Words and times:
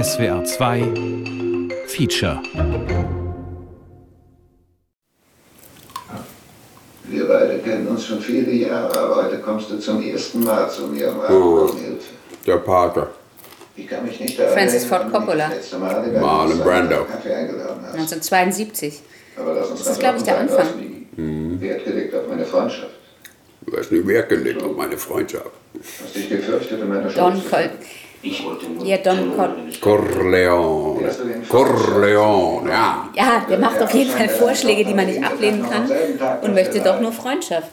SWR 0.00 0.44
2 0.44 1.74
Feature 1.88 2.40
Wir 7.04 7.26
beide 7.26 7.58
kennen 7.58 7.88
uns 7.88 8.06
schon 8.06 8.20
viele 8.20 8.52
Jahre, 8.52 8.96
aber 8.96 9.24
heute 9.24 9.38
kommst 9.40 9.72
du 9.72 9.78
zum 9.78 10.00
ersten 10.00 10.44
Mal 10.44 10.70
zu 10.70 10.86
mir 10.86 11.08
um 11.08 11.62
und 11.62 11.80
Hilfe. 11.80 11.98
Der 12.46 12.58
Pater. 12.58 13.10
Ich 13.74 13.88
kann 13.88 14.04
mich 14.04 14.20
nicht 14.20 14.38
daran 14.38 14.52
Francis 14.52 14.84
Ford 14.84 15.10
Coppola. 15.12 15.50
Marlon 16.20 16.60
Brando. 16.60 17.04
Kaffee 17.04 17.34
eingeladen 17.34 17.82
hast. 17.82 17.94
1972. 17.94 19.02
Aber 19.36 19.54
lass 19.54 19.70
uns 19.70 19.82
Das 19.82 19.88
ist, 19.88 20.00
ganz 20.00 20.00
glaub 20.00 20.16
ich, 20.16 20.22
der 20.22 20.38
Anfang. 20.38 20.68
Ausliegen. 20.68 21.60
Wert 21.60 21.84
gelegt 21.84 22.14
auf 22.14 22.28
meine 22.28 22.44
Freundschaft. 22.44 22.92
Du 23.66 23.76
hast 23.76 23.90
nie 23.90 24.06
Wert 24.06 24.28
gelegt 24.28 24.62
auf 24.62 24.76
meine 24.76 24.96
Freundschaft. 24.96 25.50
Hast 26.04 26.14
dich 26.14 26.28
gefürchtet 26.28 26.82
um 26.82 26.88
meine 26.88 27.08
Don 27.10 27.32
Schuld. 27.32 27.50
Col 27.50 27.70
ja, 28.84 28.96
Don 28.98 29.36
Col 29.36 29.50
Corleone. 29.80 31.10
Corleone, 31.48 32.70
ja. 32.70 33.10
ja, 33.14 33.46
der 33.48 33.58
macht 33.58 33.80
auf 33.80 33.92
jeden 33.94 34.10
Fall 34.10 34.28
Vorschläge, 34.28 34.84
die 34.84 34.94
man 34.94 35.06
nicht 35.06 35.22
ablehnen 35.22 35.64
kann 35.68 35.88
und 36.42 36.54
möchte 36.54 36.80
doch 36.80 37.00
nur 37.00 37.12
Freundschaft? 37.12 37.72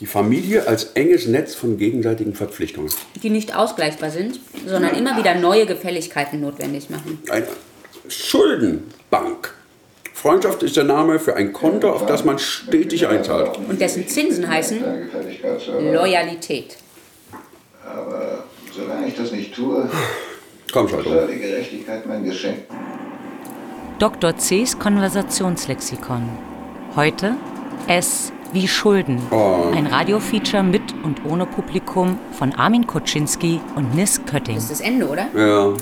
Die 0.00 0.06
Familie 0.06 0.66
als 0.66 0.84
enges 0.94 1.26
Netz 1.26 1.54
von 1.54 1.76
gegenseitigen 1.76 2.34
Verpflichtungen. 2.34 2.90
die 3.22 3.30
nicht 3.30 3.54
ausgleichbar 3.54 4.10
sind, 4.10 4.40
sondern 4.66 4.96
immer 4.96 5.16
wieder 5.16 5.34
neue 5.34 5.66
Gefälligkeiten 5.66 6.40
notwendig 6.40 6.90
machen. 6.90 7.22
Eine 7.30 7.46
Schuldenbank. 8.08 9.54
Freundschaft 10.14 10.62
ist 10.62 10.76
der 10.76 10.84
Name 10.84 11.18
für 11.18 11.36
ein 11.36 11.52
Konto, 11.52 11.90
auf 11.90 12.06
das 12.06 12.24
man 12.24 12.38
stetig 12.38 13.06
einzahlt. 13.06 13.58
Und 13.68 13.80
dessen 13.80 14.06
Zinsen 14.06 14.48
heißen. 14.48 14.82
Loyalität. 15.80 16.76
Aber 17.84 18.44
solange 18.74 19.06
ich 19.08 19.16
das 19.16 19.32
nicht 19.32 19.54
tue, 19.54 19.88
Komm, 20.72 20.88
Schaltung. 20.88 21.12
soll 21.12 21.28
die 21.28 21.38
Gerechtigkeit 21.40 22.06
mein 22.06 22.24
Geschenk. 22.24 22.58
Dr. 23.98 24.36
C.'s 24.36 24.78
Konversationslexikon. 24.78 26.28
Heute 26.96 27.34
S 27.86 28.32
wie 28.52 28.66
Schulden. 28.68 29.20
Ein 29.74 29.86
Radiofeature 29.86 30.62
mit 30.62 30.82
und 31.04 31.24
ohne 31.24 31.46
Publikum 31.46 32.18
von 32.32 32.52
Armin 32.54 32.86
Kuczynski 32.86 33.60
und 33.76 33.94
Nis 33.94 34.20
Kötting. 34.26 34.56
Das 34.56 34.64
ist 34.64 34.72
das 34.72 34.80
Ende, 34.80 35.08
oder? 35.08 35.26
Ja. 35.34 35.72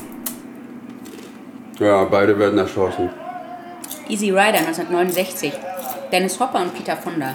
Ja, 1.84 2.04
beide 2.04 2.38
werden 2.38 2.58
erschossen. 2.58 3.08
Easy 4.08 4.30
Rider 4.30 4.58
1969. 4.58 5.52
Dennis 6.12 6.38
Hopper 6.38 6.60
und 6.62 6.74
Peter 6.74 6.96
Fonda. 6.96 7.34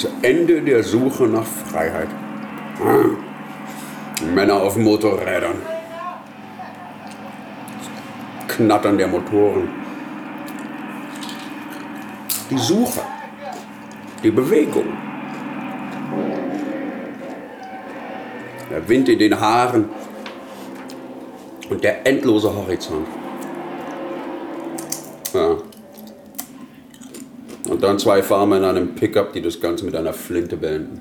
Das 0.00 0.08
Ende 0.22 0.62
der 0.62 0.84
Suche 0.84 1.24
nach 1.26 1.44
Freiheit. 1.44 2.06
Ah. 2.80 4.24
Männer 4.32 4.62
auf 4.62 4.76
Motorrädern. 4.76 5.56
Knattern 8.46 8.96
der 8.96 9.08
Motoren. 9.08 9.68
Die 12.48 12.58
Suche. 12.58 13.00
Die 14.22 14.30
Bewegung. 14.30 14.86
Der 18.70 18.88
Wind 18.88 19.08
in 19.08 19.18
den 19.18 19.40
Haaren. 19.40 19.88
Und 21.70 21.82
der 21.82 22.06
endlose 22.06 22.54
Horizont. 22.54 23.08
Ja. 25.34 25.56
Und 27.78 27.84
dann 27.84 28.00
zwei 28.00 28.24
Farmer 28.24 28.56
in 28.56 28.64
einem 28.64 28.96
Pickup, 28.96 29.32
die 29.32 29.40
das 29.40 29.60
Ganze 29.60 29.84
mit 29.84 29.94
einer 29.94 30.12
Flinte 30.12 30.56
beenden. 30.56 31.00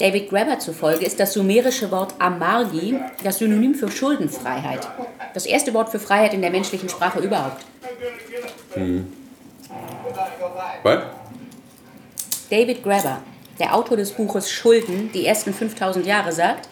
David 0.00 0.30
Graeber 0.30 0.58
zufolge 0.58 1.06
ist 1.06 1.20
das 1.20 1.32
sumerische 1.32 1.92
Wort 1.92 2.12
Amargi 2.18 2.98
das 3.22 3.38
Synonym 3.38 3.76
für 3.76 3.88
Schuldenfreiheit. 3.88 4.88
Das 5.34 5.46
erste 5.46 5.72
Wort 5.74 5.90
für 5.90 6.00
Freiheit 6.00 6.34
in 6.34 6.40
der 6.40 6.50
menschlichen 6.50 6.88
Sprache 6.88 7.20
überhaupt. 7.20 7.64
Was? 10.82 11.02
David 12.50 12.82
Graeber, 12.82 13.22
der 13.60 13.76
Autor 13.76 13.96
des 13.96 14.10
Buches 14.10 14.50
Schulden, 14.50 15.12
die 15.14 15.24
ersten 15.24 15.54
5000 15.54 16.04
Jahre, 16.04 16.32
sagt, 16.32 16.68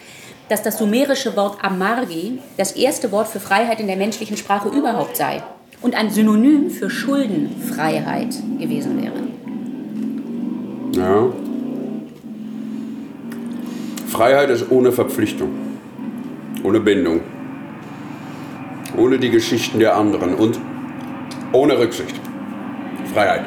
dass 0.49 0.65
das 0.65 0.79
sumerische 0.79 1.37
Wort 1.37 1.63
Amargi 1.63 2.41
das 2.57 2.73
erste 2.73 3.13
Wort 3.13 3.29
für 3.29 3.39
Freiheit 3.39 3.79
in 3.79 3.87
der 3.87 3.97
menschlichen 3.97 4.37
Sprache 4.37 4.71
überhaupt 4.71 5.17
sei 5.17 5.45
und 5.83 5.95
ein 5.95 6.11
Synonym 6.11 6.71
für 6.71 6.91
Schuldenfreiheit 6.91 8.35
gewesen 8.59 9.03
wäre. 9.03 9.27
Ja. 10.97 11.33
Freiheit 14.09 14.51
ist 14.51 14.71
ohne 14.71 14.93
Verpflichtung, 14.93 15.51
ohne 16.65 16.81
Bindung, 16.81 17.21
ohne 18.97 19.19
die 19.19 19.31
Geschichten 19.31 19.79
der 19.79 19.97
anderen 19.97 20.35
und 20.35 20.59
ohne 21.53 21.79
Rücksicht. 21.79 22.19
Freiheit. 23.13 23.45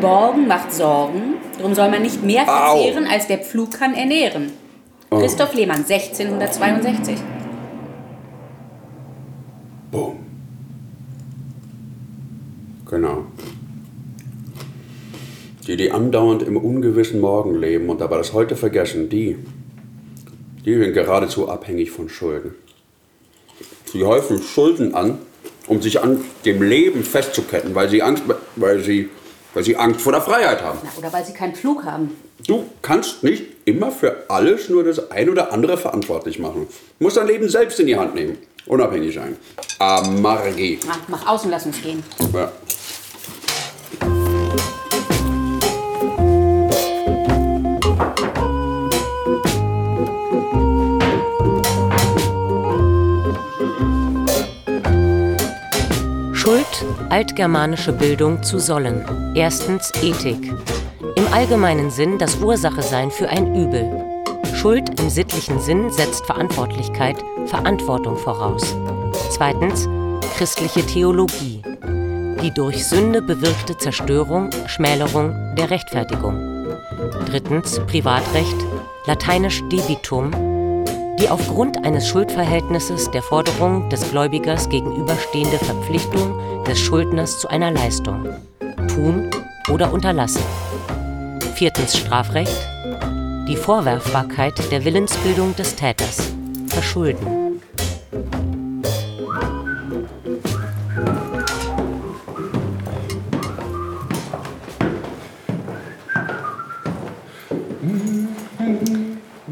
Borgen 0.00 0.46
macht 0.46 0.72
Sorgen, 0.72 1.34
darum 1.58 1.74
soll 1.74 1.90
man 1.90 2.02
nicht 2.02 2.22
mehr 2.22 2.42
Au. 2.42 2.76
verzehren, 2.76 3.06
als 3.06 3.26
der 3.26 3.38
Pflug 3.38 3.72
kann 3.72 3.94
ernähren. 3.94 4.52
Christoph 5.10 5.54
Lehmann, 5.54 5.84
1662. 5.88 7.16
Boom. 9.90 10.23
Genau. 12.86 13.24
Die, 15.66 15.76
die 15.76 15.90
andauernd 15.90 16.42
im 16.42 16.56
ungewissen 16.56 17.20
Morgen 17.20 17.58
leben 17.58 17.88
und 17.88 18.00
dabei 18.00 18.18
das 18.18 18.32
Heute 18.32 18.54
vergessen, 18.54 19.08
die, 19.08 19.38
die 20.64 20.74
sind 20.74 20.92
geradezu 20.92 21.48
abhängig 21.48 21.90
von 21.90 22.08
Schulden. 22.08 22.54
Sie 23.90 24.04
häufen 24.04 24.42
Schulden 24.42 24.94
an, 24.94 25.18
um 25.66 25.80
sich 25.80 26.02
an 26.02 26.22
dem 26.44 26.62
Leben 26.62 27.02
festzuketten, 27.02 27.74
weil 27.74 27.88
sie 27.88 28.02
Angst, 28.02 28.24
weil 28.56 28.80
sie, 28.80 29.08
weil 29.54 29.64
sie 29.64 29.76
Angst 29.76 30.02
vor 30.02 30.12
der 30.12 30.20
Freiheit 30.20 30.62
haben. 30.62 30.78
Na, 30.82 30.90
oder 30.98 31.12
weil 31.12 31.24
sie 31.24 31.32
keinen 31.32 31.54
Pflug 31.54 31.84
haben. 31.84 32.10
Du 32.46 32.64
kannst 32.82 33.22
nicht 33.22 33.44
immer 33.64 33.90
für 33.90 34.28
alles 34.28 34.68
nur 34.68 34.84
das 34.84 35.10
ein 35.10 35.30
oder 35.30 35.52
andere 35.52 35.78
verantwortlich 35.78 36.38
machen. 36.38 36.66
Du 36.98 37.04
musst 37.04 37.16
dein 37.16 37.28
Leben 37.28 37.48
selbst 37.48 37.80
in 37.80 37.86
die 37.86 37.96
Hand 37.96 38.14
nehmen. 38.14 38.36
Unabhängig 38.66 39.14
sein. 39.14 39.36
Amargi. 39.78 40.80
Ach, 40.88 40.98
mach 41.08 41.26
aus 41.26 41.44
und 41.44 41.50
lass 41.50 41.66
uns 41.66 41.80
gehen. 41.80 42.02
Ja. 42.32 42.52
Altgermanische 57.14 57.92
Bildung 57.92 58.42
zu 58.42 58.58
sollen. 58.58 59.04
Erstens 59.36 59.92
Ethik. 60.02 60.52
Im 61.14 61.32
allgemeinen 61.32 61.88
Sinn 61.88 62.18
das 62.18 62.34
Ursache-Sein 62.38 63.12
für 63.12 63.28
ein 63.28 63.54
Übel. 63.54 63.88
Schuld 64.56 65.00
im 65.00 65.08
sittlichen 65.08 65.60
Sinn 65.60 65.92
setzt 65.92 66.26
Verantwortlichkeit, 66.26 67.14
Verantwortung 67.46 68.16
voraus. 68.16 68.74
Zweitens 69.30 69.88
christliche 70.36 70.84
Theologie. 70.84 71.62
Die 72.42 72.52
durch 72.52 72.84
Sünde 72.84 73.22
bewirkte 73.22 73.78
Zerstörung, 73.78 74.50
Schmälerung 74.66 75.54
der 75.54 75.70
Rechtfertigung. 75.70 76.66
Drittens 77.26 77.78
Privatrecht, 77.86 78.56
lateinisch 79.06 79.62
debitum, 79.70 80.32
die 81.18 81.28
aufgrund 81.28 81.84
eines 81.84 82.08
Schuldverhältnisses 82.08 83.10
der 83.10 83.22
Forderung 83.22 83.88
des 83.88 84.10
Gläubigers 84.10 84.68
gegenüberstehende 84.68 85.58
Verpflichtung 85.58 86.38
des 86.64 86.78
Schuldners 86.80 87.38
zu 87.40 87.48
einer 87.48 87.70
Leistung. 87.70 88.28
Tun 88.88 89.30
oder 89.70 89.92
unterlassen. 89.92 90.42
Viertens 91.54 91.96
Strafrecht. 91.96 92.68
Die 93.48 93.56
Vorwerfbarkeit 93.56 94.54
der 94.72 94.84
Willensbildung 94.84 95.54
des 95.56 95.76
Täters. 95.76 96.32
Verschulden. 96.68 97.43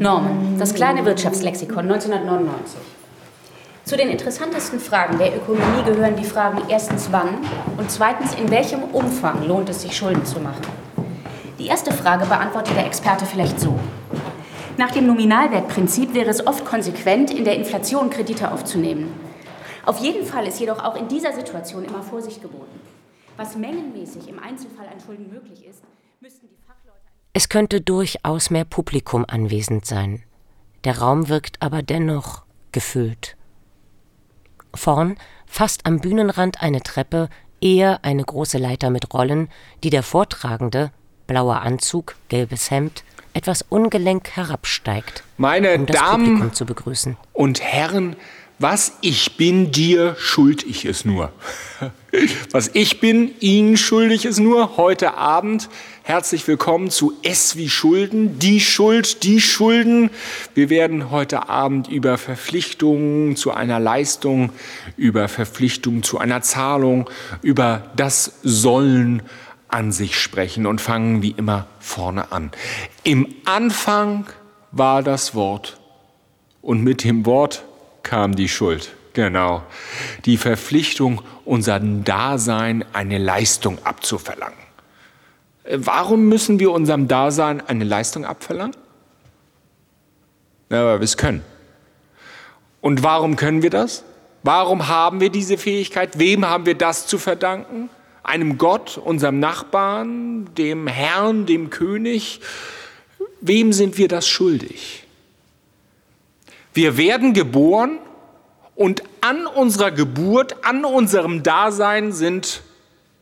Norman, 0.03 0.59
das 0.59 0.73
kleine 0.73 1.05
Wirtschaftslexikon 1.05 1.89
1999. 1.89 2.77
Zu 3.85 3.95
den 3.95 4.09
interessantesten 4.09 4.81
Fragen 4.81 5.17
der 5.17 5.33
Ökonomie 5.33 5.81
gehören 5.85 6.17
die 6.17 6.25
Fragen 6.25 6.61
erstens 6.67 7.07
wann 7.11 7.37
und 7.77 7.89
zweitens 7.89 8.35
in 8.35 8.51
welchem 8.51 8.83
Umfang 8.83 9.47
lohnt 9.47 9.69
es 9.69 9.81
sich 9.81 9.95
Schulden 9.95 10.25
zu 10.25 10.41
machen. 10.41 10.67
Die 11.57 11.67
erste 11.67 11.93
Frage 11.93 12.25
beantwortet 12.25 12.75
der 12.75 12.85
Experte 12.85 13.25
vielleicht 13.25 13.61
so. 13.61 13.79
Nach 14.75 14.91
dem 14.91 15.07
Nominalwertprinzip 15.07 16.13
wäre 16.13 16.31
es 16.31 16.45
oft 16.45 16.65
konsequent, 16.65 17.31
in 17.31 17.45
der 17.45 17.55
Inflation 17.55 18.09
Kredite 18.09 18.51
aufzunehmen. 18.51 19.13
Auf 19.85 19.99
jeden 19.99 20.25
Fall 20.25 20.45
ist 20.47 20.59
jedoch 20.59 20.83
auch 20.83 20.97
in 20.97 21.07
dieser 21.07 21.31
Situation 21.31 21.85
immer 21.85 22.03
Vorsicht 22.03 22.41
geboten. 22.41 22.81
Was 23.37 23.55
mengenmäßig 23.55 24.27
im 24.27 24.39
Einzelfall 24.39 24.87
an 24.87 24.99
Schulden 24.99 25.29
möglich 25.31 25.65
ist, 25.65 25.81
müssten 26.19 26.49
die. 26.49 26.62
Es 27.35 27.49
könnte 27.49 27.81
durchaus 27.81 28.51
mehr 28.51 28.63
Publikum 28.63 29.25
anwesend 29.27 29.85
sein. 29.87 30.21
Der 30.83 30.99
Raum 30.99 31.29
wirkt 31.29 31.61
aber 31.61 31.81
dennoch 31.81 32.43
gefüllt. 32.71 33.35
Vorn, 34.75 35.17
fast 35.47 35.85
am 35.87 35.99
Bühnenrand 35.99 36.61
eine 36.61 36.81
Treppe, 36.81 37.29
eher 37.59 38.03
eine 38.03 38.23
große 38.23 38.59
Leiter 38.59 38.91
mit 38.91 39.13
Rollen, 39.13 39.49
die 39.83 39.89
der 39.89 40.03
Vortragende, 40.03 40.91
blauer 41.25 41.61
Anzug, 41.61 42.15
gelbes 42.29 42.69
Hemd, 42.69 43.03
etwas 43.33 43.63
ungelenk 43.63 44.29
herabsteigt, 44.35 45.23
Meine 45.37 45.73
um 45.75 45.85
das 45.87 45.97
Damen 45.97 46.25
Publikum 46.25 46.53
zu 46.53 46.65
begrüßen. 46.67 47.17
und 47.33 47.61
Herren, 47.61 48.15
was 48.59 48.93
ich 49.01 49.37
bin, 49.37 49.71
dir 49.71 50.15
schuld 50.19 50.63
ich 50.63 50.85
es 50.85 51.03
nur. 51.03 51.31
Was 52.51 52.69
ich 52.75 52.99
bin, 52.99 53.31
Ihnen 53.39 53.75
schuldig 53.75 54.23
es 54.25 54.37
nur. 54.39 54.77
Heute 54.77 55.15
Abend 55.15 55.67
herzlich 56.03 56.45
willkommen 56.49 56.89
zu 56.89 57.13
S 57.23 57.55
wie 57.55 57.69
Schulden, 57.69 58.37
die 58.37 58.59
Schuld, 58.59 59.23
die 59.23 59.39
Schulden. 59.39 60.09
Wir 60.53 60.69
werden 60.69 61.11
heute 61.11 61.47
Abend 61.47 61.87
über 61.87 62.17
Verpflichtungen 62.17 63.37
zu 63.37 63.51
einer 63.51 63.79
Leistung, 63.79 64.51
über 64.97 65.29
Verpflichtungen 65.29 66.03
zu 66.03 66.19
einer 66.19 66.41
Zahlung, 66.41 67.09
über 67.41 67.91
das 67.95 68.39
Sollen 68.43 69.23
an 69.69 69.93
sich 69.93 70.19
sprechen 70.19 70.65
und 70.65 70.81
fangen 70.81 71.21
wie 71.21 71.31
immer 71.31 71.67
vorne 71.79 72.31
an. 72.33 72.51
Im 73.03 73.33
Anfang 73.45 74.25
war 74.71 75.03
das 75.03 75.33
Wort 75.35 75.79
und 76.61 76.83
mit 76.83 77.05
dem 77.05 77.25
Wort 77.25 77.63
kam 78.03 78.35
die 78.35 78.49
Schuld. 78.49 78.93
Genau. 79.13 79.63
Die 80.25 80.37
Verpflichtung, 80.37 81.21
unserem 81.45 82.03
Dasein 82.03 82.83
eine 82.93 83.19
Leistung 83.19 83.77
abzuverlangen. 83.85 84.62
Äh, 85.63 85.77
Warum 85.81 86.27
müssen 86.29 86.59
wir 86.59 86.71
unserem 86.71 87.07
Dasein 87.07 87.61
eine 87.67 87.83
Leistung 87.83 88.25
abverlangen? 88.25 88.75
Na, 90.69 90.85
weil 90.85 90.99
wir 90.99 91.05
es 91.05 91.17
können. 91.17 91.43
Und 92.81 93.03
warum 93.03 93.35
können 93.35 93.61
wir 93.61 93.69
das? 93.69 94.03
Warum 94.43 94.87
haben 94.89 95.21
wir 95.21 95.29
diese 95.29 95.57
Fähigkeit? 95.57 96.19
Wem 96.19 96.45
haben 96.45 96.65
wir 96.65 96.75
das 96.75 97.07
zu 97.07 97.17
verdanken? 97.17 97.89
Einem 98.23 98.57
Gott, 98.57 98.97
unserem 98.97 99.39
Nachbarn, 99.39 100.53
dem 100.55 100.87
Herrn, 100.87 101.45
dem 101.45 101.69
König? 101.69 102.41
Wem 103.39 103.71
sind 103.71 103.97
wir 103.97 104.07
das 104.07 104.27
schuldig? 104.27 105.05
Wir 106.73 106.97
werden 106.97 107.33
geboren 107.33 107.99
und 108.75 109.03
an 109.21 109.45
unserer 109.45 109.91
Geburt, 109.91 110.65
an 110.65 110.83
unserem 110.83 111.43
Dasein 111.43 112.11
sind 112.11 112.63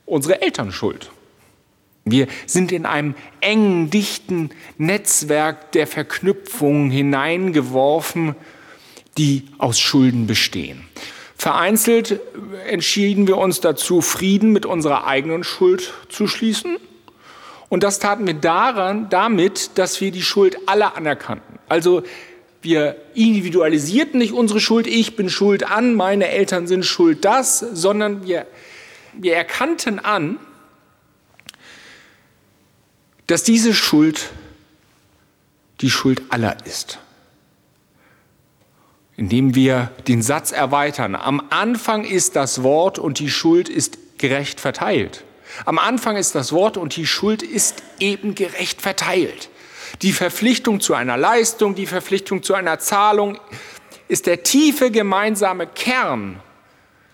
unsere 0.06 0.42
Eltern 0.42 0.72
schuld. 0.72 1.12
Wir 2.04 2.28
sind 2.48 2.72
in 2.72 2.86
einem 2.86 3.16
engen, 3.42 3.90
dichten 3.90 4.50
Netzwerk 4.78 5.72
der 5.74 5.86
Verknüpfungen 5.86 6.90
hineingeworfen, 6.90 8.36
die 9.18 9.46
aus 9.58 9.80
Schulden 9.80 10.26
bestehen. 10.26 10.86
Vereinzelt 11.36 12.20
entschieden 12.68 13.28
wir 13.28 13.38
uns 13.38 13.62
dazu, 13.62 14.02
Frieden 14.02 14.52
mit 14.52 14.66
unserer 14.66 15.08
eigenen 15.08 15.44
Schuld 15.44 15.94
zu 16.10 16.28
schließen. 16.28 16.78
Und 17.70 17.84
das 17.84 18.00
taten 18.00 18.28
wir 18.28 18.34
daran, 18.34 19.10
damit, 19.10 19.72
dass 19.76 20.02
wir 20.02 20.12
die 20.12 20.22
Schuld 20.22 20.58
aller 20.68 20.96
anerkannten. 20.96 21.60
Also 21.68 22.04
wir 22.62 22.96
individualisierten 23.16 24.20
nicht 24.20 24.34
unsere 24.34 24.60
Schuld, 24.60 24.86
ich 24.88 25.16
bin 25.16 25.30
schuld 25.30 25.64
an, 25.64 25.96
meine 25.96 26.28
Eltern 26.28 26.68
sind 26.68 26.86
schuld 26.86 27.26
das, 27.26 27.60
sondern 27.60 28.28
wir, 28.28 28.46
wir 29.14 29.36
erkannten 29.36 30.00
an, 30.00 30.38
dass 33.32 33.44
diese 33.44 33.74
Schuld 33.74 34.30
die 35.80 35.90
Schuld 35.90 36.22
aller 36.34 36.58
ist. 36.66 37.00
Indem 39.16 39.56
wir 39.56 39.90
den 40.06 40.22
Satz 40.22 40.52
erweitern, 40.52 41.16
am 41.16 41.42
Anfang 41.50 42.04
ist 42.04 42.36
das 42.36 42.62
Wort 42.62 43.00
und 43.00 43.20
die 43.20 43.30
Schuld 43.30 43.70
ist 43.70 44.18
gerecht 44.18 44.60
verteilt. 44.60 45.24
Am 45.64 45.80
Anfang 45.80 46.18
ist 46.18 46.36
das 46.36 46.52
Wort 46.52 46.76
und 46.76 46.98
die 46.98 47.08
Schuld 47.08 47.42
ist 47.42 47.84
eben 48.00 48.36
gerecht 48.36 48.82
verteilt. 48.82 49.50
Die 50.02 50.12
Verpflichtung 50.12 50.82
zu 50.82 50.94
einer 50.94 51.16
Leistung, 51.16 51.74
die 51.74 51.88
Verpflichtung 51.88 52.44
zu 52.44 52.54
einer 52.54 52.80
Zahlung 52.80 53.40
ist 54.10 54.26
der 54.26 54.44
tiefe 54.44 54.92
gemeinsame 54.92 55.68
Kern, 55.68 56.42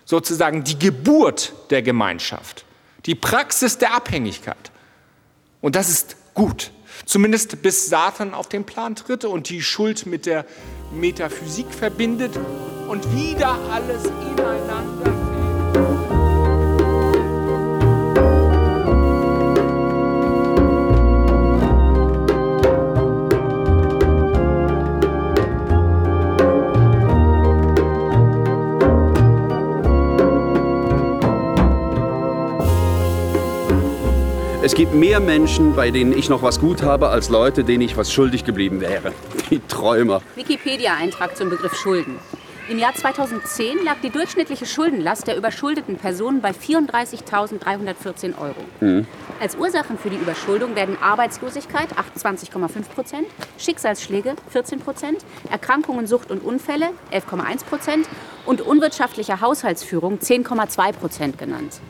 sozusagen 0.04 0.64
die 0.64 0.80
Geburt 0.80 1.52
der 1.70 1.82
Gemeinschaft, 1.82 2.64
die 3.06 3.14
Praxis 3.14 3.78
der 3.78 3.94
Abhängigkeit. 3.94 4.72
Und 5.60 5.74
das 5.74 5.88
ist 5.88 6.16
gut, 6.34 6.70
zumindest 7.04 7.62
bis 7.62 7.86
Satan 7.86 8.34
auf 8.34 8.48
den 8.48 8.64
Plan 8.64 8.94
tritt 8.94 9.24
und 9.24 9.48
die 9.48 9.62
Schuld 9.62 10.06
mit 10.06 10.26
der 10.26 10.44
Metaphysik 10.92 11.72
verbindet 11.72 12.38
und 12.88 13.04
wieder 13.14 13.58
alles 13.70 14.04
ineinander 14.04 15.17
Es 34.68 34.74
gibt 34.74 34.92
mehr 34.92 35.18
Menschen, 35.18 35.74
bei 35.74 35.90
denen 35.90 36.12
ich 36.12 36.28
noch 36.28 36.42
was 36.42 36.60
gut 36.60 36.82
habe, 36.82 37.08
als 37.08 37.30
Leute, 37.30 37.64
denen 37.64 37.80
ich 37.80 37.96
was 37.96 38.12
schuldig 38.12 38.44
geblieben 38.44 38.82
wäre. 38.82 39.14
Die 39.48 39.60
Träumer. 39.66 40.20
Wikipedia-Eintrag 40.36 41.38
zum 41.38 41.48
Begriff 41.48 41.74
Schulden. 41.74 42.16
Im 42.68 42.78
Jahr 42.78 42.94
2010 42.94 43.82
lag 43.82 43.96
die 44.02 44.10
durchschnittliche 44.10 44.66
Schuldenlast 44.66 45.26
der 45.26 45.38
überschuldeten 45.38 45.96
Personen 45.96 46.42
bei 46.42 46.50
34.314 46.50 48.34
Euro. 48.38 49.06
Als 49.40 49.56
Ursachen 49.56 49.96
für 49.96 50.10
die 50.10 50.16
Überschuldung 50.16 50.76
werden 50.76 50.98
Arbeitslosigkeit 51.00 51.88
28,5 51.94 52.90
Prozent, 52.94 53.26
Schicksalsschläge 53.56 54.34
14 54.50 54.80
Prozent, 54.80 55.24
Erkrankungen, 55.50 56.06
Sucht 56.06 56.30
und 56.30 56.44
Unfälle 56.44 56.90
11,1 57.10 57.64
Prozent 57.64 58.06
und 58.44 58.60
unwirtschaftliche 58.60 59.40
Haushaltsführung 59.40 60.18
10,2 60.18 60.92
Prozent 60.92 61.38
genannt. 61.38 61.80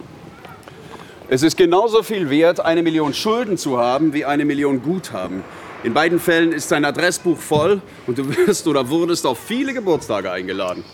Es 1.31 1.43
ist 1.43 1.59
genauso 1.59 2.03
viel 2.03 2.31
wert, 2.31 2.59
eine 2.59 2.83
Million 2.83 3.13
Schulden 3.13 3.59
zu 3.59 3.77
haben, 3.79 4.15
wie 4.15 4.25
eine 4.25 4.47
Million 4.47 4.81
Guthaben. 4.81 5.45
In 5.85 5.93
beiden 5.93 6.19
Fällen 6.21 6.53
ist 6.53 6.73
dein 6.73 6.87
Adressbuch 6.87 7.37
voll 7.37 7.83
und 8.07 8.17
du 8.17 8.35
wirst 8.35 8.67
oder 8.67 8.89
wurdest 8.89 9.27
auf 9.27 9.39
viele 9.39 9.75
Geburtstage 9.75 10.31
eingeladen. 10.31 10.85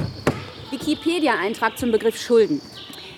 Wikipedia-Eintrag 0.73 1.79
zum 1.79 1.93
Begriff 1.93 2.21
Schulden. 2.21 2.61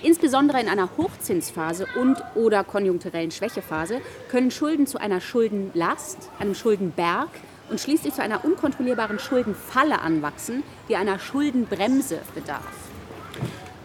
Insbesondere 0.03 0.61
in 0.61 0.69
einer 0.69 0.91
Hochzinsphase 0.99 1.87
und 1.99 2.19
oder 2.35 2.65
konjunkturellen 2.65 3.31
Schwächephase 3.31 4.03
können 4.31 4.51
Schulden 4.51 4.87
zu 4.87 5.01
einer 5.01 5.23
Schuldenlast, 5.23 6.29
einem 6.39 6.55
Schuldenberg 6.55 7.31
und 7.71 7.81
schließlich 7.81 8.13
zu 8.13 8.23
einer 8.23 8.45
unkontrollierbaren 8.45 9.19
Schuldenfalle 9.19 10.03
anwachsen, 10.03 10.63
die 10.91 10.97
einer 10.97 11.19
Schuldenbremse 11.19 12.19
bedarf. 12.35 12.61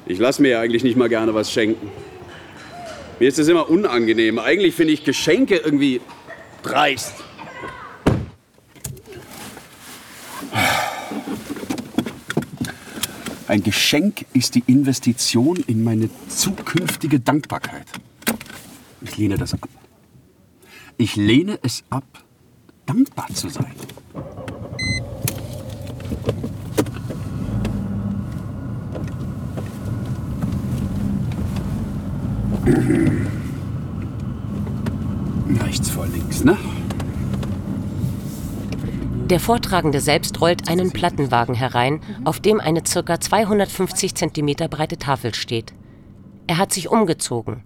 Ich 0.05 0.19
lasse 0.19 0.41
mir 0.41 0.49
ja 0.49 0.59
eigentlich 0.59 0.83
nicht 0.83 0.97
mal 0.97 1.07
gerne 1.07 1.33
was 1.33 1.49
schenken. 1.49 1.89
Mir 3.21 3.27
ist 3.27 3.37
das 3.37 3.49
immer 3.49 3.69
unangenehm. 3.69 4.39
Eigentlich 4.39 4.73
finde 4.73 4.93
ich 4.93 5.03
Geschenke 5.03 5.57
irgendwie 5.57 6.01
dreist. 6.63 7.13
Ein 13.47 13.61
Geschenk 13.61 14.25
ist 14.33 14.55
die 14.55 14.63
Investition 14.65 15.57
in 15.67 15.83
meine 15.83 16.09
zukünftige 16.29 17.19
Dankbarkeit. 17.19 17.85
Ich 19.01 19.15
lehne 19.17 19.37
das 19.37 19.53
ab. 19.53 19.69
Ich 20.97 21.15
lehne 21.15 21.59
es 21.61 21.83
ab, 21.91 22.23
dankbar 22.87 23.27
zu 23.35 23.49
sein. 23.49 23.75
Rechts 35.61 35.89
vor 35.89 36.07
links, 36.07 36.43
ne? 36.43 36.57
Der 39.29 39.39
Vortragende 39.39 39.99
selbst 40.01 40.39
rollt 40.41 40.67
einen 40.69 40.91
Plattenwagen 40.91 41.55
herein, 41.55 42.01
auf 42.25 42.39
dem 42.39 42.59
eine 42.59 42.81
ca. 42.81 43.19
250 43.19 44.15
cm 44.15 44.69
breite 44.69 44.97
Tafel 44.97 45.33
steht. 45.33 45.73
Er 46.47 46.57
hat 46.57 46.73
sich 46.73 46.89
umgezogen. 46.89 47.63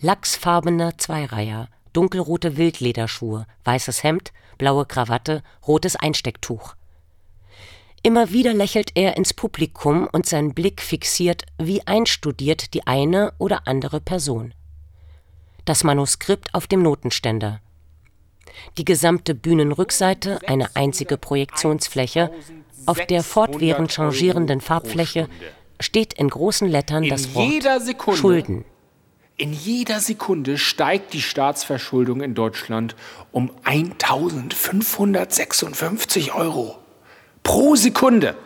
Lachsfarbener 0.00 0.96
Zweireiher, 0.98 1.68
dunkelrote 1.92 2.56
Wildlederschuhe, 2.56 3.46
weißes 3.64 4.02
Hemd, 4.02 4.32
blaue 4.58 4.86
Krawatte, 4.86 5.42
rotes 5.66 5.96
Einstecktuch. 5.96 6.74
Immer 8.02 8.30
wieder 8.30 8.54
lächelt 8.54 8.92
er 8.94 9.16
ins 9.16 9.34
Publikum 9.34 10.08
und 10.12 10.26
sein 10.26 10.54
Blick 10.54 10.80
fixiert 10.80 11.42
wie 11.58 11.84
einstudiert 11.86 12.72
die 12.74 12.86
eine 12.86 13.32
oder 13.38 13.66
andere 13.66 14.00
Person. 14.00 14.54
Das 15.64 15.82
Manuskript 15.84 16.54
auf 16.54 16.66
dem 16.66 16.82
Notenständer. 16.82 17.60
Die 18.78 18.84
gesamte 18.84 19.34
Bühnenrückseite, 19.34 20.40
eine 20.46 20.74
einzige 20.74 21.16
Projektionsfläche, 21.16 22.30
auf 22.86 23.04
der 23.06 23.22
fortwährend 23.22 23.92
changierenden 23.92 24.60
Farbfläche 24.60 25.28
steht 25.80 26.14
in 26.14 26.28
großen 26.28 26.68
Lettern 26.68 27.08
das 27.08 27.34
Wort. 27.34 28.16
Schulden. 28.16 28.64
In 29.36 29.52
jeder 29.52 30.00
Sekunde 30.00 30.58
steigt 30.58 31.12
die 31.12 31.22
Staatsverschuldung 31.22 32.22
in 32.22 32.34
Deutschland 32.34 32.96
um 33.30 33.52
1556 33.62 36.34
Euro. 36.34 36.76
Pro 37.42 37.76
Sekunde. 37.76 38.36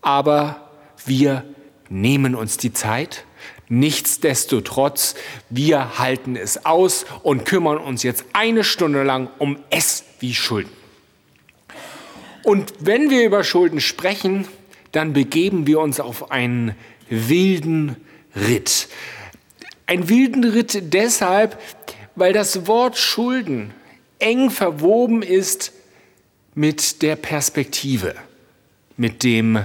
Aber 0.00 0.68
wir 1.04 1.44
nehmen 1.88 2.34
uns 2.34 2.56
die 2.56 2.72
Zeit. 2.72 3.24
Nichtsdestotrotz, 3.68 5.14
wir 5.50 5.98
halten 5.98 6.36
es 6.36 6.64
aus 6.64 7.04
und 7.22 7.44
kümmern 7.44 7.78
uns 7.78 8.02
jetzt 8.02 8.24
eine 8.32 8.64
Stunde 8.64 9.02
lang 9.02 9.28
um 9.38 9.58
S 9.70 10.04
wie 10.20 10.34
Schulden. 10.34 10.72
Und 12.44 12.72
wenn 12.80 13.10
wir 13.10 13.26
über 13.26 13.44
Schulden 13.44 13.80
sprechen, 13.80 14.48
dann 14.92 15.12
begeben 15.12 15.66
wir 15.66 15.80
uns 15.80 16.00
auf 16.00 16.30
einen 16.30 16.74
wilden 17.10 17.96
Ritt. 18.34 18.88
Ein 19.86 20.08
wilden 20.08 20.44
Ritt 20.44 20.94
deshalb, 20.94 21.60
weil 22.14 22.32
das 22.32 22.66
Wort 22.66 22.96
Schulden 22.96 23.74
eng 24.18 24.50
verwoben 24.50 25.22
ist 25.22 25.72
mit 26.58 27.02
der 27.02 27.14
Perspektive, 27.14 28.16
mit 28.96 29.22
dem 29.22 29.64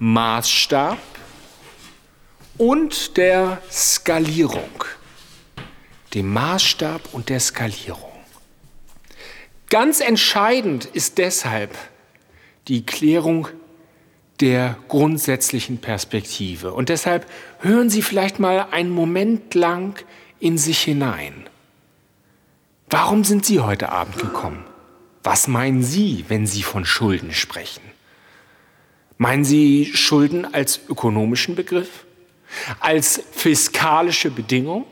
Maßstab 0.00 0.98
und 2.58 3.16
der 3.16 3.62
Skalierung. 3.70 4.84
Dem 6.14 6.32
Maßstab 6.32 7.14
und 7.14 7.28
der 7.28 7.38
Skalierung. 7.38 8.10
Ganz 9.70 10.00
entscheidend 10.00 10.86
ist 10.86 11.18
deshalb 11.18 11.78
die 12.66 12.84
Klärung 12.84 13.46
der 14.40 14.78
grundsätzlichen 14.88 15.78
Perspektive. 15.78 16.72
Und 16.72 16.88
deshalb 16.88 17.30
hören 17.60 17.88
Sie 17.88 18.02
vielleicht 18.02 18.40
mal 18.40 18.66
einen 18.72 18.90
Moment 18.90 19.54
lang 19.54 20.04
in 20.40 20.58
sich 20.58 20.82
hinein. 20.82 21.48
Warum 22.90 23.22
sind 23.22 23.46
Sie 23.46 23.60
heute 23.60 23.92
Abend 23.92 24.18
gekommen? 24.18 24.64
Was 25.26 25.48
meinen 25.48 25.82
Sie, 25.82 26.24
wenn 26.28 26.46
Sie 26.46 26.62
von 26.62 26.84
Schulden 26.84 27.32
sprechen? 27.32 27.82
Meinen 29.18 29.44
Sie 29.44 29.86
Schulden 29.86 30.54
als 30.54 30.78
ökonomischen 30.88 31.56
Begriff? 31.56 32.06
Als 32.78 33.20
fiskalische 33.32 34.30
Bedingung? 34.30 34.84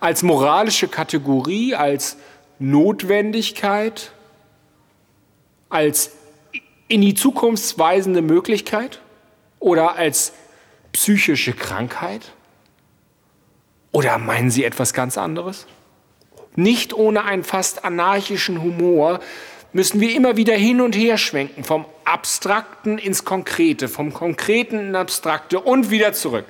Als 0.00 0.24
moralische 0.24 0.88
Kategorie? 0.88 1.76
Als 1.76 2.16
Notwendigkeit? 2.58 4.10
Als 5.68 6.10
in 6.88 7.02
die 7.02 7.14
Zukunft 7.14 7.78
weisende 7.78 8.22
Möglichkeit? 8.22 9.02
Oder 9.60 9.94
als 9.94 10.32
psychische 10.90 11.52
Krankheit? 11.52 12.32
Oder 13.92 14.18
meinen 14.18 14.50
Sie 14.50 14.64
etwas 14.64 14.92
ganz 14.94 15.16
anderes? 15.16 15.68
Nicht 16.56 16.92
ohne 16.92 17.24
einen 17.24 17.44
fast 17.44 17.84
anarchischen 17.84 18.62
Humor 18.62 19.20
müssen 19.72 20.00
wir 20.00 20.14
immer 20.14 20.36
wieder 20.36 20.54
hin 20.54 20.80
und 20.80 20.94
her 20.94 21.18
schwenken, 21.18 21.64
vom 21.64 21.84
Abstrakten 22.04 22.96
ins 22.98 23.24
Konkrete, 23.24 23.88
vom 23.88 24.12
Konkreten 24.12 24.78
ins 24.78 24.96
Abstrakte 24.96 25.60
und 25.60 25.90
wieder 25.90 26.12
zurück. 26.12 26.46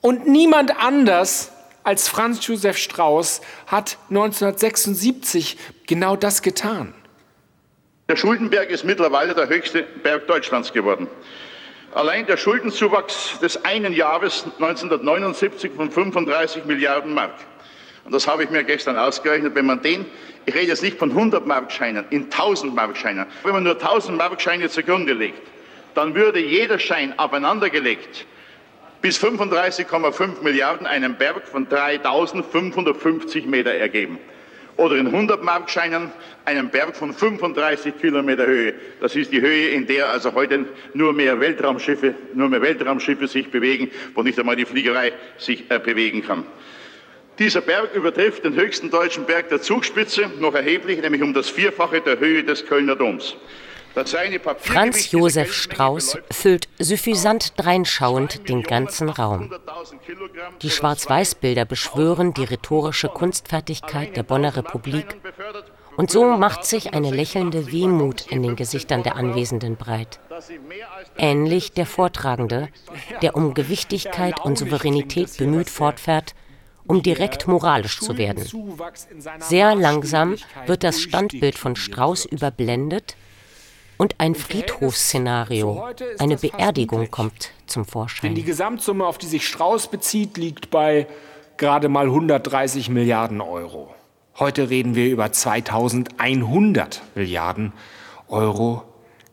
Und 0.00 0.26
niemand 0.26 0.76
anders 0.78 1.52
als 1.84 2.08
Franz 2.08 2.44
Josef 2.46 2.76
Strauß 2.76 3.40
hat 3.68 3.98
1976 4.10 5.56
genau 5.86 6.16
das 6.16 6.42
getan. 6.42 6.92
Der 8.08 8.16
Schuldenberg 8.16 8.68
ist 8.70 8.84
mittlerweile 8.84 9.34
der 9.34 9.48
höchste 9.48 9.84
Berg 10.02 10.26
Deutschlands 10.26 10.72
geworden. 10.72 11.06
Allein 11.94 12.26
der 12.26 12.36
Schuldenzuwachs 12.36 13.38
des 13.40 13.64
einen 13.64 13.92
Jahres 13.92 14.44
1979 14.58 15.72
von 15.76 15.90
35 15.90 16.64
Milliarden 16.64 17.14
Mark. 17.14 17.34
Und 18.04 18.12
das 18.12 18.26
habe 18.26 18.44
ich 18.44 18.50
mir 18.50 18.64
gestern 18.64 18.96
ausgerechnet. 18.96 19.54
Wenn 19.54 19.66
man 19.66 19.82
den, 19.82 20.06
ich 20.46 20.54
rede 20.54 20.68
jetzt 20.68 20.82
nicht 20.82 20.98
von 20.98 21.10
100 21.10 21.46
Markscheinen, 21.46 22.04
in 22.10 22.24
1000 22.24 22.74
Markscheinen, 22.74 23.26
wenn 23.44 23.52
man 23.52 23.62
nur 23.62 23.74
1000 23.74 24.18
Markscheine 24.18 24.68
zugrunde 24.68 25.12
legt, 25.12 25.40
dann 25.94 26.14
würde 26.14 26.40
jeder 26.40 26.78
Schein 26.78 27.18
aufeinandergelegt 27.18 28.26
bis 29.02 29.22
35,5 29.22 30.42
Milliarden 30.42 30.86
einen 30.86 31.16
Berg 31.16 31.46
von 31.48 31.68
3550 31.68 33.46
Meter 33.46 33.72
ergeben. 33.72 34.18
Oder 34.76 34.96
in 34.96 35.08
100 35.08 35.42
Markscheinen 35.42 36.10
einen 36.44 36.70
Berg 36.70 36.96
von 36.96 37.12
35 37.12 37.98
Kilometer 38.00 38.46
Höhe. 38.46 38.74
Das 39.00 39.14
ist 39.14 39.30
die 39.30 39.40
Höhe, 39.40 39.68
in 39.68 39.86
der 39.86 40.08
also 40.08 40.32
heute 40.32 40.64
nur 40.94 41.12
mehr 41.12 41.38
Weltraumschiffe, 41.40 42.14
nur 42.32 42.48
mehr 42.48 42.62
Weltraumschiffe 42.62 43.28
sich 43.28 43.50
bewegen, 43.50 43.90
wo 44.14 44.22
nicht 44.22 44.38
einmal 44.38 44.56
die 44.56 44.64
Fliegerei 44.64 45.12
sich 45.36 45.70
äh, 45.70 45.78
bewegen 45.78 46.24
kann. 46.24 46.44
Dieser 47.42 47.60
Berg 47.60 47.92
übertrifft 47.96 48.44
den 48.44 48.54
höchsten 48.54 48.88
deutschen 48.88 49.26
Berg 49.26 49.48
der 49.48 49.60
Zugspitze 49.60 50.30
noch 50.38 50.54
erheblich, 50.54 51.02
nämlich 51.02 51.22
um 51.22 51.34
das 51.34 51.50
Vierfache 51.50 52.00
der 52.00 52.20
Höhe 52.20 52.44
des 52.44 52.64
Kölner 52.64 52.94
Doms. 52.94 53.34
Franz 54.58 55.10
Josef 55.10 55.52
Strauß 55.52 56.18
füllt 56.30 56.68
suffisant 56.78 57.54
dreinschauend 57.56 58.48
den 58.48 58.62
ganzen 58.62 59.08
Raum. 59.08 59.52
Die 60.62 60.70
Schwarz-Weiß-Bilder 60.70 61.64
beschwören 61.64 62.32
die 62.32 62.44
rhetorische 62.44 63.08
Kunstfertigkeit 63.08 64.16
der 64.16 64.22
Bonner 64.22 64.56
Republik 64.56 65.06
und 65.96 66.12
so 66.12 66.24
macht 66.36 66.64
sich 66.64 66.94
eine 66.94 67.10
lächelnde 67.10 67.72
Wehmut 67.72 68.28
in 68.28 68.44
den 68.44 68.54
Gesichtern 68.54 69.02
der 69.02 69.16
Anwesenden 69.16 69.74
breit. 69.74 70.20
Ähnlich 71.18 71.72
der 71.72 71.86
Vortragende, 71.86 72.68
der 73.20 73.34
um 73.34 73.52
Gewichtigkeit 73.52 74.44
und 74.44 74.56
Souveränität 74.56 75.36
bemüht 75.36 75.68
fortfährt, 75.68 76.36
um 76.86 77.02
direkt 77.02 77.46
moralisch 77.46 78.00
zu 78.00 78.16
werden. 78.18 78.44
Sehr 79.38 79.74
langsam 79.74 80.36
wird 80.66 80.84
das 80.84 81.00
Standbild 81.00 81.58
von 81.58 81.76
Strauß 81.76 82.26
überblendet 82.26 83.16
und 83.98 84.16
ein 84.18 84.34
Friedhofsszenario, 84.34 85.84
eine 86.18 86.36
Beerdigung 86.36 87.10
kommt 87.10 87.50
zum 87.66 87.84
Vorschein. 87.84 88.30
Denn 88.30 88.34
die 88.34 88.44
Gesamtsumme, 88.44 89.06
auf 89.06 89.18
die 89.18 89.26
sich 89.26 89.46
Strauß 89.46 89.88
bezieht, 89.88 90.36
liegt 90.36 90.70
bei 90.70 91.06
gerade 91.56 91.88
mal 91.88 92.06
130 92.06 92.88
Milliarden 92.88 93.40
Euro. 93.40 93.94
Heute 94.38 94.70
reden 94.70 94.94
wir 94.94 95.08
über 95.08 95.30
2100 95.30 97.02
Milliarden 97.14 97.72
Euro 98.28 98.82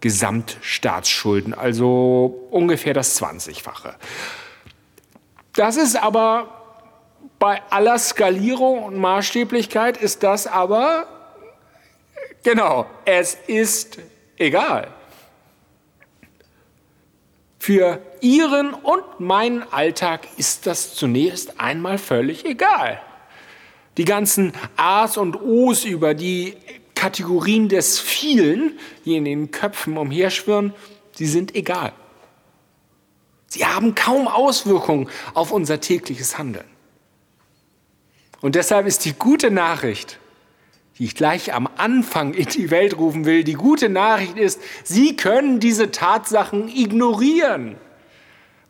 Gesamtstaatsschulden, 0.02 1.54
also 1.54 2.48
ungefähr 2.52 2.94
das 2.94 3.20
20-fache. 3.22 3.96
Das 5.56 5.78
ist 5.78 6.02
aber 6.02 6.59
bei 7.40 7.62
aller 7.70 7.98
Skalierung 7.98 8.84
und 8.84 8.98
Maßstäblichkeit 8.98 9.98
ist 9.98 10.24
das 10.24 10.46
aber, 10.46 11.08
genau, 12.44 12.86
es 13.06 13.36
ist 13.48 13.98
egal. 14.38 14.90
Für 17.58 18.02
Ihren 18.22 18.74
und 18.74 19.20
meinen 19.20 19.64
Alltag 19.72 20.28
ist 20.38 20.66
das 20.66 20.96
zunächst 20.96 21.60
einmal 21.60 21.98
völlig 21.98 22.46
egal. 22.46 23.02
Die 23.98 24.06
ganzen 24.06 24.54
A's 24.76 25.18
und 25.18 25.42
O's 25.42 25.86
über 25.86 26.14
die 26.14 26.56
Kategorien 26.96 27.70
des 27.70 28.00
vielen, 28.00 28.78
die 29.06 29.16
in 29.16 29.26
den 29.26 29.52
Köpfen 29.52 29.98
umherschwirren, 29.98 30.74
die 31.18 31.28
sind 31.28 31.56
egal. 31.56 31.94
Sie 33.48 33.66
haben 33.66 33.96
kaum 33.96 34.28
Auswirkungen 34.28 35.10
auf 35.34 35.52
unser 35.52 35.80
tägliches 35.82 36.38
Handeln. 36.38 36.66
Und 38.42 38.56
deshalb 38.56 38.88
ist 38.88 39.06
die 39.06 39.14
gute 39.14 39.52
Nachricht, 39.52 40.20
die 40.98 41.06
ich 41.06 41.16
gleich 41.16 41.54
am 41.54 41.70
Anfang 41.78 42.34
in 42.34 42.46
die 42.46 42.72
Welt 42.72 42.98
rufen 42.98 43.26
will. 43.26 43.44
Die 43.44 43.54
gute 43.54 43.90
Nachricht 43.90 44.38
ist, 44.38 44.62
Sie 44.84 45.16
können 45.16 45.60
diese 45.60 45.92
Tatsachen 45.92 46.68
ignorieren, 46.68 47.76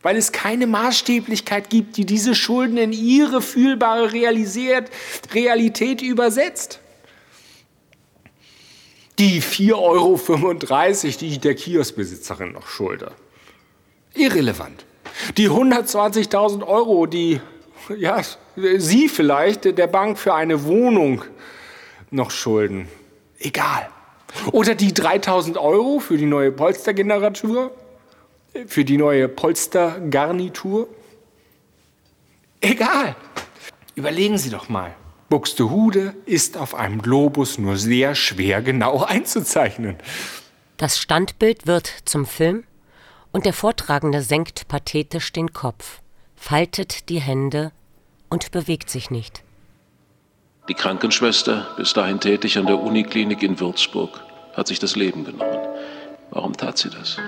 weil 0.02 0.16
es 0.16 0.32
keine 0.32 0.66
Maßstäblichkeit 0.66 1.70
gibt, 1.70 1.96
die 1.96 2.06
diese 2.06 2.34
Schulden 2.34 2.76
in 2.76 2.92
ihre 2.92 3.42
fühlbare 3.42 4.12
Realität 4.12 6.02
übersetzt. 6.02 6.80
Die 9.18 9.42
4,35 9.42 9.74
Euro, 9.74 11.18
die 11.20 11.28
ich 11.28 11.40
der 11.40 11.54
Kioskbesitzerin 11.54 12.52
noch 12.52 12.66
schulde. 12.66 13.12
Irrelevant. 14.14 14.86
Die 15.36 15.50
120.000 15.50 16.66
Euro, 16.66 17.06
die 17.06 17.40
ja, 17.98 18.22
Sie 18.78 19.08
vielleicht 19.08 19.64
der 19.64 19.86
Bank 19.86 20.18
für 20.18 20.34
eine 20.34 20.64
Wohnung 20.64 21.24
noch 22.10 22.30
schulden. 22.30 22.88
Egal. 23.38 23.88
Oder 24.52 24.74
die 24.74 24.94
3000 24.94 25.58
Euro 25.58 25.98
für 25.98 26.16
die 26.16 26.26
neue 26.26 26.52
Polstergeneratur, 26.52 27.72
für 28.66 28.84
die 28.84 28.96
neue 28.96 29.28
Polstergarnitur. 29.28 30.88
Egal. 32.60 33.16
Überlegen 33.94 34.38
Sie 34.38 34.50
doch 34.50 34.68
mal. 34.68 34.94
Buxtehude 35.28 36.14
ist 36.26 36.56
auf 36.56 36.74
einem 36.74 37.02
Globus 37.02 37.58
nur 37.58 37.76
sehr 37.76 38.14
schwer 38.14 38.62
genau 38.62 39.04
einzuzeichnen. 39.04 39.96
Das 40.76 40.98
Standbild 40.98 41.66
wird 41.66 41.92
zum 42.04 42.26
Film 42.26 42.64
und 43.32 43.44
der 43.44 43.52
Vortragende 43.52 44.22
senkt 44.22 44.66
pathetisch 44.66 45.32
den 45.32 45.52
Kopf, 45.52 46.00
faltet 46.34 47.08
die 47.08 47.20
Hände 47.20 47.72
und 48.30 48.50
bewegt 48.52 48.88
sich 48.88 49.10
nicht. 49.10 49.42
Die 50.68 50.74
Krankenschwester, 50.74 51.66
bis 51.76 51.92
dahin 51.92 52.20
tätig 52.20 52.56
an 52.56 52.66
der 52.66 52.80
Uniklinik 52.80 53.42
in 53.42 53.58
Würzburg, 53.58 54.22
hat 54.56 54.68
sich 54.68 54.78
das 54.78 54.96
Leben 54.96 55.24
genommen. 55.24 55.58
Warum 56.30 56.56
tat 56.56 56.78
sie 56.78 56.90
das? 56.90 57.18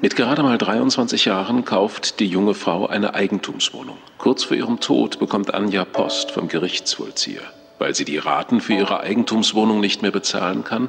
Mit 0.00 0.16
gerade 0.16 0.42
mal 0.42 0.56
23 0.56 1.26
Jahren 1.26 1.64
kauft 1.64 2.20
die 2.20 2.26
junge 2.26 2.54
Frau 2.54 2.86
eine 2.86 3.14
Eigentumswohnung. 3.14 3.98
Kurz 4.16 4.44
vor 4.44 4.56
ihrem 4.56 4.80
Tod 4.80 5.18
bekommt 5.18 5.52
Anja 5.52 5.84
Post 5.84 6.30
vom 6.30 6.48
Gerichtsvollzieher. 6.48 7.42
Weil 7.78 7.94
sie 7.94 8.04
die 8.04 8.18
Raten 8.18 8.60
für 8.60 8.74
ihre 8.74 9.00
Eigentumswohnung 9.00 9.80
nicht 9.80 10.02
mehr 10.02 10.10
bezahlen 10.10 10.64
kann, 10.64 10.88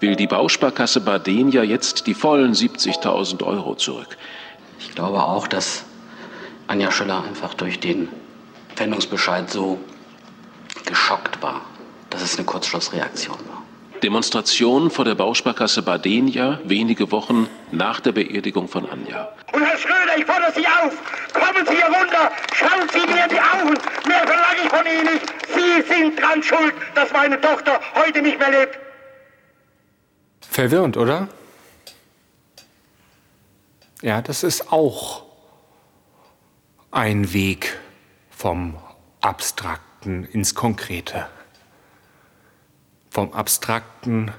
will 0.00 0.16
die 0.16 0.26
Bausparkasse 0.26 1.00
Baden 1.00 1.50
ja 1.52 1.62
jetzt 1.62 2.06
die 2.06 2.14
vollen 2.14 2.52
70.000 2.52 3.42
Euro 3.44 3.76
zurück. 3.76 4.18
Ich 4.78 4.94
glaube 4.94 5.22
auch, 5.22 5.46
dass 5.46 5.84
Anja 6.70 6.92
Schüller 6.92 7.24
einfach 7.24 7.54
durch 7.54 7.80
den 7.80 8.08
Pfändungsbescheid 8.76 9.50
so 9.50 9.80
geschockt 10.86 11.42
war, 11.42 11.62
dass 12.10 12.22
es 12.22 12.36
eine 12.36 12.46
Kurzschlussreaktion 12.46 13.36
war. 13.48 13.64
Demonstration 14.04 14.88
vor 14.88 15.04
der 15.04 15.16
Bausparkasse 15.16 15.82
Badenia 15.82 16.60
wenige 16.62 17.10
Wochen 17.10 17.48
nach 17.72 17.98
der 17.98 18.12
Beerdigung 18.12 18.68
von 18.68 18.88
Anja. 18.88 19.32
Und 19.52 19.64
Herr 19.64 19.76
Schröder, 19.78 20.16
ich 20.16 20.24
fordere 20.24 20.52
Sie 20.54 20.64
auf, 20.64 20.96
kommen 21.32 21.66
Sie 21.66 21.74
hier 21.74 21.86
runter, 21.86 22.30
schauen 22.54 22.88
Sie 22.92 23.12
mir 23.12 23.24
in 23.24 23.30
die 23.30 23.40
Augen, 23.40 23.74
mehr 24.06 24.24
verlange 24.24 24.60
ich 24.62 24.70
von 24.70 24.86
Ihnen 24.86 25.12
nicht. 25.12 25.26
Sie 25.52 25.92
sind 25.92 26.22
dran 26.22 26.40
schuld, 26.40 26.74
dass 26.94 27.12
meine 27.12 27.40
Tochter 27.40 27.80
heute 27.96 28.22
nicht 28.22 28.38
mehr 28.38 28.50
lebt. 28.52 28.78
Verwirrend, 30.48 30.96
oder? 30.96 31.26
Ja, 34.02 34.22
das 34.22 34.44
ist 34.44 34.72
auch 34.72 35.29
ein 36.90 37.32
Weg 37.32 37.78
vom 38.30 38.76
Abstrakten 39.20 40.24
ins 40.24 40.54
Konkrete. 40.54 41.28
Vom 43.10 43.32
Abstrakten 43.32 44.32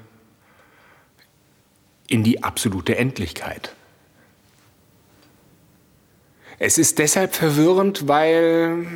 in 2.08 2.24
die 2.24 2.42
absolute 2.42 2.96
Endlichkeit. 2.96 3.74
Es 6.58 6.78
ist 6.78 6.98
deshalb 6.98 7.34
verwirrend, 7.34 8.06
weil 8.06 8.86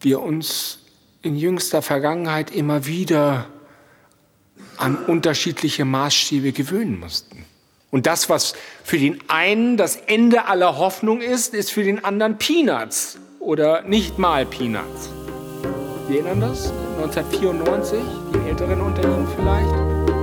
wir 0.00 0.20
uns 0.20 0.78
in 1.22 1.36
jüngster 1.36 1.82
Vergangenheit 1.82 2.50
immer 2.50 2.86
wieder 2.86 3.48
an 4.76 4.96
unterschiedliche 4.96 5.84
Maßstäbe 5.84 6.52
gewöhnen 6.52 7.00
mussten. 7.00 7.44
Und 7.94 8.06
das, 8.06 8.28
was 8.28 8.54
für 8.82 8.98
den 8.98 9.20
einen 9.28 9.76
das 9.76 9.94
Ende 9.94 10.46
aller 10.46 10.78
Hoffnung 10.78 11.20
ist, 11.20 11.54
ist 11.54 11.70
für 11.70 11.84
den 11.84 12.04
anderen 12.04 12.38
Peanuts 12.38 13.20
oder 13.38 13.82
nicht 13.82 14.18
mal 14.18 14.44
Peanuts. 14.44 15.10
Sie 16.08 16.18
erinnern 16.18 16.40
das? 16.40 16.72
1994, 16.96 18.00
die 18.34 18.48
Älteren 18.48 18.80
unter 18.80 19.04
Ihnen 19.04 19.28
vielleicht? 19.36 20.13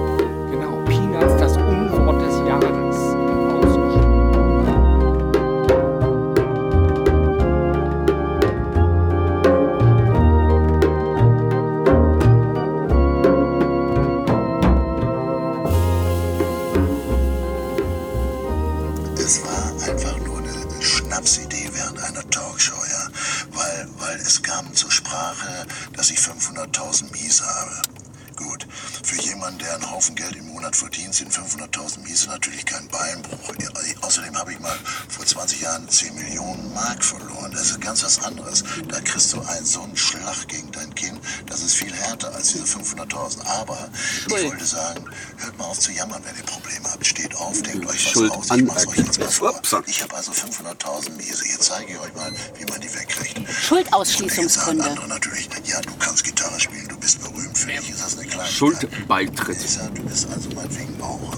Schuld 48.21 48.31
aus. 48.33 48.49
Ich 48.55 48.63
mach's 48.63 48.87
euch 48.87 48.97
jetzt 48.97 49.19
mal 49.19 49.29
vor. 49.29 49.55
Upsa. 49.55 49.81
Ich 49.87 50.03
habe 50.03 50.15
also 50.15 50.31
500.000 50.31 51.11
Miese. 51.17 51.43
Jetzt 51.47 51.63
zeige 51.63 51.91
ich 51.91 51.99
euch 51.99 52.13
mal, 52.13 52.31
wie 52.55 52.65
man 52.65 52.79
die 52.81 52.93
wegkriegt. 52.93 53.37
Und 53.37 53.47
jetzt 53.47 53.63
Schuldausschließungsgründe. 53.63 54.83
andere 54.83 55.07
natürlich, 55.07 55.49
ja, 55.65 55.81
du 55.81 55.89
kannst 55.97 56.23
Gitarre 56.23 56.59
spielen, 56.59 56.87
du 56.87 56.97
bist 56.97 57.19
berühmt. 57.21 57.57
Für 57.57 57.67
dich 57.67 57.89
ist 57.89 58.03
das 58.03 58.17
eine 58.17 58.27
Kleinigkeit. 58.27 58.53
Schuldbeitritt. 58.53 59.59
Lisa, 59.61 59.89
du 59.93 60.03
bist 60.03 60.27
also 60.31 60.49
meinetwegen 60.55 60.97
Bauer. 60.97 61.31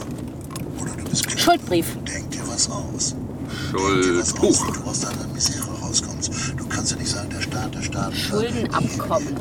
Oder 0.80 0.92
du 0.92 1.04
bist 1.10 1.28
Klempner. 1.28 1.44
Schuldbrief. 1.44 1.86
Denk 2.06 2.32
dir 2.32 2.48
was 2.48 2.70
aus. 2.70 3.16
Schuldbuch. 3.72 4.72
du 4.74 4.84
aus 4.84 5.00
deiner 5.02 5.28
Misere 5.34 5.70
rauskommst. 5.80 6.32
Du 6.58 6.68
kannst 6.68 6.92
ja 6.92 6.98
nicht 6.98 7.12
sagen, 7.12 7.30
der 7.30 7.42
Staat, 7.42 7.76
der 7.76 7.82
Staat. 7.82 8.16
Schuldenabkommen. 8.16 9.36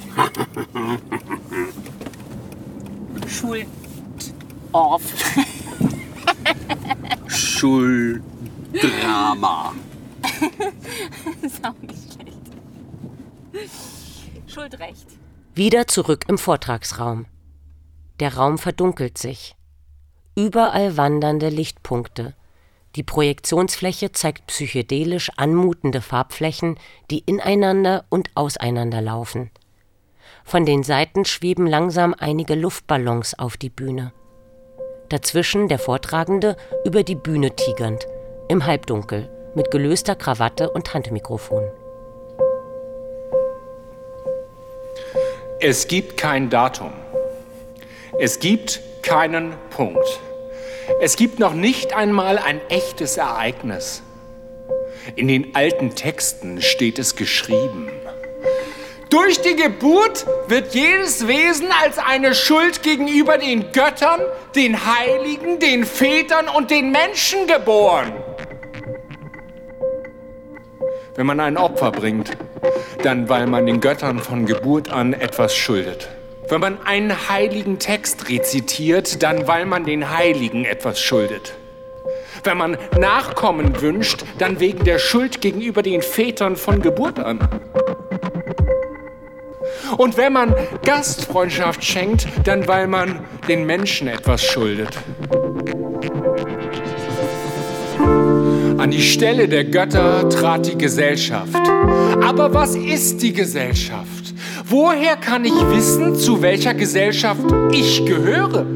Schuldorf. 3.28 5.02
Schulddrama. 7.28 8.22
ist 11.42 11.62
auch 11.62 11.74
nicht. 11.83 12.12
Schuldrecht. 14.46 15.06
Wieder 15.54 15.86
zurück 15.86 16.24
im 16.28 16.38
Vortragsraum. 16.38 17.26
Der 18.20 18.36
Raum 18.36 18.58
verdunkelt 18.58 19.18
sich. 19.18 19.54
Überall 20.34 20.96
wandernde 20.96 21.48
Lichtpunkte. 21.48 22.34
Die 22.96 23.02
Projektionsfläche 23.02 24.12
zeigt 24.12 24.46
psychedelisch 24.46 25.30
anmutende 25.36 26.00
Farbflächen, 26.00 26.78
die 27.10 27.20
ineinander 27.20 28.04
und 28.08 28.30
auseinanderlaufen. 28.34 29.50
Von 30.44 30.66
den 30.66 30.82
Seiten 30.82 31.24
schweben 31.24 31.66
langsam 31.66 32.14
einige 32.18 32.54
Luftballons 32.54 33.38
auf 33.38 33.56
die 33.56 33.70
Bühne. 33.70 34.12
Dazwischen 35.08 35.68
der 35.68 35.78
Vortragende 35.78 36.56
über 36.84 37.02
die 37.02 37.14
Bühne 37.14 37.54
tigernd, 37.54 38.06
im 38.48 38.64
Halbdunkel, 38.64 39.30
mit 39.54 39.70
gelöster 39.70 40.14
Krawatte 40.14 40.70
und 40.70 40.92
Handmikrofon. 40.94 41.64
Es 45.64 45.87
gibt 45.87 46.16
kein 46.16 46.51
Datum. 46.51 46.90
Es 48.18 48.40
gibt 48.40 48.81
keinen 49.01 49.55
Punkt. 49.70 50.20
Es 51.01 51.14
gibt 51.14 51.38
noch 51.38 51.55
nicht 51.55 51.94
einmal 51.94 52.37
ein 52.38 52.61
echtes 52.68 53.16
Ereignis. 53.16 54.03
In 55.14 55.29
den 55.29 55.55
alten 55.55 55.94
Texten 55.94 56.61
steht 56.61 56.98
es 56.98 57.14
geschrieben. 57.14 57.88
Durch 59.09 59.40
die 59.42 59.55
Geburt 59.55 60.27
wird 60.48 60.75
jedes 60.75 61.29
Wesen 61.29 61.68
als 61.81 61.96
eine 61.98 62.35
Schuld 62.35 62.83
gegenüber 62.83 63.38
den 63.38 63.70
Göttern, 63.70 64.20
den 64.57 64.85
Heiligen, 64.85 65.61
den 65.61 65.85
Vätern 65.85 66.48
und 66.48 66.72
den 66.72 66.90
Menschen 66.90 67.46
geboren. 67.46 68.12
Wenn 71.14 71.27
man 71.27 71.40
ein 71.40 71.59
Opfer 71.59 71.92
bringt, 71.92 72.31
dann 73.03 73.29
weil 73.29 73.46
man 73.46 73.66
den 73.66 73.81
Göttern 73.81 74.18
von 74.18 74.46
Geburt 74.46 74.90
an 74.90 75.12
etwas 75.12 75.55
schuldet. 75.55 76.09
Wenn 76.48 76.61
man 76.61 76.79
einen 76.87 77.29
heiligen 77.29 77.79
Text 77.79 78.31
rezitiert, 78.31 79.22
dann 79.22 79.46
weil 79.46 79.66
man 79.66 79.85
den 79.85 80.11
Heiligen 80.11 80.64
etwas 80.64 81.01
schuldet. 81.01 81.53
Wenn 82.44 82.57
man 82.57 82.79
Nachkommen 82.98 83.81
wünscht, 83.83 84.25
dann 84.38 84.59
wegen 84.59 84.85
der 84.85 84.98
Schuld 84.98 85.42
gegenüber 85.42 85.83
den 85.83 86.01
Vätern 86.01 86.57
von 86.57 86.81
Geburt 86.81 87.18
an. 87.18 87.46
Und 89.98 90.16
wenn 90.16 90.33
man 90.33 90.55
Gastfreundschaft 90.83 91.85
schenkt, 91.85 92.27
dann 92.44 92.66
weil 92.66 92.87
man 92.87 93.22
den 93.48 93.66
Menschen 93.66 94.09
etwas 94.09 94.42
schuldet. 94.42 94.96
An 98.82 98.90
die 98.90 99.00
Stelle 99.00 99.46
der 99.46 99.62
Götter 99.62 100.28
trat 100.28 100.66
die 100.66 100.76
Gesellschaft. 100.76 101.54
Aber 102.20 102.52
was 102.52 102.74
ist 102.74 103.22
die 103.22 103.32
Gesellschaft? 103.32 104.34
Woher 104.68 105.14
kann 105.14 105.44
ich 105.44 105.54
wissen, 105.70 106.16
zu 106.16 106.42
welcher 106.42 106.74
Gesellschaft 106.74 107.44
ich 107.70 108.04
gehöre? 108.04 108.66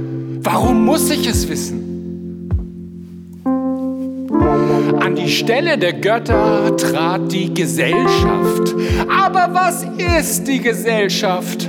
Warum 0.45 0.85
muss 0.85 1.11
ich 1.11 1.27
es 1.27 1.49
wissen? 1.49 2.49
An 5.01 5.17
die 5.17 5.29
Stelle 5.29 5.77
der 5.77 5.95
Götter 5.95 6.77
trat 6.77 7.33
die 7.33 7.53
Gesellschaft. 7.53 8.77
Aber 9.09 9.49
was 9.53 9.85
ist 10.21 10.47
die 10.47 10.61
Gesellschaft? 10.61 11.69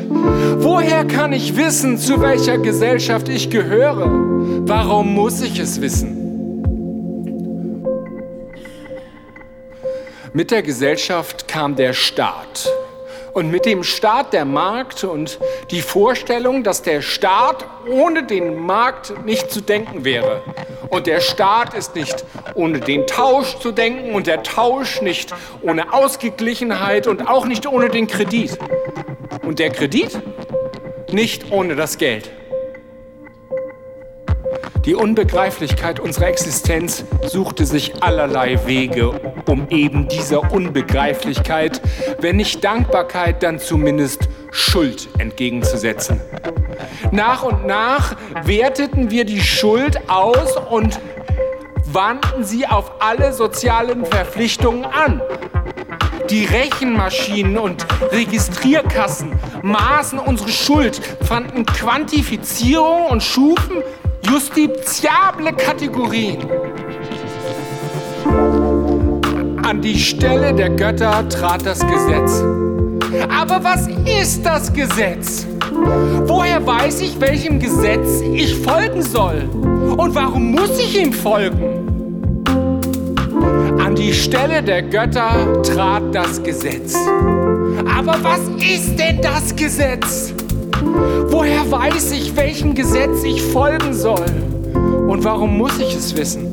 Woher 0.60 1.06
kann 1.06 1.34
ich 1.34 1.58
wissen, 1.58 1.98
zu 1.98 2.22
welcher 2.22 2.60
Gesellschaft 2.60 3.30
ich 3.30 3.50
gehöre? 3.50 4.12
Warum 4.68 5.16
muss 5.16 5.42
ich 5.42 5.58
es 5.58 5.82
wissen? 5.82 6.17
Mit 10.38 10.52
der 10.52 10.62
Gesellschaft 10.62 11.48
kam 11.48 11.76
der 11.76 11.94
Staat. 11.94 12.72
Und 13.34 13.50
mit 13.50 13.66
dem 13.66 13.84
Staat 13.84 14.34
der 14.34 14.46
Markt 14.46 15.04
und 15.04 15.40
die 15.72 15.82
Vorstellung, 15.82 16.64
dass 16.64 16.84
der 16.84 17.02
Staat 17.02 17.66
ohne 17.90 18.22
den 18.22 18.56
Markt 18.56 19.26
nicht 19.26 19.50
zu 19.50 19.62
denken 19.62 20.06
wäre. 20.06 20.44
Und 20.90 21.08
der 21.08 21.22
Staat 21.22 21.74
ist 21.74 21.96
nicht 21.96 22.24
ohne 22.54 22.80
den 22.80 23.08
Tausch 23.08 23.58
zu 23.58 23.72
denken 23.72 24.14
und 24.14 24.28
der 24.28 24.44
Tausch 24.44 25.02
nicht 25.02 25.34
ohne 25.64 25.92
Ausgeglichenheit 25.92 27.08
und 27.08 27.28
auch 27.28 27.48
nicht 27.48 27.66
ohne 27.66 27.90
den 27.90 28.06
Kredit. 28.06 28.60
Und 29.44 29.58
der 29.58 29.72
Kredit 29.72 30.20
nicht 31.12 31.52
ohne 31.52 31.76
das 31.76 31.98
Geld. 31.98 32.30
Die 34.88 34.96
Unbegreiflichkeit 34.96 36.00
unserer 36.00 36.28
Existenz 36.28 37.04
suchte 37.22 37.66
sich 37.66 38.02
allerlei 38.02 38.66
Wege, 38.68 39.20
um 39.46 39.68
eben 39.70 40.08
dieser 40.08 40.50
Unbegreiflichkeit, 40.54 41.82
wenn 42.22 42.38
nicht 42.38 42.64
Dankbarkeit, 42.64 43.44
dann 43.44 43.60
zumindest 43.60 44.30
Schuld 44.50 45.10
entgegenzusetzen. 45.18 46.22
Nach 47.12 47.44
und 47.44 47.68
nach 47.68 48.16
werteten 48.46 49.12
wir 49.12 49.26
die 49.26 49.42
Schuld 49.42 50.10
aus 50.10 50.56
und 50.56 51.02
wandten 51.84 52.46
sie 52.46 52.66
auf 52.66 53.02
alle 53.02 53.34
sozialen 53.34 54.06
Verpflichtungen 54.06 54.86
an. 54.86 55.22
Die 56.30 56.46
Rechenmaschinen 56.46 57.58
und 57.58 57.86
Registrierkassen 58.12 59.32
maßen 59.64 60.20
unsere 60.20 60.50
Schuld, 60.50 61.02
fanden 61.22 61.66
Quantifizierung 61.66 63.06
und 63.08 63.24
schufen 63.24 63.82
justiziable 64.30 65.54
Kategorien. 65.54 66.38
An 69.64 69.82
die 69.82 69.98
Stelle 69.98 70.54
der 70.54 70.70
Götter 70.70 71.28
trat 71.30 71.66
das 71.66 71.80
Gesetz. 71.80 72.44
Aber 73.30 73.64
was 73.64 73.88
ist 74.06 74.46
das 74.46 74.72
Gesetz? 74.74 75.46
Woher 76.26 76.66
weiß 76.66 77.02
ich, 77.02 77.20
welchem 77.20 77.60
Gesetz 77.60 78.22
ich 78.22 78.56
folgen 78.58 79.02
soll? 79.02 79.44
Und 79.98 80.14
warum 80.16 80.52
muss 80.52 80.78
ich 80.78 81.02
ihm 81.02 81.14
folgen? 81.14 82.44
An 83.80 83.96
die 83.96 84.14
Stelle 84.14 84.62
der 84.62 84.84
Götter 84.84 85.62
trat 85.64 86.04
das 86.14 86.42
Gesetz. 86.44 86.96
Aber 87.98 88.18
was 88.22 88.42
ist 88.60 88.98
denn 88.98 89.22
das 89.22 89.56
Gesetz? 89.56 90.34
Weiß 91.70 92.12
ich, 92.12 92.36
welchem 92.38 92.76
Gesetz 92.76 93.24
ich 93.26 93.42
folgen 93.42 93.94
soll? 93.94 94.26
Und 95.08 95.26
warum 95.26 95.58
muss 95.58 95.78
ich 95.80 95.94
es 95.96 96.16
wissen? 96.16 96.48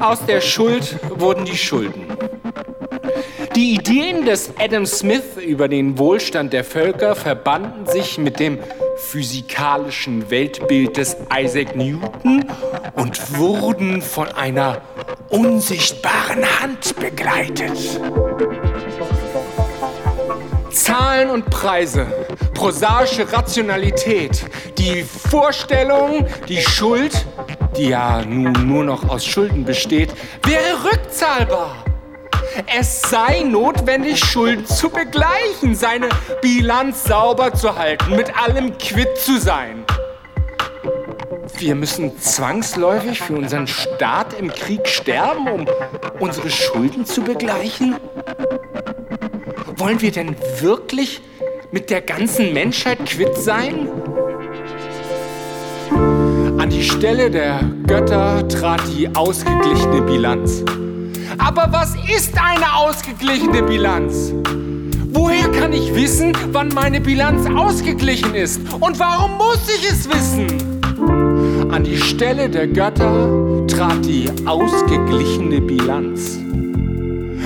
Aus 0.00 0.24
der 0.24 0.40
Schuld 0.40 0.98
wurden 1.18 1.44
die 1.44 1.58
Schulden. 1.58 2.02
Die 3.54 3.74
Ideen 3.74 4.24
des 4.24 4.52
Adam 4.58 4.86
Smith 4.86 5.36
über 5.44 5.68
den 5.68 5.98
Wohlstand 5.98 6.54
der 6.54 6.64
Völker 6.64 7.14
verbanden 7.14 7.86
sich 7.86 8.16
mit 8.16 8.40
dem 8.40 8.58
physikalischen 8.96 10.30
Weltbild 10.30 10.96
des 10.96 11.18
Isaac 11.36 11.76
Newton 11.76 12.46
und 12.94 13.38
wurden 13.38 14.00
von 14.00 14.28
einer 14.28 14.80
unsichtbaren 15.28 16.44
Hand 16.60 16.96
begleitet. 16.96 18.00
Zahlen 20.70 21.30
und 21.30 21.50
Preise, 21.50 22.06
prosaische 22.60 23.32
Rationalität, 23.32 24.44
die 24.76 25.02
Vorstellung, 25.02 26.26
die 26.46 26.60
Schuld, 26.60 27.24
die 27.74 27.88
ja 27.88 28.22
nun 28.22 28.52
nur 28.68 28.84
noch 28.84 29.08
aus 29.08 29.24
Schulden 29.24 29.64
besteht, 29.64 30.12
wäre 30.44 30.84
rückzahlbar. 30.84 31.82
Es 32.78 33.00
sei 33.00 33.44
notwendig, 33.44 34.22
Schulden 34.22 34.66
zu 34.66 34.90
begleichen, 34.90 35.74
seine 35.74 36.10
Bilanz 36.42 37.04
sauber 37.04 37.54
zu 37.54 37.78
halten, 37.78 38.14
mit 38.14 38.36
allem 38.38 38.76
quitt 38.76 39.16
zu 39.16 39.40
sein. 39.40 39.82
Wir 41.56 41.74
müssen 41.74 42.18
zwangsläufig 42.18 43.22
für 43.22 43.36
unseren 43.36 43.68
Staat 43.68 44.38
im 44.38 44.50
Krieg 44.50 44.86
sterben, 44.86 45.48
um 45.48 45.66
unsere 46.18 46.50
Schulden 46.50 47.06
zu 47.06 47.22
begleichen? 47.22 47.96
Wollen 49.76 50.02
wir 50.02 50.12
denn 50.12 50.36
wirklich 50.60 51.22
mit 51.72 51.90
der 51.90 52.00
ganzen 52.00 52.52
Menschheit 52.52 53.04
quitt 53.06 53.36
sein? 53.36 53.88
An 56.58 56.68
die 56.68 56.82
Stelle 56.82 57.30
der 57.30 57.60
Götter 57.86 58.46
trat 58.48 58.80
die 58.96 59.08
ausgeglichene 59.14 60.02
Bilanz. 60.02 60.64
Aber 61.38 61.68
was 61.70 61.94
ist 62.14 62.34
eine 62.40 62.74
ausgeglichene 62.74 63.62
Bilanz? 63.62 64.32
Woher 65.12 65.48
kann 65.50 65.72
ich 65.72 65.94
wissen, 65.94 66.32
wann 66.52 66.68
meine 66.68 67.00
Bilanz 67.00 67.46
ausgeglichen 67.56 68.34
ist? 68.34 68.60
Und 68.80 68.98
warum 68.98 69.36
muss 69.38 69.68
ich 69.68 69.88
es 69.88 70.08
wissen? 70.08 70.80
An 71.70 71.84
die 71.84 71.96
Stelle 71.96 72.48
der 72.48 72.66
Götter 72.66 73.66
trat 73.68 74.04
die 74.04 74.28
ausgeglichene 74.44 75.60
Bilanz. 75.60 76.38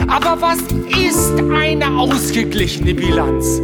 Aber 0.07 0.40
was 0.40 0.59
ist 0.99 1.33
eine 1.53 1.97
ausgeglichene 1.99 2.95
Bilanz? 2.95 3.61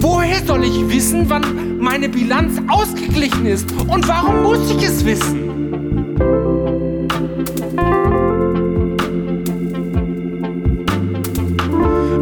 Woher 0.00 0.44
soll 0.46 0.64
ich 0.64 0.88
wissen, 0.88 1.24
wann 1.28 1.78
meine 1.78 2.08
Bilanz 2.08 2.60
ausgeglichen 2.68 3.46
ist? 3.46 3.66
Und 3.88 4.06
warum 4.06 4.42
muss 4.42 4.70
ich 4.70 4.82
es 4.84 5.04
wissen? 5.04 5.48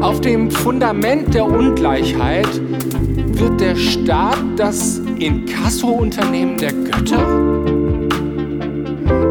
Auf 0.00 0.20
dem 0.20 0.50
Fundament 0.50 1.34
der 1.34 1.44
Ungleichheit 1.44 2.48
wird 3.38 3.60
der 3.60 3.76
Staat 3.76 4.38
das 4.56 5.00
Inkasso-Unternehmen 5.18 6.56
der 6.58 6.72
Götter? 6.72 7.26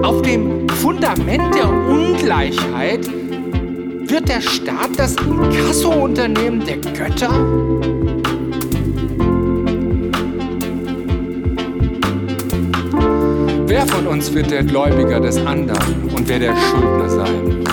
Auf 0.04 0.22
dem 0.22 0.70
Fundament 0.70 1.56
der 1.56 1.70
Ungleichheit 1.70 3.10
wird 4.16 4.30
der 4.30 4.40
Staat 4.40 4.92
das 4.98 5.14
Inkasso-Unternehmen 5.18 6.64
der 6.66 6.78
Götter? 6.78 7.30
Wer 13.68 13.86
von 13.88 14.08
uns 14.08 14.34
wird 14.34 14.52
der 14.52 14.64
Gläubiger 14.64 15.20
des 15.20 15.36
anderen 15.46 16.10
und 16.16 16.30
wer 16.30 16.40
der 16.40 16.56
Schuldner 16.56 17.10
sein? 17.10 17.64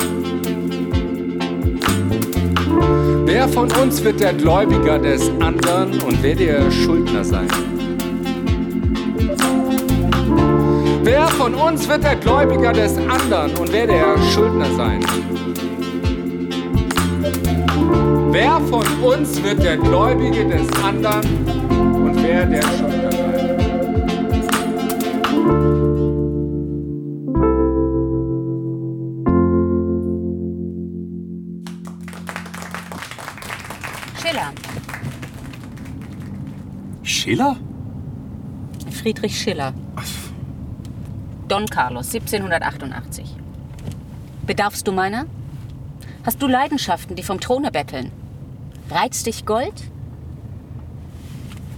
Wer 3.24 3.48
von 3.48 3.70
uns 3.80 4.02
wird 4.02 4.18
der 4.18 4.32
Gläubiger 4.32 4.98
des 4.98 5.30
anderen 5.38 6.00
und 6.00 6.22
wer 6.24 6.34
der 6.34 6.70
Schuldner 6.72 7.22
sein? 7.22 7.46
Wer 11.04 11.28
von 11.28 11.54
uns 11.54 11.88
wird 11.88 12.02
der 12.02 12.16
Gläubiger 12.16 12.72
des 12.72 12.98
anderen 12.98 13.54
und 13.58 13.72
wer 13.72 13.86
der 13.86 14.18
Schuldner 14.34 14.74
sein? 14.74 15.31
Wer 18.32 18.62
von 18.62 18.86
uns 19.02 19.42
wird 19.42 19.62
der 19.62 19.76
Gläubige 19.76 20.48
des 20.48 20.66
anderen 20.82 21.20
und 22.02 22.22
wer 22.22 22.46
der 22.46 22.62
Schuldner 22.62 23.12
sein? 23.12 23.60
Schiller. 34.22 34.52
Schiller? 37.02 37.56
Friedrich 38.90 39.38
Schiller. 39.38 39.74
Don 41.48 41.66
Carlos, 41.66 42.14
1788. 42.14 43.26
Bedarfst 44.46 44.88
du 44.88 44.92
meiner? 44.92 45.26
Hast 46.24 46.40
du 46.40 46.46
Leidenschaften, 46.46 47.14
die 47.14 47.22
vom 47.22 47.38
Throne 47.38 47.70
betteln? 47.70 48.10
Reizt 48.92 49.24
dich 49.24 49.46
Gold? 49.46 49.72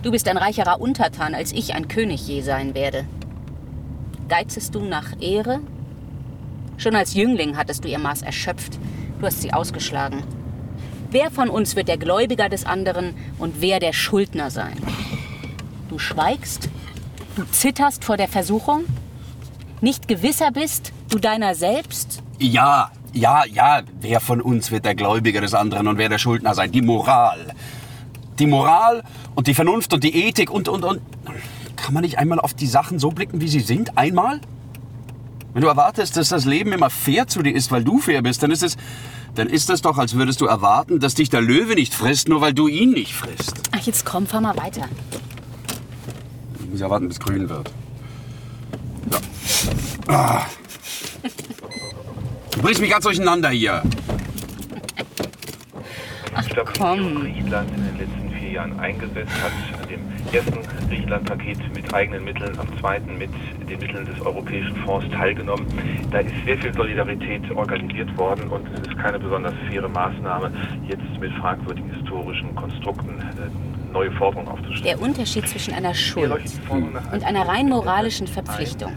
Du 0.02 0.10
bist 0.10 0.26
ein 0.26 0.36
reicherer 0.36 0.80
Untertan, 0.80 1.32
als 1.32 1.52
ich 1.52 1.72
ein 1.72 1.86
König 1.86 2.26
je 2.26 2.40
sein 2.40 2.74
werde. 2.74 3.06
Geizest 4.28 4.74
du 4.74 4.80
nach 4.80 5.20
Ehre? 5.20 5.60
Schon 6.76 6.96
als 6.96 7.14
Jüngling 7.14 7.56
hattest 7.56 7.84
du 7.84 7.88
ihr 7.88 8.00
Maß 8.00 8.22
erschöpft. 8.22 8.80
Du 9.20 9.26
hast 9.26 9.42
sie 9.42 9.52
ausgeschlagen. 9.52 10.24
Wer 11.12 11.30
von 11.30 11.50
uns 11.50 11.76
wird 11.76 11.86
der 11.86 11.98
Gläubiger 11.98 12.48
des 12.48 12.66
anderen 12.66 13.14
und 13.38 13.60
wer 13.60 13.78
der 13.78 13.92
Schuldner 13.92 14.50
sein? 14.50 14.76
Du 15.88 16.00
schweigst? 16.00 16.68
Du 17.36 17.44
zitterst 17.44 18.02
vor 18.02 18.16
der 18.16 18.28
Versuchung? 18.28 18.86
Nicht 19.80 20.08
gewisser 20.08 20.50
bist, 20.50 20.92
du 21.10 21.20
deiner 21.20 21.54
selbst? 21.54 22.24
Ja, 22.40 22.90
ja, 23.14 23.44
ja, 23.46 23.82
wer 24.00 24.20
von 24.20 24.40
uns 24.40 24.70
wird 24.70 24.84
der 24.84 24.94
Gläubiger 24.94 25.40
des 25.40 25.54
anderen 25.54 25.86
und 25.88 25.98
wer 25.98 26.08
der 26.08 26.18
Schuldner 26.18 26.54
sein? 26.54 26.72
Die 26.72 26.82
Moral. 26.82 27.54
Die 28.38 28.46
Moral 28.46 29.04
und 29.34 29.46
die 29.46 29.54
Vernunft 29.54 29.94
und 29.94 30.02
die 30.02 30.26
Ethik 30.26 30.50
und, 30.50 30.68
und, 30.68 30.84
und. 30.84 31.00
Kann 31.76 31.94
man 31.94 32.02
nicht 32.02 32.18
einmal 32.18 32.40
auf 32.40 32.54
die 32.54 32.66
Sachen 32.66 32.98
so 32.98 33.10
blicken, 33.10 33.40
wie 33.40 33.48
sie 33.48 33.60
sind? 33.60 33.96
Einmal? 33.96 34.40
Wenn 35.52 35.62
du 35.62 35.68
erwartest, 35.68 36.16
dass 36.16 36.30
das 36.30 36.44
Leben 36.44 36.72
immer 36.72 36.90
fair 36.90 37.28
zu 37.28 37.42
dir 37.42 37.54
ist, 37.54 37.70
weil 37.70 37.84
du 37.84 37.98
fair 37.98 38.22
bist, 38.22 38.42
dann 38.42 38.50
ist 38.50 38.64
es, 38.64 38.76
dann 39.36 39.48
ist 39.48 39.68
das 39.68 39.82
doch, 39.82 39.98
als 39.98 40.14
würdest 40.14 40.40
du 40.40 40.46
erwarten, 40.46 40.98
dass 40.98 41.14
dich 41.14 41.30
der 41.30 41.40
Löwe 41.40 41.74
nicht 41.74 41.94
frisst, 41.94 42.28
nur 42.28 42.40
weil 42.40 42.52
du 42.52 42.66
ihn 42.66 42.90
nicht 42.90 43.14
frisst. 43.14 43.54
Ach, 43.70 43.80
jetzt 43.80 44.04
komm, 44.04 44.26
fahr 44.26 44.40
mal 44.40 44.56
weiter. 44.56 44.88
Ich 46.58 46.70
muss 46.70 46.80
ja 46.80 46.90
warten, 46.90 47.06
bis 47.06 47.20
grün 47.20 47.48
wird. 47.48 47.70
Ja. 50.08 50.12
Ah. 50.12 50.46
Du 52.54 52.62
bringst 52.62 52.80
mich 52.80 52.90
ganz 52.90 53.04
durcheinander 53.04 53.50
hier. 53.50 53.82
Ach, 56.34 56.42
Ich 56.42 56.48
glaube, 56.50 56.72
komm. 56.76 57.20
Griechenland 57.20 57.70
in 57.76 57.84
den 57.84 57.98
letzten 57.98 58.30
vier 58.38 58.50
Jahren 58.52 58.78
eingesetzt 58.80 59.32
hat, 59.42 59.52
an 59.82 59.88
dem 59.88 60.00
ersten 60.32 60.88
Griechenland-Paket 60.88 61.58
mit 61.74 61.92
eigenen 61.94 62.24
Mitteln, 62.24 62.58
am 62.58 62.66
zweiten 62.80 63.18
mit 63.18 63.30
den 63.68 63.78
Mitteln 63.78 64.04
des 64.06 64.20
Europäischen 64.20 64.76
Fonds 64.84 65.06
teilgenommen. 65.10 65.66
Da 66.10 66.18
ist 66.20 66.32
sehr 66.44 66.58
viel 66.58 66.72
Solidarität 66.74 67.42
organisiert 67.54 68.16
worden 68.16 68.48
und 68.48 68.66
es 68.74 68.80
ist 68.88 68.98
keine 68.98 69.18
besonders 69.18 69.54
faire 69.70 69.88
Maßnahme, 69.88 70.50
jetzt 70.88 71.20
mit 71.20 71.32
fragwürdigen 71.34 71.90
historischen 71.92 72.54
Konstrukten 72.54 73.18
äh, 73.20 73.73
neue 73.94 74.12
Forderungen 74.12 74.48
aufzustellen. 74.48 74.84
Der 74.84 75.00
Unterschied 75.00 75.48
zwischen 75.48 75.72
einer 75.72 75.94
Schuld 75.94 76.42
und 76.68 77.24
einer 77.24 77.48
rein 77.48 77.68
moralischen 77.68 78.26
Verpflichtung 78.26 78.92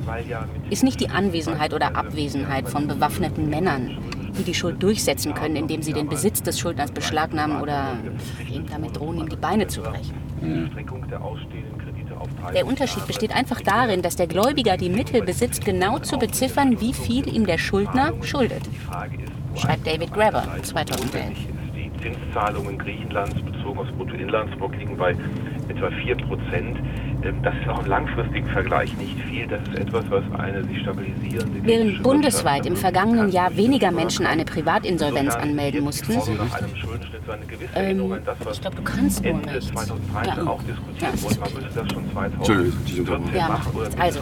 ist 0.70 0.84
nicht 0.84 1.00
die 1.00 1.10
Anwesenheit 1.10 1.74
oder 1.74 1.96
Abwesenheit 1.96 2.68
von 2.68 2.88
bewaffneten 2.88 3.50
Männern, 3.50 3.98
die 4.38 4.44
die 4.44 4.54
Schuld 4.54 4.84
durchsetzen 4.84 5.34
können, 5.34 5.56
indem 5.56 5.82
sie 5.82 5.94
den 5.94 6.10
Besitz 6.10 6.44
des 6.44 6.60
Schuldners 6.60 6.92
beschlagnahmen 6.92 7.62
oder 7.62 7.98
ihm 8.52 8.66
damit 8.70 8.98
drohen, 8.98 9.20
ihm 9.20 9.30
die 9.30 9.38
Beine 9.38 9.68
zu 9.68 9.82
brechen. 9.82 10.16
Der 12.54 12.66
Unterschied 12.66 13.06
besteht 13.08 13.36
einfach 13.36 13.62
darin, 13.62 14.02
dass 14.02 14.16
der 14.16 14.28
Gläubiger 14.28 14.78
die 14.78 14.90
Mittel 14.90 15.22
besitzt, 15.22 15.64
genau 15.64 16.00
zu 16.00 16.18
beziffern, 16.18 16.80
wie 16.82 16.94
viel 16.94 17.28
ihm 17.34 17.46
der 17.46 17.58
Schuldner 17.58 18.14
schuldet. 18.24 18.64
Schreibt 19.56 19.88
David 19.88 20.14
Graeber 20.14 20.44
2011. 20.64 21.38
Die 21.98 22.04
Zinszahlungen 22.04 22.78
Griechenlands 22.78 23.36
bezogen 23.42 23.80
aufs 23.80 23.92
Bruttoinlandsprodukt 23.92 24.78
liegen 24.80 24.98
bei 24.98 25.16
etwa 25.70 25.90
4 25.90 26.16
Prozent. 26.18 26.78
Ähm, 27.24 27.42
Das 27.44 27.54
ist 27.56 27.68
auch 27.68 27.80
im 27.80 27.88
langfristigen 27.88 28.48
Vergleich 28.48 28.96
nicht 28.98 29.20
viel. 29.22 29.48
Das 29.48 29.62
ist 29.68 29.76
etwas, 29.76 30.06
was 30.10 30.24
eine 30.40 30.64
sich 30.64 30.80
stabilisierende 30.82 31.60
Während 31.64 32.04
bundesweit 32.04 32.66
im 32.66 32.76
vergangenen 32.76 33.30
Jahr 33.32 33.56
weniger 33.56 33.92
Menschen 33.92 34.26
eine 34.26 34.46
Privatinsolvenz 34.46 35.36
anmelden 35.36 35.84
mussten, 35.84 36.14
ähm, 37.76 38.14
ich 38.52 38.62
glaube, 38.62 38.76
du 38.76 38.84
kannst 38.84 39.24
nur. 39.24 39.42
2013 39.44 40.24
Ja. 40.26 40.52
auch 40.52 40.62
diskutiert 40.64 41.24
wurde. 41.24 41.40
Man 41.40 41.54
müsste 41.54 41.80
das 41.80 41.92
schon 41.92 42.04
Entschuldigung, 42.38 42.80
die 42.88 43.04
2014 43.04 43.36
Ja, 43.36 43.60
also, 44.00 44.20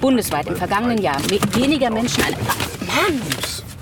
bundesweit 0.00 0.46
im 0.46 0.56
vergangenen 0.56 0.98
Jahr 0.98 1.18
we 1.28 1.38
weniger 1.60 1.90
Menschen 1.90 2.22
eine... 2.24 2.36
Mann! 2.36 3.77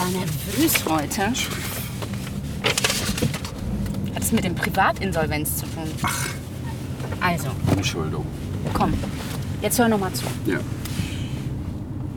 Aber 0.00 0.10
nervös 0.10 0.84
heute. 0.88 1.22
Hat 4.14 4.22
es 4.22 4.32
mit 4.32 4.44
dem 4.44 4.54
Privatinsolvenz 4.54 5.58
zu 5.58 5.66
tun? 5.66 5.90
Ach. 6.02 6.28
Also, 7.20 7.48
Entschuldung. 7.70 8.24
komm, 8.72 8.94
jetzt 9.60 9.78
hör 9.78 9.88
noch 9.88 9.98
mal 9.98 10.12
zu. 10.12 10.24
Ja. 10.46 10.58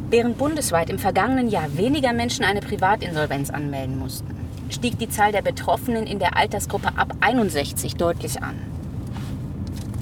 Während 0.10 0.38
bundesweit 0.38 0.90
im 0.90 0.98
vergangenen 0.98 1.50
Jahr 1.50 1.76
weniger 1.76 2.14
Menschen 2.14 2.46
eine 2.46 2.62
Privatinsolvenz 2.62 3.50
anmelden 3.50 4.00
mussten, 4.00 4.34
stieg 4.70 4.98
die 4.98 5.10
Zahl 5.10 5.34
der 5.34 5.42
Betroffenen 5.42 6.08
in 6.08 6.20
der 6.20 6.38
Altersgruppe 6.38 6.98
ab 6.98 7.14
61 7.20 7.96
deutlich 7.96 8.42
an. 8.42 8.56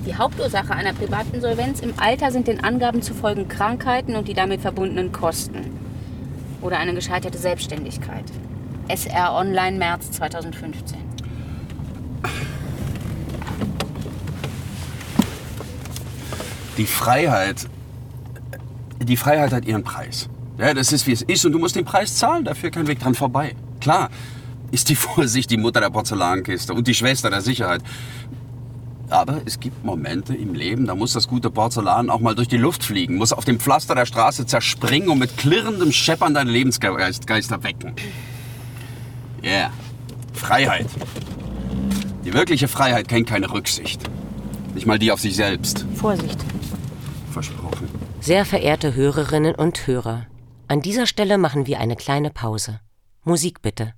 Die 0.06 0.16
Hauptursache 0.16 0.76
einer 0.76 0.94
Privatinsolvenz 0.94 1.80
im 1.80 1.94
Alter 1.98 2.32
sind 2.32 2.48
den 2.48 2.64
Angaben 2.64 3.02
zufolge 3.02 3.46
Krankheiten 3.46 4.16
und 4.16 4.28
die 4.28 4.34
damit 4.36 4.62
verbundenen 4.62 5.12
Kosten. 5.12 5.81
Oder 6.62 6.80
eine 6.80 6.94
gescheiterte 6.94 7.38
Selbstständigkeit. 7.38 8.26
SR 8.88 9.34
Online 9.34 9.78
März 9.78 10.12
2015. 10.12 11.00
Die 16.78 16.86
Freiheit, 16.86 17.68
die 19.00 19.18
Freiheit 19.18 19.52
hat 19.52 19.66
ihren 19.66 19.84
Preis. 19.84 20.30
Ja, 20.58 20.74
das 20.74 20.92
ist 20.92 21.08
wie 21.08 21.12
es 21.12 21.22
ist 21.22 21.46
und 21.46 21.52
du 21.54 21.60
musst 21.60 21.76
den 21.76 21.86
Preis 21.86 22.16
zahlen, 22.16 22.46
dafür 22.46 22.72
kein 22.72 22.88
Weg 22.88 23.00
dran 23.00 23.16
vorbei. 23.16 23.56
Klar 23.80 24.10
ist 24.72 24.90
die 24.90 24.96
Vorsicht 24.96 25.52
die 25.52 25.58
Mutter 25.58 25.82
der 25.82 25.90
Porzellankiste 25.90 26.74
und 26.74 26.88
die 26.88 26.94
Schwester 26.94 27.30
der 27.30 27.42
Sicherheit. 27.42 27.82
Aber 29.12 29.42
es 29.46 29.60
gibt 29.60 29.84
Momente 29.84 30.34
im 30.34 30.54
Leben, 30.54 30.88
da 30.88 30.96
muss 30.96 31.12
das 31.12 31.28
gute 31.28 31.52
Porzellan 31.52 32.10
auch 32.10 32.22
mal 32.22 32.34
durch 32.34 32.48
die 32.48 32.58
Luft 32.58 32.82
fliegen, 32.82 33.18
muss 33.18 33.34
auf 33.34 33.44
dem 33.44 33.60
Pflaster 33.60 33.94
der 33.94 34.06
Straße 34.06 34.46
zerspringen 34.46 35.10
und 35.10 35.20
mit 35.20 35.36
klirrendem 35.36 35.92
Scheppern 35.92 36.34
deinen 36.34 36.50
Lebensgeist 36.50 37.28
Geist 37.28 37.52
erwecken. 37.52 37.94
Ja, 39.42 39.52
yeah. 39.52 39.74
Freiheit. 40.34 40.88
Die 42.24 42.34
wirkliche 42.34 42.70
Freiheit 42.70 43.10
kennt 43.10 43.28
keine 43.28 43.52
Rücksicht. 43.52 44.02
Nicht 44.76 44.88
mal 44.88 44.98
die 44.98 45.12
auf 45.12 45.20
sich 45.20 45.36
selbst. 45.36 45.86
Vorsicht. 45.96 46.40
Versprochen. 47.32 47.90
Sehr 48.22 48.46
verehrte 48.46 48.96
Hörerinnen 48.96 49.56
und 49.56 49.88
Hörer, 49.88 50.28
an 50.70 50.82
dieser 50.82 51.06
Stelle 51.06 51.38
machen 51.38 51.68
wir 51.68 51.82
eine 51.82 51.98
kleine 51.98 52.30
Pause. 52.30 52.80
Musik 53.26 53.62
bitte. 53.62 53.94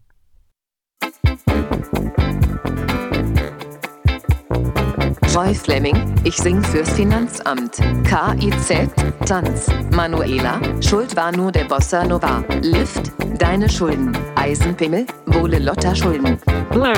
Joy 5.34 5.56
Fleming, 5.56 6.13
ich 6.24 6.38
sing 6.38 6.62
fürs 6.62 6.91
Finanzamt. 6.91 7.78
KIZ, 8.04 8.88
Tanz. 9.26 9.65
Manuela, 9.89 10.62
Schuld 10.80 11.15
war 11.15 11.32
nur 11.32 11.52
der 11.52 11.63
Bossa 11.63 12.04
Nova. 12.04 12.43
Lift, 12.62 13.12
deine 13.39 13.67
Schulden. 13.67 14.15
Eisenpimmel, 14.36 15.08
Wohle 15.26 15.58
Lotta 15.58 15.96
Schulden. 15.96 16.38
Blur, 16.69 16.93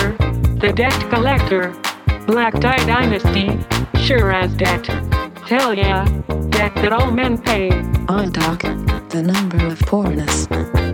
the 0.60 0.74
debt 0.74 1.10
collector. 1.10 1.72
Black 2.28 2.60
Tie 2.60 2.86
Dynasty, 2.86 3.58
sure 4.06 4.34
as 4.34 4.54
debt. 4.58 4.86
Hell 5.48 5.74
yeah, 5.74 6.04
debt 6.50 6.76
that 6.76 6.92
all 6.92 7.12
men 7.12 7.38
pay. 7.38 7.70
I'm 8.10 8.34
Doc, 8.34 8.64
the 9.12 9.22
number 9.22 9.66
of 9.66 9.80
poorness. 9.86 10.46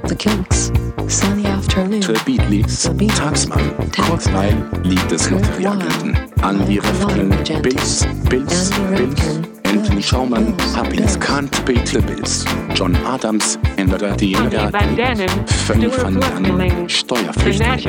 The 0.07 0.15
kinks, 0.15 0.71
sunny 1.07 1.45
afternoon. 1.45 2.01
Für 2.01 2.13
Beatles, 2.25 2.89
Taxmann, 3.15 3.71
Kurzweil, 4.07 4.57
Lied 4.83 5.11
des 5.11 5.29
Lotterieagenten. 5.29 6.17
Andi 6.41 6.79
Refrain, 6.79 7.29
Bills, 7.61 8.07
Bills, 8.29 8.71
Bills. 8.71 9.60
Anthony 9.71 10.01
Schaumann, 10.01 10.53
Happiness 10.75 11.15
Can't 11.15 11.65
Be 11.65 11.75
Tribbles, 11.75 12.43
John 12.75 12.93
Adams, 13.05 13.57
Ändere 13.77 14.17
die 14.17 14.33
Daten, 14.33 15.29
Fanny 15.47 15.87
Van 15.87 16.19
Dannen, 16.19 16.89
Steuerpflichtig, 16.89 17.87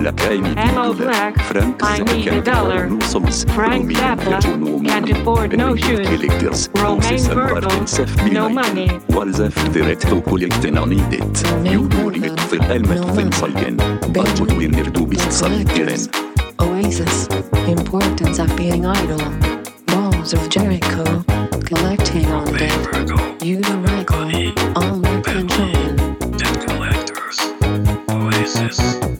Lakai 0.00 0.38
Mididule, 0.40 1.32
Frank 1.48 1.80
Zappica, 1.80 2.88
Nussums, 2.88 3.46
Frank 3.54 3.92
Zappa, 3.92 4.40
Can't 4.40 5.10
Afford 5.12 5.56
No 5.56 5.76
Shoes, 5.76 6.68
Romain 6.74 7.24
Burtle, 7.28 8.32
No 8.32 8.48
Money, 8.48 8.88
Walzef 9.10 9.54
Diretto 9.72 10.20
Collecten 10.22 10.76
on 10.76 10.90
Edit, 10.90 11.46
helmet, 11.62 12.68
Elmet 12.68 13.16
Vinsalgen, 13.16 13.76
Budget 14.12 14.52
Winner 14.58 14.90
Dubis 14.90 15.22
Salgeren. 15.30 16.08
Oasis, 16.58 17.28
importance 17.68 18.40
of 18.40 18.56
being 18.56 18.86
idle. 18.86 19.63
Walls 20.24 20.32
of 20.32 20.48
Jericho, 20.48 21.04
collecting 21.66 22.24
on 22.32 22.46
debt. 22.54 23.42
You 23.44 23.60
the 23.60 23.76
Michael, 23.76 24.54
all 24.74 24.96
my 24.96 25.20
control. 25.20 25.74
Oasis, 28.08 29.13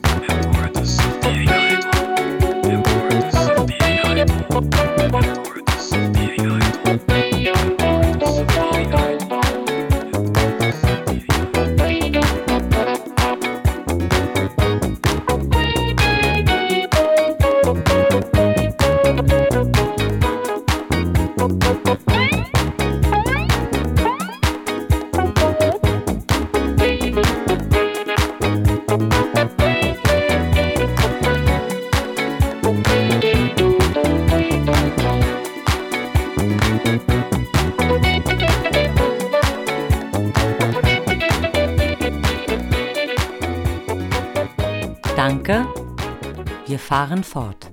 Wir 46.67 46.79
fahren 46.81 47.23
fort. 47.23 47.71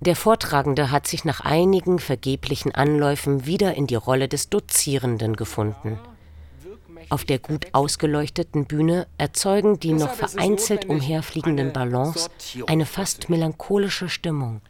Der 0.00 0.16
Vortragende 0.16 0.90
hat 0.90 1.06
sich 1.06 1.26
nach 1.26 1.40
einigen 1.40 1.98
vergeblichen 1.98 2.74
Anläufen 2.74 3.44
wieder 3.44 3.74
in 3.74 3.86
die 3.86 3.96
Rolle 3.96 4.26
des 4.26 4.48
Dozierenden 4.48 5.36
gefunden. 5.36 5.98
Auf 7.10 7.24
der 7.24 7.38
gut 7.38 7.66
ausgeleuchteten 7.72 8.64
Bühne 8.64 9.06
erzeugen 9.18 9.80
die 9.80 9.92
noch 9.92 10.14
vereinzelt 10.14 10.86
umherfliegenden 10.86 11.74
Ballons 11.74 12.30
eine 12.66 12.86
fast 12.86 13.28
melancholische 13.28 14.08
Stimmung. 14.08 14.62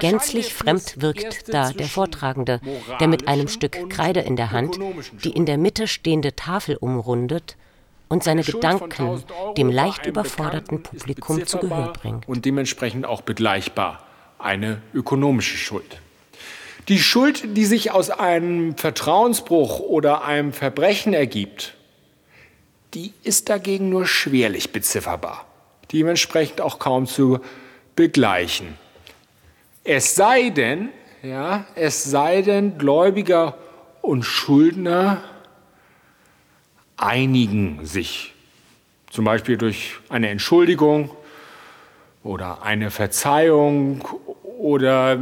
Gänzlich 0.00 0.52
fremd 0.52 1.00
wirkt 1.00 1.52
da 1.54 1.72
der 1.72 1.86
Vortragende, 1.86 2.60
der 3.00 3.08
mit 3.08 3.26
einem 3.26 3.48
Stück 3.48 3.88
Kreide 3.88 4.20
in 4.20 4.36
der 4.36 4.50
Hand 4.50 4.78
die 5.24 5.30
in 5.30 5.46
der 5.46 5.56
Mitte 5.56 5.88
stehende 5.88 6.36
Tafel 6.36 6.76
umrundet 6.76 7.56
und 8.08 8.22
seine 8.22 8.42
Gedanken 8.42 9.22
dem 9.56 9.70
leicht 9.70 10.06
überforderten 10.06 10.82
Publikum 10.82 11.46
zu 11.46 11.58
Gehör 11.58 11.92
bringt. 11.92 12.28
Und 12.28 12.44
dementsprechend 12.44 13.06
auch 13.06 13.22
begleichbar 13.22 14.04
eine 14.38 14.80
ökonomische 14.94 15.56
Schuld. 15.56 16.00
Die 16.88 17.00
Schuld, 17.00 17.56
die 17.56 17.64
sich 17.64 17.90
aus 17.90 18.10
einem 18.10 18.76
Vertrauensbruch 18.76 19.80
oder 19.80 20.24
einem 20.24 20.52
Verbrechen 20.52 21.14
ergibt, 21.14 21.74
die 22.94 23.12
ist 23.24 23.48
dagegen 23.48 23.88
nur 23.88 24.06
schwerlich 24.06 24.72
bezifferbar, 24.72 25.44
dementsprechend 25.92 26.60
auch 26.60 26.78
kaum 26.78 27.06
zu 27.06 27.40
begleichen. 27.96 28.78
Es 29.82 30.14
sei 30.14 30.50
denn, 30.50 30.90
ja, 31.22 31.66
es 31.74 32.04
sei 32.04 32.42
denn, 32.42 32.78
Gläubiger 32.78 33.56
und 34.00 34.22
Schuldner 34.22 35.22
einigen 36.96 37.84
sich, 37.84 38.32
zum 39.10 39.24
Beispiel 39.24 39.56
durch 39.56 39.96
eine 40.08 40.28
Entschuldigung 40.28 41.10
oder 42.22 42.62
eine 42.62 42.90
Verzeihung 42.90 44.06
oder 44.58 45.18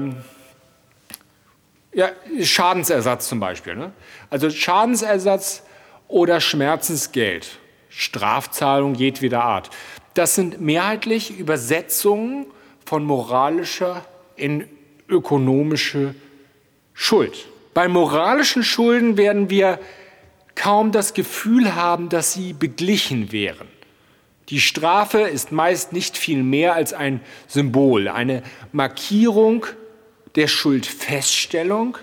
ja, 1.93 2.11
Schadensersatz 2.43 3.29
zum 3.29 3.41
Beispiel. 3.41 3.77
Ne? 3.77 3.93
Also 4.31 4.51
Schadensersatz 4.51 5.63
oder 6.09 6.41
Schmerzensgeld, 6.41 7.59
Strafzahlung 7.89 8.95
jedweder 8.95 9.45
Art. 9.45 9.71
Das 10.15 10.35
sind 10.35 10.61
mehrheitlich 10.61 11.39
Übersetzungen 11.39 12.47
von 12.85 13.05
moralischer 13.05 14.05
in 14.37 14.69
ökonomische 15.09 16.15
Schuld. 16.93 17.47
Bei 17.75 17.89
moralischen 17.89 18.63
Schulden 18.63 19.17
werden 19.17 19.51
wir 19.51 19.81
kaum 20.55 20.93
das 20.93 21.15
Gefühl 21.15 21.75
haben, 21.75 22.09
dass 22.09 22.33
sie 22.33 22.53
beglichen 22.53 23.33
wären. 23.33 23.69
Die 24.51 24.61
Strafe 24.61 25.21
ist 25.21 25.53
meist 25.53 25.93
nicht 25.93 26.19
viel 26.19 26.43
mehr 26.43 26.75
als 26.75 26.93
ein 26.93 27.21
Symbol, 27.49 28.09
eine 28.09 28.43
Markierung 28.73 29.67
der 30.37 30.49
Schuldfeststellung 30.49 31.97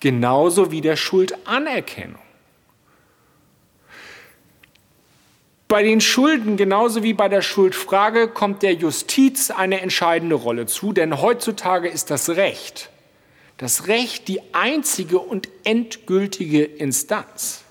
genauso 0.00 0.70
wie 0.70 0.80
der 0.80 0.96
Schuldanerkennung. 0.96 2.20
Bei 5.68 5.82
den 5.82 6.00
Schulden 6.00 6.56
genauso 6.56 7.02
wie 7.02 7.14
bei 7.14 7.28
der 7.28 7.42
Schuldfrage 7.42 8.28
kommt 8.28 8.62
der 8.62 8.74
Justiz 8.74 9.50
eine 9.50 9.80
entscheidende 9.80 10.36
Rolle 10.36 10.66
zu, 10.66 10.92
denn 10.92 11.20
heutzutage 11.20 11.88
ist 11.88 12.10
das 12.10 12.30
Recht, 12.30 12.90
das 13.56 13.86
Recht 13.88 14.28
die 14.28 14.40
einzige 14.52 15.18
und 15.18 15.48
endgültige 15.64 16.64
Instanz. 16.64 17.63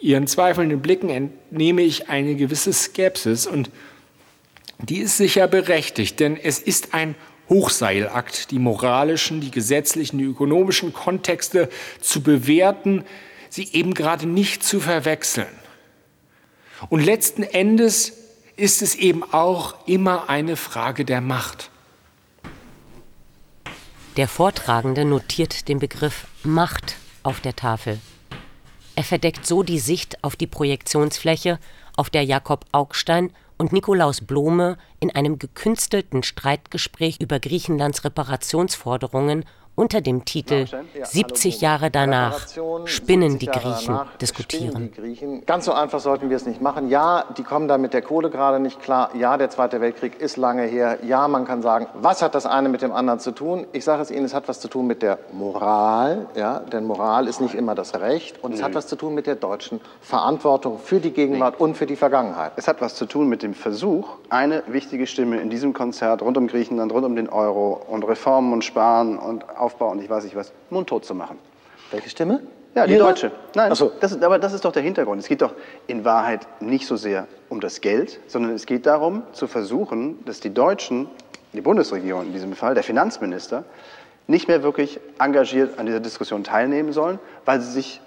Ihren 0.00 0.26
zweifelnden 0.26 0.80
Blicken 0.80 1.10
entnehme 1.10 1.82
ich 1.82 2.08
eine 2.08 2.34
gewisse 2.34 2.72
Skepsis 2.72 3.46
und 3.46 3.70
die 4.78 4.98
ist 4.98 5.18
sicher 5.18 5.46
berechtigt, 5.46 6.20
denn 6.20 6.36
es 6.36 6.58
ist 6.58 6.94
ein 6.94 7.14
Hochseilakt, 7.50 8.50
die 8.50 8.58
moralischen, 8.58 9.40
die 9.40 9.50
gesetzlichen, 9.50 10.18
die 10.18 10.24
ökonomischen 10.24 10.92
Kontexte 10.92 11.68
zu 12.00 12.22
bewerten, 12.22 13.04
sie 13.50 13.68
eben 13.72 13.92
gerade 13.92 14.26
nicht 14.26 14.62
zu 14.62 14.80
verwechseln. 14.80 15.48
Und 16.88 17.04
letzten 17.04 17.42
Endes 17.42 18.12
ist 18.56 18.80
es 18.80 18.94
eben 18.94 19.22
auch 19.22 19.86
immer 19.86 20.30
eine 20.30 20.56
Frage 20.56 21.04
der 21.04 21.20
Macht. 21.20 21.70
Der 24.16 24.28
Vortragende 24.28 25.04
notiert 25.04 25.68
den 25.68 25.78
Begriff 25.78 26.26
Macht 26.42 26.96
auf 27.22 27.40
der 27.40 27.54
Tafel. 27.54 27.98
Er 29.00 29.04
verdeckt 29.04 29.46
so 29.46 29.62
die 29.62 29.78
Sicht 29.78 30.22
auf 30.22 30.36
die 30.36 30.46
Projektionsfläche, 30.46 31.58
auf 31.96 32.10
der 32.10 32.22
Jakob 32.22 32.66
Augstein 32.72 33.32
und 33.56 33.72
Nikolaus 33.72 34.20
Blome 34.20 34.76
in 35.00 35.10
einem 35.10 35.38
gekünstelten 35.38 36.22
Streitgespräch 36.22 37.16
über 37.18 37.40
Griechenlands 37.40 38.04
Reparationsforderungen 38.04 39.46
unter 39.74 40.00
dem 40.00 40.24
Titel 40.24 40.66
70 41.02 41.60
Jahre 41.60 41.90
danach 41.90 42.46
spinnen 42.84 43.38
die 43.38 43.46
Griechen 43.46 43.98
diskutieren. 44.20 44.92
Ganz 45.46 45.64
so 45.64 45.72
einfach 45.72 46.00
sollten 46.00 46.28
wir 46.28 46.36
es 46.36 46.44
nicht 46.44 46.60
machen. 46.60 46.90
Ja, 46.90 47.24
die 47.36 47.42
kommen 47.42 47.66
da 47.66 47.78
mit 47.78 47.94
der 47.94 48.02
Kohle 48.02 48.30
gerade 48.30 48.60
nicht 48.60 48.80
klar. 48.82 49.10
Ja, 49.14 49.36
der 49.38 49.48
Zweite 49.50 49.80
Weltkrieg 49.80 50.20
ist 50.20 50.36
lange 50.36 50.64
her. 50.64 50.98
Ja, 51.02 51.28
man 51.28 51.46
kann 51.46 51.62
sagen, 51.62 51.86
was 51.94 52.20
hat 52.20 52.34
das 52.34 52.46
eine 52.46 52.68
mit 52.68 52.82
dem 52.82 52.92
anderen 52.92 53.20
zu 53.20 53.30
tun? 53.30 53.66
Ich 53.72 53.84
sage 53.84 54.02
es 54.02 54.10
Ihnen, 54.10 54.24
es 54.24 54.34
hat 54.34 54.48
was 54.48 54.60
zu 54.60 54.68
tun 54.68 54.86
mit 54.86 55.02
der 55.02 55.18
Moral. 55.32 56.26
Ja, 56.34 56.60
denn 56.60 56.84
Moral 56.84 57.26
ist 57.26 57.40
nicht 57.40 57.54
immer 57.54 57.74
das 57.74 57.94
Recht. 57.98 58.42
Und 58.44 58.52
es 58.52 58.62
hat 58.62 58.74
was 58.74 58.86
zu 58.86 58.96
tun 58.96 59.14
mit 59.14 59.26
der 59.26 59.36
deutschen 59.36 59.80
Verantwortung 60.00 60.78
für 60.78 61.00
die 61.00 61.10
Gegenwart 61.10 61.58
und 61.58 61.76
für 61.76 61.86
die 61.86 61.96
Vergangenheit. 61.96 62.52
Es 62.56 62.68
hat 62.68 62.80
was 62.80 62.94
zu 62.96 63.06
tun 63.06 63.28
mit 63.28 63.42
dem 63.42 63.54
Versuch, 63.54 64.16
eine 64.28 64.62
wichtige 64.66 65.06
Stimme 65.06 65.40
in 65.40 65.48
diesem 65.48 65.72
Konzert 65.72 66.22
rund 66.22 66.36
um 66.36 66.46
Griechenland, 66.46 66.92
rund 66.92 67.06
um 67.06 67.16
den 67.16 67.28
Euro 67.28 67.80
und 67.88 68.06
Reformen 68.06 68.52
und 68.52 68.64
Sparen 68.64 69.18
und 69.18 69.44
Aufbau 69.70 69.90
und 69.90 70.02
ich 70.02 70.10
weiß 70.10 70.24
nicht 70.24 70.36
was, 70.36 70.52
mundtot 70.68 71.04
zu 71.04 71.14
machen. 71.14 71.38
Welche 71.92 72.10
Stimme? 72.10 72.40
Ja, 72.74 72.86
die 72.86 72.94
Ihre? 72.94 73.04
deutsche. 73.04 73.32
Nein, 73.54 73.74
so. 73.74 73.92
das 74.00 74.12
ist, 74.12 74.22
aber 74.22 74.38
das 74.38 74.52
ist 74.52 74.64
doch 74.64 74.72
der 74.72 74.82
Hintergrund. 74.82 75.20
Es 75.20 75.28
geht 75.28 75.42
doch 75.42 75.54
in 75.86 76.04
Wahrheit 76.04 76.46
nicht 76.60 76.86
so 76.86 76.96
sehr 76.96 77.26
um 77.48 77.60
das 77.60 77.80
Geld, 77.80 78.20
sondern 78.26 78.52
es 78.52 78.66
geht 78.66 78.86
darum, 78.86 79.22
zu 79.32 79.46
versuchen, 79.46 80.24
dass 80.24 80.40
die 80.40 80.52
Deutschen, 80.52 81.08
die 81.52 81.60
Bundesregierung 81.60 82.26
in 82.26 82.32
diesem 82.32 82.54
Fall, 82.54 82.74
der 82.74 82.84
Finanzminister, 82.84 83.64
nicht 84.26 84.46
mehr 84.46 84.62
wirklich 84.62 85.00
engagiert 85.18 85.78
an 85.78 85.86
dieser 85.86 86.00
Diskussion 86.00 86.44
teilnehmen 86.44 86.92
sollen, 86.92 87.18
weil 87.44 87.60
sie 87.60 87.70
sich 87.70 88.00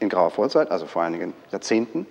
in 0.00 0.08
grauer 0.08 0.30
Vorzeit, 0.30 0.70
also 0.70 0.86
vor 0.86 1.02
einigen 1.02 1.32
Jahrzehnten, 1.50 2.06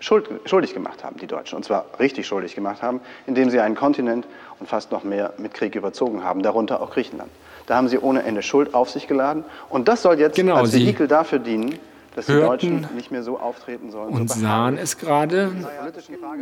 schuld, 0.00 0.28
schuldig 0.46 0.74
gemacht 0.74 1.04
haben, 1.04 1.16
die 1.18 1.26
Deutschen. 1.26 1.56
Und 1.56 1.64
zwar 1.64 1.86
richtig 1.98 2.26
schuldig 2.26 2.54
gemacht 2.54 2.82
haben, 2.82 3.00
indem 3.26 3.50
sie 3.50 3.60
einen 3.60 3.76
Kontinent 3.76 4.26
und 4.58 4.68
fast 4.68 4.90
noch 4.90 5.04
mehr 5.04 5.34
mit 5.38 5.54
Krieg 5.54 5.74
überzogen 5.74 6.24
haben, 6.24 6.42
darunter 6.42 6.80
auch 6.80 6.90
Griechenland. 6.90 7.30
Da 7.66 7.76
haben 7.76 7.88
sie 7.88 7.98
ohne 7.98 8.24
Ende 8.24 8.42
Schuld 8.42 8.74
auf 8.74 8.90
sich 8.90 9.06
geladen. 9.06 9.44
Und 9.68 9.86
das 9.86 10.02
soll 10.02 10.18
jetzt 10.18 10.34
Genau, 10.34 10.56
als 10.56 10.72
Vehikel 10.72 11.06
dafür 11.06 11.38
dienen, 11.38 11.78
dass 12.16 12.26
die 12.26 12.32
Deutschen 12.32 12.88
nicht 12.96 13.12
mehr 13.12 13.22
so 13.22 13.38
auftreten 13.38 13.90
sollen. 13.92 14.12
Und 14.12 14.30
so 14.30 14.40
sahen 14.40 14.76
es 14.76 14.98
gerade. 14.98 15.52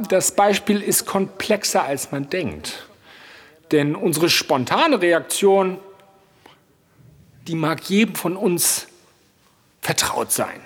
Das 0.09 0.33
Beispiel 0.33 0.83
ist 0.83 1.05
komplexer, 1.05 1.85
als 1.85 2.11
man 2.11 2.31
denkt. 2.31 2.87
Denn 3.73 3.95
unsere 3.95 4.31
spontane 4.31 5.03
Reaktion, 5.03 5.79
die 7.47 7.55
mag 7.55 7.83
jedem 7.83 8.15
von 8.15 8.37
uns 8.37 8.89
vertraut 9.83 10.33
sein. 10.33 10.61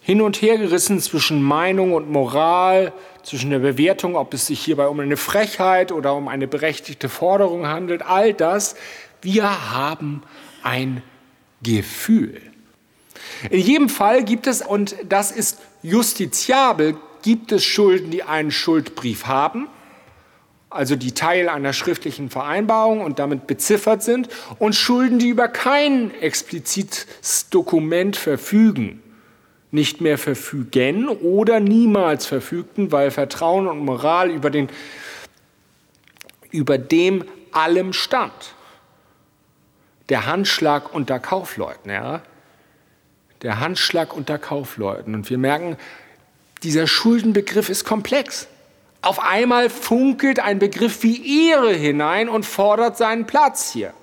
Hin 0.00 0.22
und 0.22 0.40
her 0.40 0.56
gerissen 0.56 0.98
zwischen 1.00 1.42
Meinung 1.42 1.92
und 1.92 2.10
Moral, 2.10 2.92
zwischen 3.22 3.50
der 3.50 3.58
Bewertung, 3.58 4.16
ob 4.16 4.32
es 4.32 4.46
sich 4.46 4.60
hierbei 4.60 4.88
um 4.88 4.98
eine 5.00 5.18
Frechheit 5.18 5.92
oder 5.92 6.14
um 6.14 6.28
eine 6.28 6.48
berechtigte 6.48 7.08
Forderung 7.08 7.66
handelt, 7.66 8.02
all 8.02 8.32
das, 8.32 8.76
wir 9.20 9.70
haben 9.70 10.22
ein 10.62 11.02
Gefühl. 11.62 12.40
In 13.50 13.60
jedem 13.60 13.88
Fall 13.88 14.24
gibt 14.24 14.46
es, 14.46 14.62
und 14.62 14.96
das 15.08 15.30
ist 15.30 15.60
justiziabel, 15.82 16.96
gibt 17.22 17.52
es 17.52 17.62
Schulden, 17.62 18.10
die 18.10 18.22
einen 18.22 18.50
Schuldbrief 18.50 19.26
haben, 19.26 19.68
also 20.70 20.96
die 20.96 21.12
Teil 21.12 21.48
einer 21.48 21.72
schriftlichen 21.72 22.30
Vereinbarung 22.30 23.02
und 23.02 23.18
damit 23.18 23.46
beziffert 23.46 24.02
sind, 24.02 24.28
und 24.58 24.74
Schulden, 24.74 25.18
die 25.18 25.28
über 25.28 25.48
kein 25.48 26.12
explizites 26.20 27.50
Dokument 27.50 28.16
verfügen, 28.16 29.02
nicht 29.70 30.00
mehr 30.00 30.18
verfügen 30.18 31.08
oder 31.08 31.60
niemals 31.60 32.26
verfügten, 32.26 32.92
weil 32.92 33.10
Vertrauen 33.10 33.68
und 33.68 33.78
Moral 33.78 34.30
über, 34.30 34.50
den, 34.50 34.68
über 36.50 36.78
dem 36.78 37.24
allem 37.52 37.92
stand. 37.92 38.54
Der 40.08 40.26
Handschlag 40.26 40.92
unter 40.92 41.20
Kaufleuten, 41.20 41.90
ja. 41.90 42.22
Der 43.42 43.60
Handschlag 43.60 44.14
unter 44.14 44.38
Kaufleuten. 44.38 45.14
Und 45.14 45.30
wir 45.30 45.38
merken, 45.38 45.76
dieser 46.62 46.86
Schuldenbegriff 46.86 47.68
ist 47.68 47.84
komplex. 47.84 48.48
Auf 49.02 49.20
einmal 49.20 49.70
funkelt 49.70 50.40
ein 50.40 50.58
Begriff 50.58 51.02
wie 51.02 51.48
Ehre 51.48 51.72
hinein 51.72 52.28
und 52.28 52.44
fordert 52.44 52.98
seinen 52.98 53.26
Platz 53.26 53.72
hier. 53.72 53.94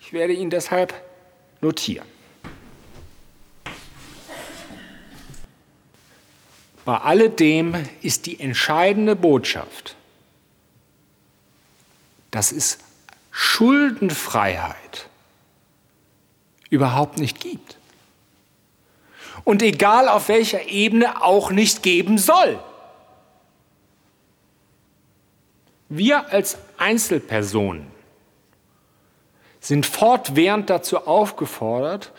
Ich 0.00 0.12
werde 0.12 0.32
ihn 0.32 0.50
deshalb 0.50 0.94
notieren. 1.60 2.06
Bei 6.90 7.02
alledem 7.02 7.76
ist 8.02 8.26
die 8.26 8.40
entscheidende 8.40 9.14
Botschaft, 9.14 9.94
dass 12.32 12.50
es 12.50 12.78
Schuldenfreiheit 13.30 15.08
überhaupt 16.68 17.20
nicht 17.20 17.38
gibt. 17.38 17.78
Und 19.44 19.62
egal 19.62 20.08
auf 20.08 20.26
welcher 20.26 20.66
Ebene 20.66 21.22
auch 21.22 21.52
nicht 21.52 21.84
geben 21.84 22.18
soll. 22.18 22.58
Wir 25.88 26.32
als 26.32 26.58
Einzelpersonen 26.76 27.86
sind 29.60 29.86
fortwährend 29.86 30.68
dazu 30.68 31.06
aufgefordert, 31.06 32.10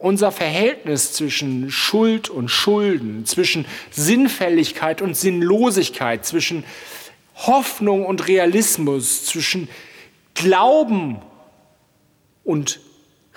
unser 0.00 0.32
Verhältnis 0.32 1.12
zwischen 1.12 1.70
Schuld 1.70 2.30
und 2.30 2.48
Schulden, 2.48 3.26
zwischen 3.26 3.66
Sinnfälligkeit 3.90 5.02
und 5.02 5.16
Sinnlosigkeit, 5.16 6.24
zwischen 6.24 6.64
Hoffnung 7.36 8.06
und 8.06 8.26
Realismus, 8.26 9.26
zwischen 9.26 9.68
Glauben 10.34 11.18
und 12.44 12.80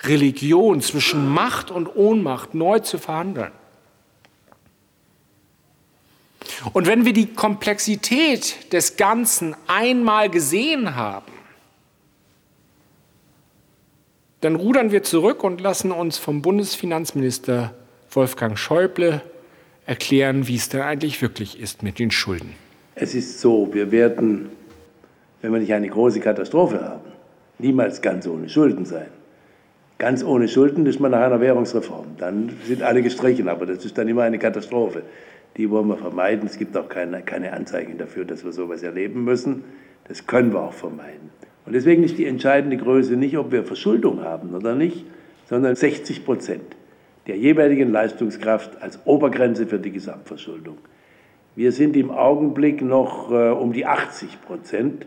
Religion, 0.02 0.80
zwischen 0.80 1.28
Macht 1.28 1.70
und 1.70 1.94
Ohnmacht 1.94 2.54
neu 2.54 2.78
zu 2.80 2.98
verhandeln. 2.98 3.52
Und 6.72 6.86
wenn 6.86 7.04
wir 7.04 7.12
die 7.12 7.26
Komplexität 7.26 8.72
des 8.72 8.96
Ganzen 8.96 9.54
einmal 9.66 10.30
gesehen 10.30 10.96
haben, 10.96 11.33
dann 14.44 14.56
rudern 14.56 14.92
wir 14.92 15.02
zurück 15.02 15.42
und 15.42 15.62
lassen 15.62 15.90
uns 15.90 16.18
vom 16.18 16.42
Bundesfinanzminister 16.42 17.72
Wolfgang 18.10 18.58
Schäuble 18.58 19.22
erklären, 19.86 20.46
wie 20.46 20.56
es 20.56 20.68
denn 20.68 20.82
eigentlich 20.82 21.22
wirklich 21.22 21.58
ist 21.58 21.82
mit 21.82 21.98
den 21.98 22.10
Schulden. 22.10 22.52
Es 22.94 23.14
ist 23.14 23.40
so, 23.40 23.70
wir 23.72 23.90
werden, 23.90 24.50
wenn 25.40 25.50
wir 25.50 25.60
nicht 25.60 25.72
eine 25.72 25.88
große 25.88 26.20
Katastrophe 26.20 26.82
haben, 26.82 27.10
niemals 27.58 28.02
ganz 28.02 28.26
ohne 28.26 28.50
Schulden 28.50 28.84
sein. 28.84 29.06
Ganz 29.96 30.22
ohne 30.22 30.46
Schulden 30.46 30.84
ist 30.84 31.00
man 31.00 31.12
nach 31.12 31.22
einer 31.22 31.40
Währungsreform. 31.40 32.16
Dann 32.18 32.50
sind 32.66 32.82
alle 32.82 33.00
gestrichen, 33.00 33.48
aber 33.48 33.64
das 33.64 33.82
ist 33.82 33.96
dann 33.96 34.08
immer 34.08 34.24
eine 34.24 34.38
Katastrophe. 34.38 35.04
Die 35.56 35.70
wollen 35.70 35.88
wir 35.88 35.96
vermeiden. 35.96 36.46
Es 36.46 36.58
gibt 36.58 36.76
auch 36.76 36.90
keine, 36.90 37.22
keine 37.22 37.54
Anzeichen 37.54 37.96
dafür, 37.96 38.26
dass 38.26 38.44
wir 38.44 38.52
sowas 38.52 38.82
erleben 38.82 39.24
müssen. 39.24 39.64
Das 40.06 40.26
können 40.26 40.52
wir 40.52 40.60
auch 40.60 40.74
vermeiden. 40.74 41.30
Und 41.66 41.72
deswegen 41.72 42.02
ist 42.02 42.18
die 42.18 42.26
entscheidende 42.26 42.76
Größe 42.76 43.16
nicht, 43.16 43.38
ob 43.38 43.52
wir 43.52 43.64
Verschuldung 43.64 44.22
haben 44.22 44.54
oder 44.54 44.74
nicht, 44.74 45.04
sondern 45.46 45.74
60 45.74 46.24
Prozent 46.24 46.76
der 47.26 47.36
jeweiligen 47.38 47.90
Leistungskraft 47.90 48.82
als 48.82 49.00
Obergrenze 49.06 49.66
für 49.66 49.78
die 49.78 49.90
Gesamtverschuldung. 49.90 50.76
Wir 51.56 51.72
sind 51.72 51.96
im 51.96 52.10
Augenblick 52.10 52.82
noch 52.82 53.30
äh, 53.30 53.50
um 53.50 53.72
die 53.72 53.86
80 53.86 54.42
Prozent. 54.42 55.06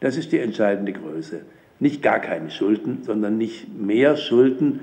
Das 0.00 0.16
ist 0.16 0.32
die 0.32 0.38
entscheidende 0.38 0.92
Größe. 0.92 1.40
Nicht 1.80 2.02
gar 2.02 2.20
keine 2.20 2.50
Schulden, 2.50 3.02
sondern 3.02 3.38
nicht 3.38 3.76
mehr 3.76 4.16
Schulden, 4.16 4.80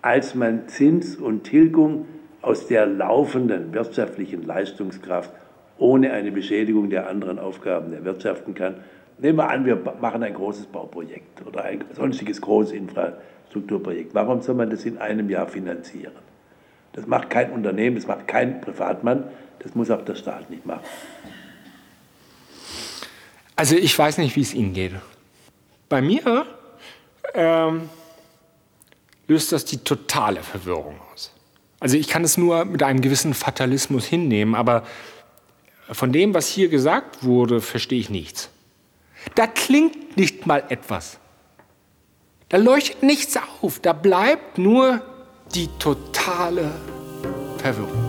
als 0.00 0.34
man 0.34 0.68
Zins 0.68 1.16
und 1.16 1.44
Tilgung 1.44 2.06
aus 2.40 2.66
der 2.66 2.86
laufenden 2.86 3.72
wirtschaftlichen 3.72 4.42
Leistungskraft 4.46 5.32
ohne 5.78 6.12
eine 6.12 6.30
Beschädigung 6.30 6.90
der 6.90 7.08
anderen 7.08 7.38
Aufgaben 7.38 7.92
erwirtschaften 7.92 8.54
kann. 8.54 8.76
Nehmen 9.18 9.38
wir 9.38 9.48
an, 9.48 9.64
wir 9.64 9.76
machen 10.00 10.22
ein 10.22 10.34
großes 10.34 10.66
Bauprojekt 10.66 11.46
oder 11.46 11.64
ein 11.64 11.84
sonstiges 11.94 12.40
großes 12.40 12.72
Infrastrukturprojekt. 12.72 14.14
Warum 14.14 14.42
soll 14.42 14.56
man 14.56 14.70
das 14.70 14.84
in 14.84 14.98
einem 14.98 15.30
Jahr 15.30 15.46
finanzieren? 15.46 16.12
Das 16.92 17.06
macht 17.06 17.30
kein 17.30 17.50
Unternehmen, 17.50 17.96
das 17.96 18.06
macht 18.06 18.28
kein 18.28 18.60
Privatmann, 18.60 19.24
das 19.60 19.74
muss 19.74 19.90
auch 19.90 20.04
der 20.04 20.14
Staat 20.14 20.50
nicht 20.50 20.66
machen. 20.66 20.84
Also 23.56 23.76
ich 23.76 23.96
weiß 23.96 24.18
nicht, 24.18 24.34
wie 24.36 24.40
es 24.40 24.52
Ihnen 24.52 24.72
geht. 24.74 24.92
Bei 25.88 26.00
mir 26.00 26.46
ähm, 27.34 27.88
löst 29.28 29.52
das 29.52 29.64
die 29.64 29.78
totale 29.78 30.42
Verwirrung 30.42 30.96
aus. 31.12 31.32
Also 31.80 31.96
ich 31.96 32.08
kann 32.08 32.24
es 32.24 32.36
nur 32.36 32.64
mit 32.64 32.82
einem 32.82 33.00
gewissen 33.00 33.34
Fatalismus 33.34 34.06
hinnehmen, 34.06 34.54
aber 34.54 34.84
von 35.90 36.12
dem, 36.12 36.32
was 36.34 36.48
hier 36.48 36.68
gesagt 36.68 37.24
wurde, 37.24 37.60
verstehe 37.60 38.00
ich 38.00 38.10
nichts. 38.10 38.50
Da 39.34 39.46
klingt 39.46 40.16
nicht 40.16 40.46
mal 40.46 40.64
etwas. 40.68 41.18
Da 42.48 42.58
leuchtet 42.58 43.02
nichts 43.02 43.36
auf. 43.60 43.80
Da 43.80 43.92
bleibt 43.92 44.58
nur 44.58 45.02
die 45.54 45.68
totale 45.78 46.70
Verwirrung. 47.58 48.03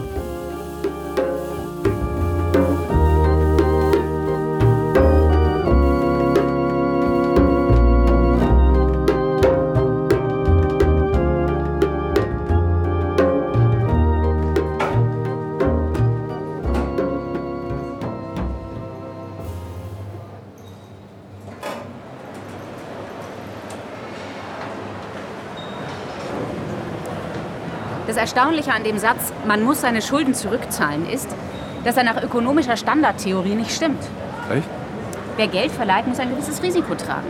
Erstaunliche 28.25 28.73
an 28.73 28.83
dem 28.83 28.97
Satz, 28.97 29.31
man 29.45 29.61
muss 29.61 29.81
seine 29.81 30.01
Schulden 30.01 30.33
zurückzahlen, 30.33 31.07
ist, 31.07 31.27
dass 31.83 31.95
er 31.95 32.03
nach 32.03 32.23
ökonomischer 32.23 32.75
Standardtheorie 32.75 33.53
nicht 33.53 33.69
stimmt. 33.69 34.01
Echt? 34.51 34.67
Wer 35.37 35.47
Geld 35.47 35.71
verleiht, 35.71 36.07
muss 36.07 36.17
ein 36.17 36.31
gewisses 36.31 36.63
Risiko 36.63 36.95
tragen. 36.95 37.27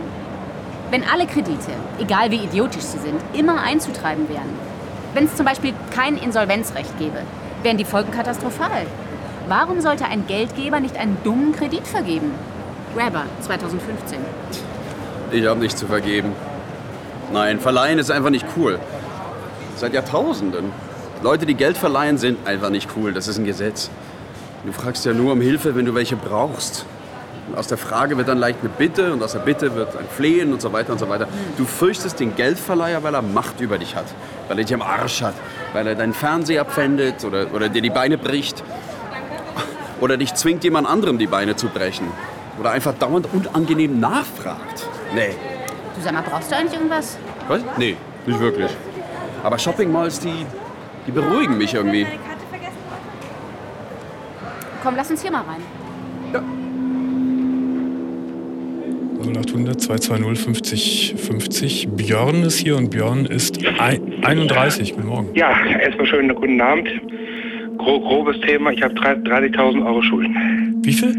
Wenn 0.90 1.04
alle 1.06 1.26
Kredite, 1.26 1.72
egal 2.00 2.30
wie 2.30 2.42
idiotisch 2.42 2.84
sie 2.84 2.96
sind, 2.96 3.20
immer 3.34 3.62
einzutreiben 3.62 4.26
wären, 4.30 4.48
wenn 5.12 5.26
es 5.26 5.36
zum 5.36 5.44
Beispiel 5.44 5.74
kein 5.94 6.16
Insolvenzrecht 6.16 6.98
gäbe, 6.98 7.18
wären 7.62 7.76
die 7.76 7.84
Folgen 7.84 8.10
katastrophal. 8.10 8.86
Warum 9.48 9.82
sollte 9.82 10.06
ein 10.06 10.26
Geldgeber 10.26 10.80
nicht 10.80 10.96
einen 10.96 11.18
dummen 11.24 11.54
Kredit 11.54 11.86
vergeben? 11.86 12.32
Grabber, 12.96 13.24
2015. 13.42 14.18
Ich 15.30 15.46
habe 15.46 15.60
nichts 15.60 15.78
zu 15.78 15.86
vergeben. 15.86 16.32
Nein, 17.34 17.60
verleihen 17.60 17.98
ist 17.98 18.10
einfach 18.10 18.30
nicht 18.30 18.46
cool. 18.56 18.80
Seit 19.76 19.92
Jahrtausenden. 19.92 20.72
Leute, 21.22 21.44
die 21.44 21.54
Geld 21.54 21.76
verleihen, 21.76 22.16
sind 22.18 22.46
einfach 22.46 22.70
nicht 22.70 22.88
cool. 22.96 23.12
Das 23.12 23.28
ist 23.28 23.38
ein 23.38 23.44
Gesetz. 23.44 23.90
Du 24.64 24.72
fragst 24.72 25.04
ja 25.04 25.12
nur 25.12 25.32
um 25.34 25.40
Hilfe, 25.40 25.76
wenn 25.76 25.84
du 25.84 25.94
welche 25.94 26.16
brauchst. 26.16 26.86
Und 27.48 27.56
aus 27.56 27.68
der 27.68 27.78
Frage 27.78 28.16
wird 28.16 28.26
dann 28.26 28.38
leicht 28.38 28.58
eine 28.60 28.70
Bitte 28.70 29.12
und 29.12 29.22
aus 29.22 29.32
der 29.32 29.40
Bitte 29.40 29.74
wird 29.76 29.96
ein 29.96 30.06
Flehen 30.08 30.52
und 30.52 30.60
so 30.60 30.72
weiter 30.72 30.92
und 30.92 30.98
so 30.98 31.08
weiter. 31.08 31.28
Du 31.56 31.64
fürchtest 31.64 32.18
den 32.18 32.34
Geldverleiher, 32.34 33.02
weil 33.02 33.14
er 33.14 33.22
Macht 33.22 33.60
über 33.60 33.78
dich 33.78 33.94
hat. 33.94 34.06
Weil 34.48 34.58
er 34.58 34.64
dich 34.64 34.74
am 34.74 34.82
Arsch 34.82 35.22
hat. 35.22 35.34
Weil 35.72 35.86
er 35.86 35.94
deinen 35.94 36.14
Fernseher 36.14 36.62
abpfändet 36.62 37.24
oder, 37.24 37.46
oder 37.54 37.68
dir 37.68 37.82
die 37.82 37.90
Beine 37.90 38.18
bricht. 38.18 38.64
Oder 40.00 40.16
dich 40.16 40.34
zwingt, 40.34 40.64
jemand 40.64 40.88
anderem 40.88 41.18
die 41.18 41.26
Beine 41.26 41.54
zu 41.54 41.68
brechen. 41.68 42.08
Oder 42.58 42.70
einfach 42.70 42.94
dauernd 42.94 43.28
unangenehm 43.32 44.00
nachfragt. 44.00 44.88
Nee. 45.14 45.34
Du 45.94 46.02
sag 46.02 46.14
mal, 46.14 46.22
brauchst 46.22 46.50
du 46.50 46.56
eigentlich 46.56 46.74
irgendwas? 46.74 47.18
Was? 47.46 47.60
Nee, 47.76 47.96
nicht 48.26 48.40
wirklich. 48.40 48.70
Aber 49.42 49.58
Shopping-Malls, 49.58 50.20
die, 50.20 50.46
die 51.06 51.12
beruhigen 51.12 51.56
mich 51.58 51.74
irgendwie. 51.74 52.06
Komm, 54.82 54.94
lass 54.96 55.10
uns 55.10 55.22
hier 55.22 55.30
mal 55.32 55.42
rein. 55.42 55.60
0800 59.22 59.80
220 59.80 60.44
50 60.44 61.14
50. 61.18 61.88
Björn 61.96 62.42
ist 62.42 62.58
hier 62.58 62.76
und 62.76 62.90
Björn 62.90 63.24
ist 63.26 63.58
ein- 63.80 64.22
31. 64.24 64.94
Guten 64.94 65.08
Morgen. 65.08 65.28
Ja, 65.34 65.52
erstmal 65.66 66.06
schönen 66.06 66.34
guten 66.34 66.60
Abend. 66.60 66.88
Gro 67.78 68.00
grobes 68.00 68.38
Thema, 68.40 68.70
ich 68.70 68.82
habe 68.82 68.94
30.000 68.94 69.84
Euro 69.84 70.00
Schulden. 70.02 70.76
Wie 70.82 70.92
viel? 70.92 71.10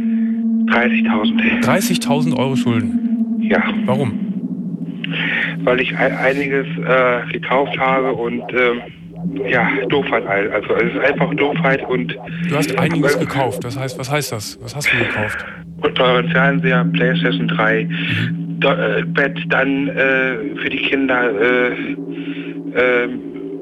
30.000. 0.68 1.61
30.000 1.63 2.36
Euro 2.38 2.55
Schulden. 2.55 3.38
Ja. 3.41 3.61
Warum? 3.86 4.26
Weil 5.63 5.81
ich 5.81 5.95
ein, 5.97 6.15
einiges 6.17 6.65
äh, 6.77 7.31
gekauft 7.33 7.77
habe 7.77 8.13
und 8.13 8.41
ähm, 8.53 8.81
ja, 9.49 9.67
Doofheit. 9.89 10.25
Also 10.27 10.73
es 10.75 10.93
ist 10.93 10.99
einfach 10.99 11.33
Doofheit 11.35 11.87
und 11.89 12.15
Du 12.49 12.55
hast 12.55 12.77
einiges 12.79 13.19
gekauft. 13.19 13.63
Das 13.63 13.77
heißt, 13.77 13.97
was 13.99 14.11
heißt 14.11 14.31
das? 14.31 14.57
Was 14.61 14.75
hast 14.75 14.91
du 14.93 14.97
gekauft? 14.97 15.45
und 15.81 15.93
teuren 15.95 16.27
Fernseher, 16.29 16.83
Playstation 16.91 17.47
3, 17.49 17.87
Do 18.59 18.69
äh, 18.69 19.03
Bett, 19.05 19.37
dann 19.49 19.89
äh, 19.89 20.55
für 20.59 20.69
die 20.71 20.77
Kinder 20.77 21.29
äh, 21.39 21.71
äh, 22.73 23.09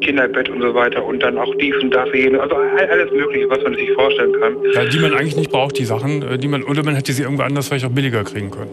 Kinderbett 0.02 0.48
und 0.50 0.62
so 0.62 0.74
weiter 0.74 1.04
und 1.04 1.22
dann 1.24 1.38
auch 1.38 1.54
dies 1.60 1.76
und 1.82 1.94
das 1.94 2.08
jene. 2.14 2.40
Also 2.40 2.56
all- 2.56 2.90
alles 2.90 3.12
Mögliche, 3.12 3.50
was 3.50 3.62
man 3.64 3.74
sich 3.76 3.92
vorstellen 3.94 4.32
kann. 4.40 4.54
Ja, 4.74 4.86
die 4.86 5.00
man 5.00 5.14
eigentlich 5.14 5.36
nicht 5.36 5.52
braucht, 5.52 5.78
die 5.78 5.84
Sachen, 5.86 6.22
äh, 6.22 6.38
die 6.38 6.48
man, 6.48 6.64
oder 6.64 6.84
man 6.84 6.96
hätte 6.96 7.12
sie 7.12 7.24
irgendwo 7.24 7.44
anders 7.44 7.68
vielleicht 7.68 7.86
auch 7.86 7.90
billiger 7.92 8.24
kriegen 8.24 8.50
können. 8.52 8.72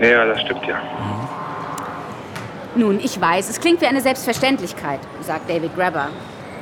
Ja, 0.00 0.24
das 0.26 0.40
stimmt 0.42 0.62
ja. 0.66 0.80
Nun, 2.74 3.00
ich 3.00 3.20
weiß, 3.20 3.50
es 3.50 3.60
klingt 3.60 3.82
wie 3.82 3.86
eine 3.86 4.00
Selbstverständlichkeit, 4.00 5.00
sagt 5.20 5.50
David 5.50 5.76
Grabber. 5.76 6.08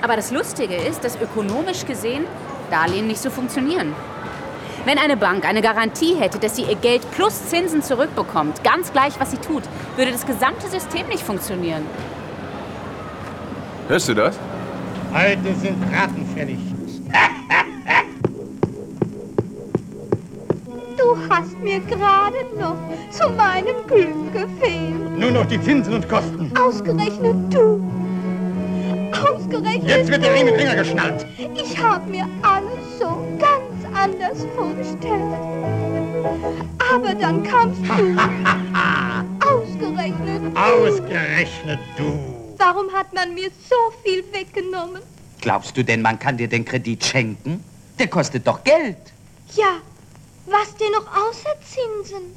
Aber 0.02 0.16
das 0.16 0.30
Lustige 0.32 0.74
ist, 0.74 1.04
dass 1.04 1.20
ökonomisch 1.20 1.86
gesehen 1.86 2.24
Darlehen 2.70 3.06
nicht 3.06 3.20
so 3.20 3.30
funktionieren. 3.30 3.94
Wenn 4.84 4.98
eine 4.98 5.16
Bank 5.16 5.44
eine 5.44 5.60
Garantie 5.60 6.14
hätte, 6.14 6.38
dass 6.38 6.56
sie 6.56 6.62
ihr 6.62 6.76
Geld 6.76 7.02
plus 7.12 7.48
Zinsen 7.48 7.82
zurückbekommt, 7.82 8.64
ganz 8.64 8.92
gleich, 8.92 9.18
was 9.20 9.32
sie 9.32 9.36
tut, 9.36 9.62
würde 9.96 10.12
das 10.12 10.24
gesamte 10.24 10.68
System 10.68 11.06
nicht 11.08 11.22
funktionieren. 11.22 11.84
Hörst 13.88 14.08
du 14.08 14.14
das? 14.14 14.38
Heute 15.12 15.54
sind 15.60 15.82
Raten 15.92 16.26
fällig. 16.34 16.58
Hast 21.30 21.58
mir 21.60 21.80
gerade 21.80 22.44
noch 22.58 22.76
zu 23.10 23.30
meinem 23.30 23.86
Glück 23.86 24.32
gefehlt. 24.32 25.18
Nur 25.18 25.30
noch 25.30 25.46
die 25.46 25.60
Zinsen 25.60 25.94
und 25.94 26.08
Kosten. 26.08 26.52
Ausgerechnet 26.58 27.54
du. 27.54 27.80
Ausgerechnet 29.12 29.88
Jetzt 29.88 30.10
wird 30.10 30.24
der. 30.24 30.34
Ring 30.34 30.44
mit 30.46 30.54
Ringer 30.54 30.76
geschnallt. 30.76 31.26
Ich 31.54 31.78
habe 31.78 32.10
mir 32.10 32.28
alles 32.42 32.98
so 32.98 33.26
ganz 33.38 33.96
anders 33.96 34.46
vorgestellt. 34.56 35.34
Aber 36.92 37.14
dann 37.14 37.42
kamst 37.42 37.80
du. 37.82 38.16
Ausgerechnet 39.46 40.42
du. 40.42 40.60
Ausgerechnet 40.60 41.78
du. 41.96 42.18
Warum 42.58 42.92
hat 42.92 43.12
man 43.14 43.34
mir 43.34 43.50
so 43.68 43.76
viel 44.04 44.24
weggenommen? 44.32 45.00
Glaubst 45.40 45.76
du 45.76 45.82
denn, 45.82 46.02
man 46.02 46.18
kann 46.18 46.36
dir 46.36 46.48
den 46.48 46.64
Kredit 46.64 47.04
schenken? 47.04 47.64
Der 47.98 48.08
kostet 48.08 48.46
doch 48.46 48.62
Geld. 48.64 48.98
Ja, 49.54 49.78
was 50.46 50.74
denn 50.76 50.92
noch 50.92 51.06
außer 51.06 51.54
Zinsen? 51.60 52.34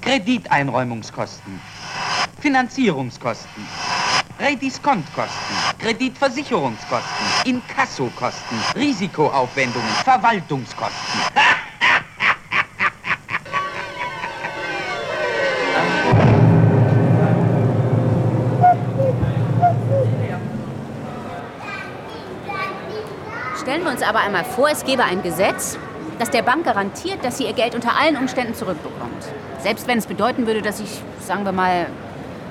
Krediteinräumungskosten, 0.00 1.60
Finanzierungskosten, 2.40 3.66
Rediskontkosten, 4.38 5.56
Kreditversicherungskosten, 5.78 7.26
Inkassokosten, 7.44 8.58
Risikoaufwendungen, 8.74 9.88
Verwaltungskosten. 10.04 11.20
Stellen 23.60 23.84
wir 23.84 23.92
uns 23.92 24.02
aber 24.02 24.20
einmal 24.20 24.44
vor, 24.44 24.68
es 24.70 24.84
gäbe 24.84 25.04
ein 25.04 25.22
Gesetz, 25.22 25.78
das 26.22 26.30
der 26.30 26.42
Bank 26.42 26.64
garantiert, 26.64 27.24
dass 27.24 27.38
sie 27.38 27.46
ihr 27.46 27.52
Geld 27.52 27.74
unter 27.74 27.96
allen 28.00 28.16
Umständen 28.16 28.54
zurückbekommt. 28.54 29.24
Selbst 29.58 29.88
wenn 29.88 29.98
es 29.98 30.06
bedeuten 30.06 30.46
würde, 30.46 30.62
dass 30.62 30.78
ich, 30.78 31.02
sagen 31.18 31.44
wir 31.44 31.50
mal, 31.50 31.86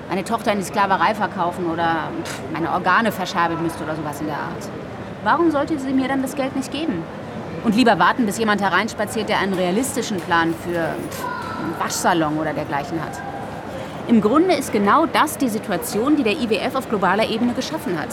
meine 0.10 0.26
Tochter 0.26 0.52
in 0.52 0.60
die 0.60 0.66
Sklaverei 0.66 1.16
verkaufen 1.16 1.70
oder 1.72 2.10
meine 2.52 2.70
Organe 2.70 3.14
verscherbeln 3.14 3.64
müsste 3.64 3.86
oder 3.86 3.96
sowas 3.96 4.20
in 4.20 4.28
der 4.28 4.36
Art. 4.36 4.70
Warum 5.24 5.52
sollte 5.52 5.80
sie 5.80 5.94
mir 5.94 6.10
dann 6.10 6.22
das 6.22 6.36
Geld 6.36 6.54
nicht 6.54 6.70
geben? 6.70 7.02
Und 7.64 7.74
lieber 7.74 7.98
warten, 7.98 8.26
bis 8.26 8.38
jemand 8.40 8.62
hereinspaziert, 8.62 9.30
der 9.30 9.40
einen 9.40 9.54
realistischen 9.54 10.18
Plan 10.18 10.54
für 10.66 10.80
einen 10.80 11.80
Waschsalon 11.80 12.40
oder 12.40 12.52
dergleichen 12.52 13.02
hat. 13.02 13.22
Im 14.10 14.20
Grunde 14.20 14.56
ist 14.56 14.74
genau 14.74 15.06
das 15.06 15.38
die 15.38 15.48
Situation, 15.48 16.18
die 16.18 16.24
der 16.24 16.34
IWF 16.34 16.76
auf 16.76 16.90
globaler 16.90 17.30
Ebene 17.30 17.54
geschaffen 17.54 17.98
hat. 17.98 18.10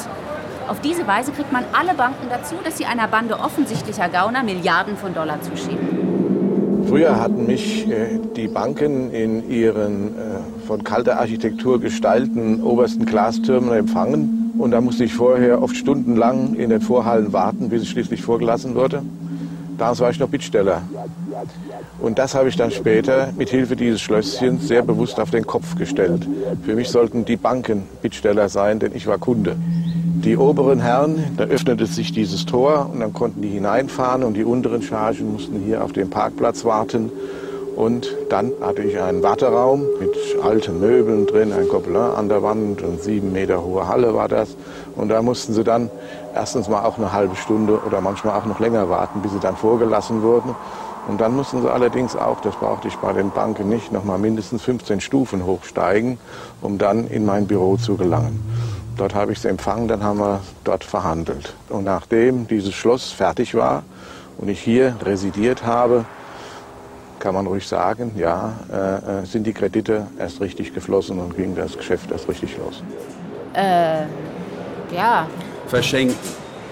Auf 0.68 0.82
diese 0.82 1.06
Weise 1.06 1.32
kriegt 1.32 1.50
man 1.50 1.64
alle 1.72 1.94
Banken 1.94 2.28
dazu, 2.28 2.56
dass 2.62 2.76
sie 2.76 2.84
einer 2.84 3.08
Bande 3.08 3.40
offensichtlicher 3.40 4.10
Gauner 4.10 4.42
Milliarden 4.42 4.98
von 4.98 5.14
Dollar 5.14 5.40
zuschieben. 5.40 6.84
Früher 6.86 7.18
hatten 7.18 7.46
mich 7.46 7.88
äh, 7.88 8.18
die 8.36 8.48
Banken 8.48 9.10
in 9.10 9.50
ihren 9.50 10.08
äh, 10.08 10.66
von 10.66 10.84
kalter 10.84 11.18
Architektur 11.18 11.80
gestalten 11.80 12.62
obersten 12.62 13.06
Glastürmen 13.06 13.72
empfangen. 13.72 14.52
Und 14.58 14.72
da 14.72 14.82
musste 14.82 15.04
ich 15.04 15.14
vorher 15.14 15.62
oft 15.62 15.74
stundenlang 15.74 16.54
in 16.54 16.68
den 16.68 16.82
Vorhallen 16.82 17.32
warten, 17.32 17.70
bis 17.70 17.84
ich 17.84 17.90
schließlich 17.90 18.20
vorgelassen 18.20 18.74
wurde. 18.74 19.02
Damals 19.78 20.00
war 20.00 20.10
ich 20.10 20.18
noch 20.18 20.28
Bittsteller. 20.28 20.82
Und 22.00 22.18
das 22.18 22.34
habe 22.34 22.48
ich 22.48 22.56
dann 22.56 22.70
später 22.70 23.28
mit 23.38 23.48
Hilfe 23.48 23.76
dieses 23.76 24.00
Schlösschens 24.00 24.68
sehr 24.68 24.82
bewusst 24.82 25.18
auf 25.18 25.30
den 25.30 25.46
Kopf 25.46 25.76
gestellt. 25.76 26.26
Für 26.64 26.74
mich 26.74 26.88
sollten 26.88 27.24
die 27.24 27.36
Banken 27.36 27.84
Bittsteller 28.02 28.48
sein, 28.48 28.80
denn 28.80 28.94
ich 28.94 29.06
war 29.06 29.18
Kunde. 29.18 29.56
Die 30.24 30.36
oberen 30.36 30.80
Herren, 30.80 31.36
da 31.36 31.44
öffnete 31.44 31.86
sich 31.86 32.12
dieses 32.12 32.44
Tor 32.44 32.90
und 32.92 32.98
dann 32.98 33.12
konnten 33.12 33.40
die 33.40 33.50
hineinfahren 33.50 34.24
und 34.24 34.34
die 34.34 34.42
unteren 34.42 34.82
Chargen 34.82 35.32
mussten 35.32 35.60
hier 35.60 35.84
auf 35.84 35.92
dem 35.92 36.10
Parkplatz 36.10 36.64
warten. 36.64 37.12
Und 37.76 38.12
dann 38.28 38.50
hatte 38.60 38.82
ich 38.82 39.00
einen 39.00 39.22
Warteraum 39.22 39.84
mit 40.00 40.10
alten 40.42 40.80
Möbeln 40.80 41.26
drin, 41.26 41.52
ein 41.52 41.68
Gobelin 41.68 41.96
an 41.96 42.28
der 42.28 42.42
Wand, 42.42 42.82
eine 42.82 42.98
sieben 42.98 43.32
Meter 43.32 43.62
hohe 43.62 43.86
Halle 43.86 44.12
war 44.12 44.26
das. 44.26 44.56
Und 44.96 45.08
da 45.08 45.22
mussten 45.22 45.54
sie 45.54 45.62
dann 45.62 45.88
erstens 46.34 46.68
mal 46.68 46.84
auch 46.84 46.98
eine 46.98 47.12
halbe 47.12 47.36
Stunde 47.36 47.78
oder 47.86 48.00
manchmal 48.00 48.36
auch 48.36 48.44
noch 48.44 48.58
länger 48.58 48.90
warten, 48.90 49.22
bis 49.22 49.30
sie 49.30 49.40
dann 49.40 49.56
vorgelassen 49.56 50.22
wurden. 50.22 50.56
Und 51.06 51.20
dann 51.20 51.36
mussten 51.36 51.62
sie 51.62 51.72
allerdings 51.72 52.16
auch, 52.16 52.40
das 52.40 52.56
brauchte 52.56 52.88
ich 52.88 52.96
bei 52.96 53.12
den 53.12 53.30
Banken 53.30 53.68
nicht, 53.68 53.92
noch 53.92 54.04
mal 54.04 54.18
mindestens 54.18 54.62
15 54.62 55.00
Stufen 55.00 55.46
hochsteigen, 55.46 56.18
um 56.60 56.76
dann 56.76 57.06
in 57.06 57.24
mein 57.24 57.46
Büro 57.46 57.76
zu 57.76 57.96
gelangen. 57.96 58.40
Dort 58.98 59.14
habe 59.14 59.30
ich 59.30 59.38
sie 59.38 59.48
empfangen, 59.48 59.86
dann 59.86 60.02
haben 60.02 60.18
wir 60.18 60.40
dort 60.64 60.82
verhandelt. 60.82 61.54
Und 61.68 61.84
nachdem 61.84 62.48
dieses 62.48 62.74
Schloss 62.74 63.12
fertig 63.12 63.54
war 63.54 63.84
und 64.38 64.48
ich 64.48 64.60
hier 64.60 64.96
residiert 65.04 65.64
habe, 65.64 66.04
kann 67.20 67.32
man 67.32 67.46
ruhig 67.46 67.66
sagen, 67.66 68.10
ja, 68.16 68.54
äh, 68.72 69.24
sind 69.24 69.46
die 69.46 69.52
Kredite 69.52 70.08
erst 70.18 70.40
richtig 70.40 70.74
geflossen 70.74 71.20
und 71.20 71.36
ging 71.36 71.54
das 71.54 71.76
Geschäft 71.76 72.10
erst 72.10 72.28
richtig 72.28 72.56
los. 72.58 72.82
Äh, 73.54 74.02
ja. 74.92 75.28
Verschenken. 75.68 76.16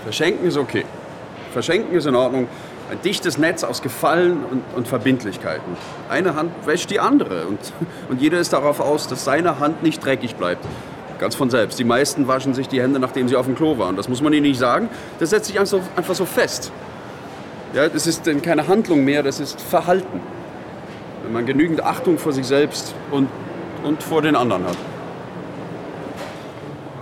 Verschenken 0.03 0.49
ist 0.49 0.57
okay. 0.57 0.85
Verschenken 1.53 1.97
ist 1.97 2.07
in 2.07 2.17
Ordnung. 2.17 2.49
Ein 2.91 3.01
dichtes 3.03 3.39
Netz 3.39 3.63
aus 3.63 3.83
Gefallen 3.83 4.45
und, 4.51 4.63
und 4.75 4.89
Verbindlichkeiten. 4.89 5.77
Eine 6.09 6.35
Hand 6.35 6.53
wäscht 6.67 6.91
die 6.91 6.99
andere 6.99 7.47
und, 7.47 7.59
und 8.09 8.21
jeder 8.21 8.39
ist 8.39 8.53
darauf 8.53 8.81
aus, 8.81 9.07
dass 9.07 9.25
seine 9.25 9.61
Hand 9.61 9.85
nicht 9.85 10.05
dreckig 10.05 10.35
bleibt. 10.35 10.65
Ganz 11.19 11.35
von 11.35 11.49
selbst. 11.49 11.79
Die 11.79 11.85
meisten 11.85 12.29
waschen 12.29 12.53
sich 12.55 12.69
die 12.69 12.81
Hände, 12.81 12.99
nachdem 13.01 13.29
sie 13.29 13.37
auf 13.37 13.47
dem 13.47 13.55
Klo 13.55 13.79
waren. 13.79 13.97
Das 13.97 14.09
muss 14.09 14.21
man 14.21 14.33
ihnen 14.33 14.43
nicht 14.47 14.59
sagen. 14.59 14.89
Das 15.19 15.31
setzt 15.31 15.47
sich 15.47 15.59
einfach 15.59 16.15
so, 16.15 16.25
fest. 16.25 16.71
Ja, 17.73 17.89
das 17.89 18.07
ist 18.07 18.27
dann 18.27 18.43
keine 18.43 18.69
Handlung 18.69 19.05
mehr, 19.05 19.23
das 19.23 19.41
ist 19.41 19.61
Verhalten. 19.61 20.21
Wenn 21.23 21.33
man 21.33 21.47
genügend 21.47 21.83
Achtung 21.83 22.19
vor 22.19 22.33
sich 22.33 22.47
selbst 22.47 22.95
und, 23.11 23.29
und 23.83 24.03
vor 24.03 24.23
den 24.23 24.37
anderen 24.37 24.65
hat. 24.65 24.77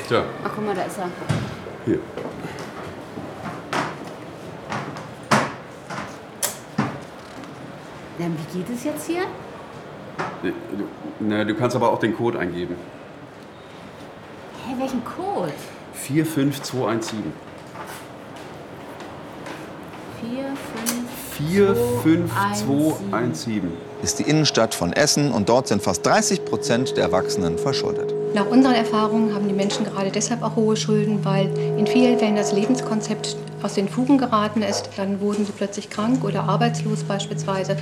Tja, 0.08 0.22
Ach, 0.44 0.50
guck 0.54 0.64
mal, 0.64 0.74
da 0.74 0.82
ist 0.82 0.98
er. 0.98 1.08
hier. 1.86 1.98
Ja, 8.18 8.26
wie 8.26 8.58
geht 8.58 8.70
es 8.70 8.84
jetzt 8.84 9.06
hier? 9.06 9.22
Na, 11.20 11.44
du 11.44 11.54
kannst 11.54 11.74
aber 11.74 11.90
auch 11.90 11.98
den 11.98 12.16
Code 12.16 12.38
eingeben. 12.38 12.76
Hä, 14.66 14.74
welchen 14.78 15.04
Code? 15.04 15.52
45217. 15.92 17.32
4, 21.38 21.76
5, 21.76 22.32
45217. 22.32 23.72
Ist 24.02 24.18
die 24.18 24.22
Innenstadt 24.22 24.74
von 24.74 24.94
Essen 24.94 25.32
und 25.32 25.50
dort 25.50 25.68
sind 25.68 25.82
fast 25.82 26.06
30 26.06 26.46
Prozent 26.46 26.96
der 26.96 27.04
Erwachsenen 27.04 27.58
verschuldet. 27.58 28.14
Nach 28.34 28.46
unseren 28.46 28.74
Erfahrungen 28.74 29.34
haben 29.34 29.48
die 29.48 29.54
Menschen 29.54 29.84
gerade 29.84 30.10
deshalb 30.10 30.42
auch 30.42 30.56
hohe 30.56 30.76
Schulden, 30.76 31.24
weil 31.24 31.46
in 31.78 31.86
vielen 31.86 32.18
Fällen 32.18 32.36
das 32.36 32.52
Lebenskonzept 32.52 33.36
aus 33.62 33.74
den 33.74 33.88
Fugen 33.88 34.18
geraten 34.18 34.62
ist. 34.62 34.90
Dann 34.96 35.20
wurden 35.20 35.46
sie 35.46 35.52
plötzlich 35.52 35.88
krank 35.90 36.24
oder 36.24 36.44
arbeitslos 36.44 37.02
beispielsweise. 37.04 37.76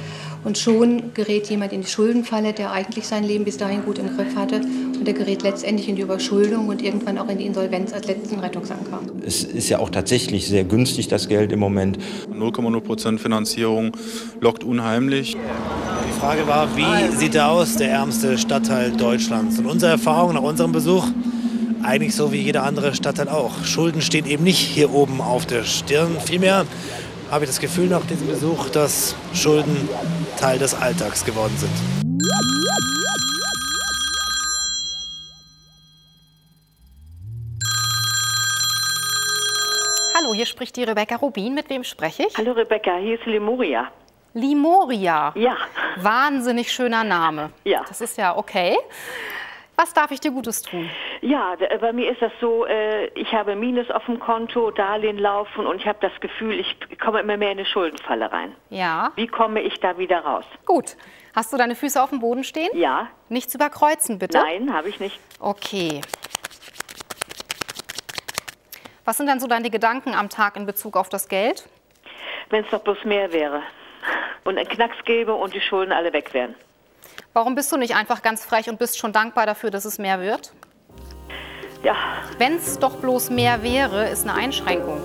Und 0.44 0.58
schon 0.58 1.14
gerät 1.14 1.48
jemand 1.48 1.72
in 1.72 1.82
die 1.82 1.86
Schuldenfalle, 1.86 2.52
der 2.52 2.70
eigentlich 2.70 3.06
sein 3.06 3.24
Leben 3.24 3.44
bis 3.44 3.56
dahin 3.56 3.84
gut 3.84 3.98
im 3.98 4.16
Griff 4.16 4.36
hatte. 4.36 4.60
Und 5.03 5.07
der 5.07 5.14
gerät 5.14 5.42
letztendlich 5.42 5.88
in 5.88 5.96
die 5.96 6.03
Überschuldung 6.03 6.68
und 6.68 6.80
irgendwann 6.80 7.18
auch 7.18 7.28
in 7.28 7.36
die 7.36 7.46
Insolvenz 7.46 7.92
als 7.92 8.07
letzten 8.07 8.38
Rettungsanker. 8.38 9.00
Es 9.26 9.42
ist 9.42 9.68
ja 9.68 9.80
auch 9.80 9.90
tatsächlich 9.90 10.46
sehr 10.46 10.62
günstig, 10.62 11.09
das 11.09 11.26
Geld 11.26 11.50
im 11.50 11.59
Moment. 11.59 11.98
0,0% 12.32 13.18
Finanzierung 13.18 13.96
lockt 14.40 14.62
unheimlich. 14.62 15.36
Die 15.36 16.20
Frage 16.20 16.46
war, 16.46 16.68
wie 16.76 17.16
sieht 17.16 17.34
er 17.34 17.50
aus, 17.50 17.74
der 17.74 17.90
ärmste 17.90 18.38
Stadtteil 18.38 18.92
Deutschlands? 18.92 19.59
Und 19.59 19.66
unsere 19.66 19.90
Erfahrung 19.90 20.34
nach 20.34 20.42
unserem 20.42 20.70
Besuch, 20.70 21.09
eigentlich 21.82 22.14
so 22.14 22.30
wie 22.30 22.38
jeder 22.38 22.62
andere 22.62 22.94
Stadtteil 22.94 23.28
auch. 23.28 23.64
Schulden 23.64 24.03
stehen 24.03 24.26
eben 24.26 24.44
nicht 24.44 24.61
hier 24.61 24.94
oben 24.94 25.20
auf 25.20 25.46
der 25.46 25.64
Stirn. 25.64 26.16
Vielmehr 26.24 26.64
habe 27.28 27.44
ich 27.44 27.50
das 27.50 27.59
Gefühl 27.59 27.88
nach 27.88 28.07
diesem 28.07 28.28
Besuch, 28.28 28.68
dass 28.68 29.16
Schulden 29.34 29.88
Teil 30.36 30.61
des 30.61 30.74
Alltags 30.74 31.24
geworden 31.24 31.55
sind. 31.59 32.12
Hier 40.43 40.47
spricht 40.47 40.76
die 40.76 40.82
Rebecca 40.82 41.14
Rubin. 41.14 41.55
Mit 41.55 41.70
wem 41.70 41.84
spreche 41.84 42.24
ich? 42.26 42.36
Hallo 42.36 42.51
Rebecca, 42.51 42.97
hier 42.97 43.14
ist 43.14 43.24
Limoria. 43.26 43.93
Limoria. 44.34 45.32
Ja. 45.36 45.57
Wahnsinnig 45.99 46.72
schöner 46.72 47.05
Name. 47.05 47.51
Ja. 47.62 47.84
Das 47.86 48.01
ist 48.01 48.18
ja 48.18 48.36
okay. 48.36 48.76
Was 49.76 49.95
darf 49.95 50.11
ich 50.11 50.18
dir 50.18 50.32
Gutes 50.32 50.62
tun? 50.62 50.90
Ja, 51.20 51.55
bei 51.80 51.93
mir 51.93 52.11
ist 52.11 52.20
das 52.20 52.32
so, 52.40 52.66
äh, 52.66 53.07
ich 53.14 53.32
habe 53.32 53.55
Minus 53.55 53.88
auf 53.93 54.05
dem 54.07 54.18
Konto, 54.18 54.72
Darlehen 54.72 55.16
laufen 55.16 55.64
und 55.64 55.76
ich 55.76 55.86
habe 55.86 55.99
das 56.01 56.12
Gefühl, 56.20 56.59
ich 56.59 56.76
komme 56.99 57.20
immer 57.20 57.36
mehr 57.36 57.53
in 57.53 57.59
eine 57.59 57.66
Schuldenfalle 57.66 58.32
rein. 58.32 58.53
Ja. 58.68 59.12
Wie 59.14 59.28
komme 59.28 59.62
ich 59.62 59.78
da 59.78 59.97
wieder 59.97 60.24
raus? 60.24 60.45
Gut. 60.66 60.97
Hast 61.36 61.53
du 61.53 61.57
deine 61.57 61.76
Füße 61.76 62.03
auf 62.03 62.11
dem 62.11 62.18
Boden 62.18 62.43
stehen? 62.43 62.68
Ja. 62.74 63.07
Nichts 63.28 63.55
überkreuzen, 63.55 64.18
bitte. 64.18 64.38
Nein, 64.38 64.74
habe 64.74 64.88
ich 64.88 64.99
nicht. 64.99 65.20
Okay. 65.38 66.01
Was 69.05 69.16
sind 69.16 69.26
dann 69.26 69.40
so 69.40 69.46
deine 69.48 69.70
Gedanken 69.70 70.14
am 70.14 70.28
Tag 70.28 70.57
in 70.57 70.66
Bezug 70.66 70.96
auf 70.96 71.09
das 71.09 71.28
Geld? 71.28 71.68
Wenn 72.50 72.64
es 72.64 72.70
doch 72.70 72.80
bloß 72.80 73.05
mehr 73.05 73.32
wäre 73.32 73.62
und 74.44 74.59
ein 74.59 74.68
Knacks 74.68 74.96
gäbe 75.05 75.34
und 75.34 75.55
die 75.55 75.61
Schulden 75.61 75.92
alle 75.92 76.12
weg 76.12 76.34
wären. 76.34 76.55
Warum 77.32 77.55
bist 77.55 77.72
du 77.72 77.76
nicht 77.76 77.96
einfach 77.96 78.22
ganz 78.22 78.44
frech 78.44 78.68
und 78.68 78.78
bist 78.78 78.98
schon 78.98 79.12
dankbar 79.12 79.46
dafür, 79.46 79.70
dass 79.70 79.84
es 79.84 79.98
mehr 79.98 80.20
wird? 80.20 80.53
Ja. 81.82 81.94
Wenn 82.38 82.57
es 82.57 82.78
doch 82.78 82.96
bloß 82.96 83.30
mehr 83.30 83.62
wäre, 83.62 84.09
ist 84.09 84.28
eine 84.28 84.34
Einschränkung. 84.38 85.00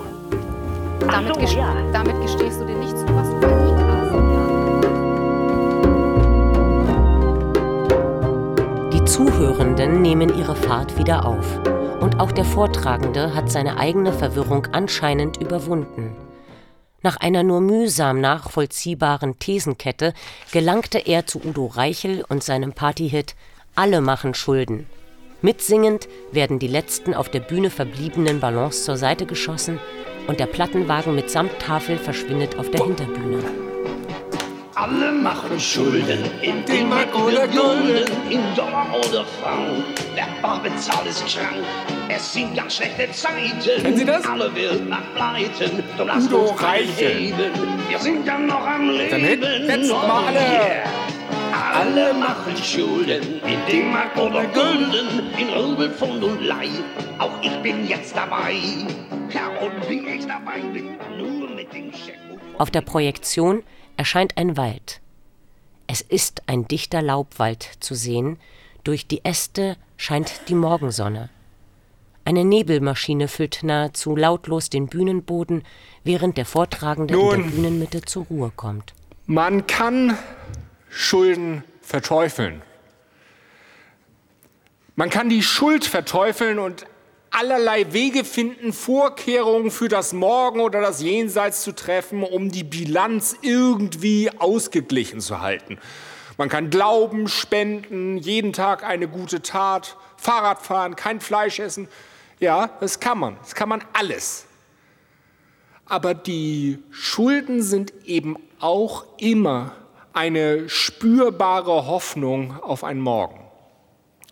Damit, 1.00 1.36
so, 1.36 1.42
ges- 1.42 1.58
ja. 1.58 1.74
damit 1.92 2.20
gestehst 2.22 2.60
du 2.60 2.66
dir 2.66 2.76
nicht 2.76 2.98
zu, 2.98 3.06
was 3.16 3.30
du 3.30 3.40
verdient 3.40 3.82
hast. 3.82 3.98
Die 8.94 9.04
Zuhörenden 9.06 10.02
nehmen 10.02 10.38
ihre 10.38 10.56
Fahrt 10.56 10.98
wieder 10.98 11.26
auf. 11.26 11.46
Auch 12.18 12.32
der 12.32 12.46
Vortragende 12.46 13.36
hat 13.36 13.52
seine 13.52 13.78
eigene 13.78 14.12
Verwirrung 14.12 14.66
anscheinend 14.72 15.38
überwunden. 15.38 16.16
Nach 17.04 17.18
einer 17.18 17.44
nur 17.44 17.62
mühsam 17.62 18.20
nachvollziehbaren 18.22 19.38
Thesenkette 19.38 20.14
gelangte 20.52 20.98
er 20.98 21.28
zu 21.28 21.40
Udo 21.46 21.68
Reichel 21.68 22.26
und 22.28 22.44
seinem 22.44 22.74
Partyhit 22.74 23.36
Alle 23.76 24.02
machen 24.02 24.34
Schulden. 24.34 24.88
Mitsingend 25.44 26.08
werden 26.32 26.58
die 26.58 26.68
letzten 26.68 27.14
auf 27.14 27.30
der 27.30 27.42
Bühne 27.42 27.70
verbliebenen 27.70 28.40
Ballons 28.40 28.84
zur 28.84 28.98
Seite 28.98 29.28
geschossen 29.28 29.80
und 30.26 30.40
der 30.40 30.48
Plattenwagen 30.48 31.14
mit 31.14 31.30
Samttafel 31.30 32.00
verschwindet 32.00 32.58
auf 32.58 32.72
der 32.72 32.84
Hinterbühne. 32.84 33.44
Alle 34.80 35.12
machen 35.12 35.60
Schulden, 35.60 36.20
in 36.44 36.64
D-Mark 36.66 37.08
oder 37.16 37.48
Gulden, 37.48 38.06
in 38.30 38.42
Dollar 38.56 38.86
oder 38.96 39.26
Franc. 39.26 39.84
Wer 40.14 40.28
bar 40.40 40.62
bezahlt 40.62 41.08
ist 41.08 41.26
krank. 41.26 41.66
Es 42.10 42.32
sind 42.34 42.56
ganz 42.56 42.76
schlechte 42.76 43.12
Zeiten. 43.12 43.82
Kennen 43.82 43.98
Sie 43.98 44.06
das? 44.06 44.24
Alle 44.28 44.54
Welt 44.54 44.88
nach 44.88 45.02
Pleiten. 45.16 45.84
Doch 45.98 46.06
lasst 46.06 46.28
Udo 46.32 46.52
uns 46.52 46.62
heben. 47.00 47.52
Wir 47.90 47.98
sind 47.98 48.24
ja 48.28 48.38
noch 48.38 48.68
am 48.68 48.92
Leben. 48.92 49.10
Dann 49.10 49.20
Hit. 49.22 49.44
Jetzt 49.68 49.92
Oh, 49.92 49.96
mal 50.08 50.26
alle. 50.28 50.38
yeah. 50.38 50.84
Alle 51.74 52.14
machen 52.14 52.56
Schulden, 52.64 53.42
in 53.48 53.60
D-Mark 53.68 54.16
oder 54.16 54.44
Gulden, 54.46 55.32
in 55.40 55.50
Rubel, 55.50 55.90
Pfund 55.90 56.24
und 56.24 56.44
Lei. 56.46 56.68
Auch 57.18 57.42
ich 57.42 57.56
bin 57.64 57.88
jetzt 57.88 58.16
dabei. 58.16 58.54
Ja, 59.34 59.48
und 59.60 59.90
wie 59.90 60.08
ich 60.18 60.28
dabei 60.28 60.60
bin, 60.72 60.98
nur 61.18 61.50
mit 61.50 61.74
dem 61.74 61.92
Scheck. 61.92 62.20
Auf 62.60 62.70
der 62.70 62.82
Projektion 62.82 63.64
erscheint 63.98 64.38
ein 64.38 64.56
Wald. 64.56 65.02
Es 65.88 66.02
ist 66.02 66.44
ein 66.48 66.68
dichter 66.68 67.02
Laubwald 67.02 67.70
zu 67.80 67.96
sehen, 67.96 68.40
durch 68.84 69.08
die 69.08 69.26
Äste 69.26 69.78
scheint 69.98 70.48
die 70.48 70.56
Morgensonne. 70.56 71.30
Eine 72.24 72.44
Nebelmaschine 72.44 73.28
füllt 73.28 73.64
nahezu 73.64 74.16
lautlos 74.16 74.70
den 74.70 74.88
Bühnenboden, 74.88 75.64
während 76.04 76.38
der 76.38 76.46
Vortragende 76.46 77.14
in 77.14 77.20
Nun. 77.20 77.44
der 77.44 77.50
Bühnenmitte 77.50 78.02
zur 78.02 78.26
Ruhe 78.26 78.52
kommt. 78.56 78.94
Man 79.26 79.66
kann 79.66 80.18
Schulden 80.90 81.64
verteufeln. 81.82 82.62
Man 84.96 85.10
kann 85.10 85.30
die 85.30 85.44
Schuld 85.44 85.86
verteufeln 85.86 86.60
und 86.60 86.86
allerlei 87.38 87.94
Wege 87.94 88.24
finden, 88.24 88.74
Vorkehrungen 88.74 89.70
für 89.70 89.90
das 89.90 90.12
Morgen 90.12 90.60
oder 90.60 90.82
das 90.82 91.02
Jenseits 91.02 91.62
zu 91.62 91.76
treffen, 91.76 92.24
um 92.24 92.50
die 92.50 92.64
Bilanz 92.64 93.36
irgendwie 93.44 94.32
ausgeglichen 94.40 95.22
zu 95.22 95.40
halten. 95.40 95.78
Man 96.38 96.50
kann 96.50 96.72
glauben, 96.72 97.28
spenden, 97.28 98.18
jeden 98.18 98.54
Tag 98.54 98.84
eine 98.84 99.08
gute 99.08 99.44
Tat, 99.44 99.98
Fahrrad 100.18 100.64
fahren, 100.64 100.96
kein 100.96 101.22
Fleisch 101.22 101.60
essen. 101.60 101.88
Ja, 102.40 102.72
das 102.80 103.00
kann 103.00 103.20
man. 103.20 103.38
Das 103.42 103.54
kann 103.54 103.70
man 103.70 103.84
alles. 103.94 104.46
Aber 105.86 106.16
die 106.16 106.80
Schulden 106.90 107.62
sind 107.62 107.94
eben 108.06 108.38
auch 108.60 109.06
immer 109.18 109.74
eine 110.12 110.70
spürbare 110.70 111.86
Hoffnung 111.86 112.60
auf 112.64 112.84
ein 112.84 113.00
Morgen. 113.00 113.47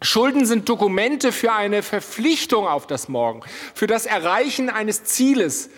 Schulden 0.05 0.45
sind 0.45 0.69
Dokumente 0.69 1.31
für 1.31 1.51
eine 1.51 1.83
Verpflichtung 1.83 2.67
auf 2.67 2.87
das 2.87 3.09
Morgen, 3.09 3.41
für 3.73 3.87
das 3.87 4.05
Erreichen 4.05 4.69
eines 4.69 5.03
Zieles, 5.03 5.69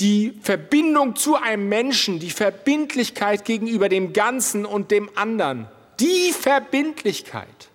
die 0.00 0.38
Verbindung 0.42 1.14
zu 1.16 1.36
einem 1.36 1.68
Menschen, 1.68 2.18
die 2.18 2.30
Verbindlichkeit 2.30 3.44
gegenüber 3.44 3.88
dem 3.88 4.12
Ganzen 4.12 4.64
und 4.64 4.90
dem 4.90 5.10
anderen. 5.14 5.68
Die 6.00 6.32
Verbindlichkeit. 6.32 7.68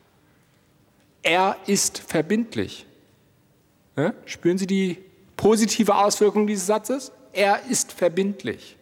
Er 1.22 1.58
ist 1.68 2.00
verbindlich. 2.00 2.86
Ja? 3.96 4.14
Spüren 4.26 4.58
Sie 4.58 4.68
die 4.68 4.98
positive 5.38 5.96
Auswirkung 5.96 6.48
dieses 6.48 6.66
Satzes? 6.66 7.12
Er 7.34 7.62
ist 7.70 7.92
verbindlich. 7.92 8.78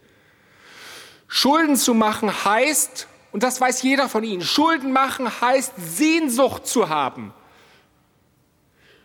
Schulden 1.28 1.76
zu 1.76 1.94
machen 1.94 2.46
heißt, 2.46 3.08
und 3.34 3.44
das 3.44 3.60
weiß 3.60 3.82
jeder 3.82 4.08
von 4.08 4.24
Ihnen, 4.24 4.42
Schulden 4.42 4.94
machen 4.94 5.42
heißt 5.42 5.74
Sehnsucht 5.78 6.66
zu 6.68 6.88
haben. 6.88 7.34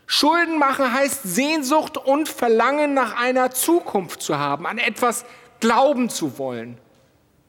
Schulden 0.06 0.58
machen 0.58 0.92
heißt 0.92 1.22
Sehnsucht 1.22 1.96
und 1.98 2.28
Verlangen 2.28 2.94
nach 2.94 3.16
einer 3.20 3.50
Zukunft 3.50 4.22
zu 4.22 4.38
haben, 4.38 4.66
an 4.66 4.78
etwas 4.78 5.24
glauben 5.60 6.08
zu 6.08 6.38
wollen, 6.38 6.78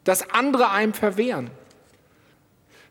das 0.04 0.30
andere 0.32 0.72
einem 0.72 0.94
verwehren. 0.94 1.52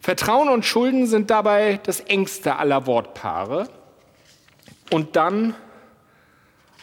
Vertrauen 0.01 0.49
und 0.49 0.65
Schulden 0.65 1.07
sind 1.07 1.31
dabei 1.31 1.81
das 1.83 2.01
engste 2.01 2.57
aller 2.57 2.87
Wortpaare. 2.87 3.69
Und 4.91 5.17
dann 5.17 5.55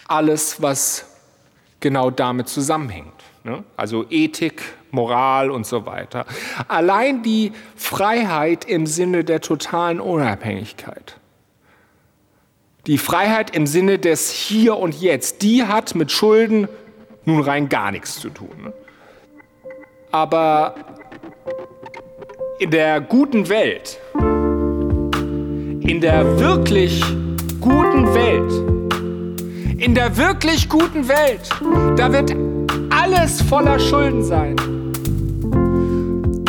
alles, 0.07 0.61
was 0.61 1.05
genau 1.79 2.11
damit 2.11 2.49
zusammenhängt. 2.49 3.13
Ne? 3.43 3.63
Also 3.77 4.05
Ethik, 4.09 4.61
Moral 4.95 5.51
und 5.51 5.67
so 5.67 5.85
weiter. 5.85 6.25
Allein 6.67 7.21
die 7.21 7.51
Freiheit 7.75 8.65
im 8.65 8.87
Sinne 8.87 9.23
der 9.23 9.41
totalen 9.41 9.99
Unabhängigkeit. 9.99 11.17
Die 12.87 12.97
Freiheit 12.97 13.55
im 13.55 13.67
Sinne 13.67 13.99
des 13.99 14.31
Hier 14.31 14.77
und 14.77 14.99
Jetzt, 14.99 15.41
die 15.41 15.63
hat 15.63 15.95
mit 15.95 16.11
Schulden 16.11 16.67
nun 17.25 17.41
rein 17.41 17.69
gar 17.69 17.91
nichts 17.91 18.19
zu 18.19 18.29
tun. 18.29 18.73
Aber 20.11 20.75
in 22.59 22.71
der 22.71 23.01
guten 23.01 23.49
Welt, 23.49 23.99
in 25.81 25.99
der 25.99 26.39
wirklich 26.39 27.03
guten 27.59 28.13
Welt, 28.13 29.81
in 29.81 29.93
der 29.93 30.15
wirklich 30.15 30.69
guten 30.69 31.07
Welt, 31.07 31.49
da 31.97 32.13
wird 32.13 32.35
alles 32.91 33.41
voller 33.41 33.79
Schulden 33.79 34.23
sein. 34.23 34.55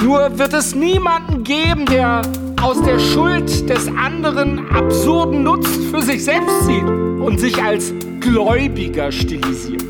Nur 0.07 0.39
wird 0.39 0.53
es 0.53 0.73
niemanden 0.73 1.43
geben, 1.43 1.85
der 1.85 2.23
aus 2.63 2.81
der 2.81 3.01
Schuld 3.01 3.69
des 3.69 3.89
anderen 3.89 4.71
absurden 4.71 5.43
Nutzen 5.43 5.93
für 5.93 6.01
sich 6.01 6.25
selbst 6.25 6.65
zieht 6.65 6.85
und 6.85 7.41
sich 7.41 7.61
als 7.61 7.93
Gläubiger 8.21 9.11
stilisiert. 9.11 9.83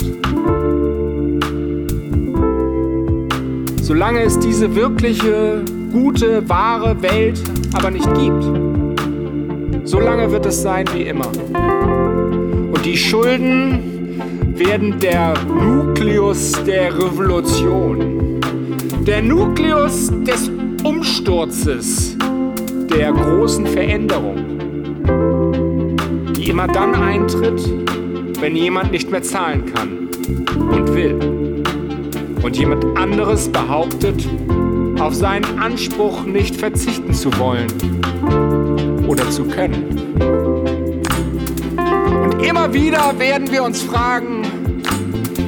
Solange 3.83 4.23
es 4.23 4.39
diese 4.39 4.75
wirkliche, 4.75 5.62
gute, 5.93 6.49
wahre 6.49 7.03
Welt 7.03 7.39
aber 7.75 7.91
nicht 7.91 8.09
gibt, 8.14 8.43
solange 9.85 10.33
wird 10.33 10.47
es 10.47 10.62
sein 10.62 10.87
wie 10.95 11.03
immer. 11.03 11.29
Und 12.73 12.87
die 12.87 12.97
Schulden 12.97 14.19
werden 14.55 14.99
der 14.99 15.35
Nukleus 15.45 16.53
der 16.64 16.97
Revolution, 16.97 18.16
der 19.07 19.23
Nukleus 19.23 20.11
des 20.25 20.51
Umsturzes, 20.83 22.17
der 22.91 23.13
großen 23.13 23.65
Veränderung, 23.65 24.59
die 26.37 26.51
immer 26.51 26.67
dann 26.67 26.93
eintritt, 26.97 27.63
wenn 28.41 28.57
jemand 28.57 28.91
nicht 28.91 29.09
mehr 29.09 29.23
zahlen 29.23 29.65
kann 29.73 30.09
und 30.59 30.93
will 30.93 31.63
und 32.43 32.57
jemand 32.57 32.85
anderes 32.99 33.49
behauptet, 33.49 34.29
auf 34.99 35.15
seinen 35.15 35.61
Anspruch 35.61 36.25
nicht 36.25 36.57
verzichten 36.57 37.15
zu 37.15 37.31
wollen 37.39 37.69
oder 39.07 39.31
zu 39.31 39.45
können. 39.45 40.17
Und 42.25 42.45
immer 42.45 42.75
wieder 42.75 43.17
werden 43.21 43.53
wir 43.53 43.63
uns 43.63 43.83
fragen, 43.83 44.43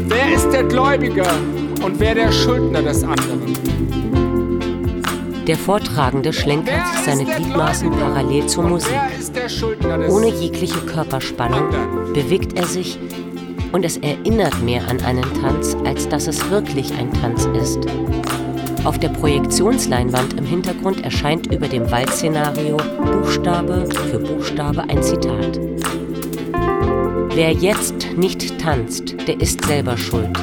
wer 0.07 0.33
ist 0.33 0.49
der 0.51 0.63
Gläubiger 0.63 1.27
und 1.83 1.99
wer 1.99 2.15
der 2.15 2.31
Schuldner 2.31 2.83
des 2.83 3.03
anderen? 3.03 3.38
Der 5.49 5.57
Vortragende 5.57 6.31
schlenkert 6.35 6.83
seine 7.07 7.25
Gliedmaßen 7.25 7.91
parallel 7.91 8.47
zur 8.47 8.65
Musik. 8.65 9.01
Ohne 10.11 10.29
jegliche 10.29 10.81
Körperspannung 10.81 11.71
bewegt 12.13 12.59
er 12.59 12.67
sich 12.67 12.99
und 13.73 13.83
es 13.83 13.97
erinnert 13.97 14.63
mehr 14.63 14.87
an 14.89 15.01
einen 15.01 15.25
Tanz, 15.41 15.75
als 15.87 16.07
dass 16.07 16.27
es 16.27 16.51
wirklich 16.51 16.93
ein 16.99 17.11
Tanz 17.15 17.49
ist. 17.59 17.79
Auf 18.85 18.99
der 18.99 19.09
Projektionsleinwand 19.09 20.35
im 20.35 20.45
Hintergrund 20.45 21.03
erscheint 21.03 21.47
über 21.47 21.67
dem 21.67 21.91
Waldszenario 21.91 22.77
Buchstabe 22.77 23.89
für 24.11 24.19
Buchstabe 24.19 24.83
ein 24.83 25.03
Zitat. 25.03 25.59
Wer 27.35 27.53
jetzt 27.53 28.07
nicht 28.19 28.61
tanzt, 28.61 29.15
der 29.27 29.41
ist 29.41 29.65
selber 29.65 29.97
schuld. 29.97 30.39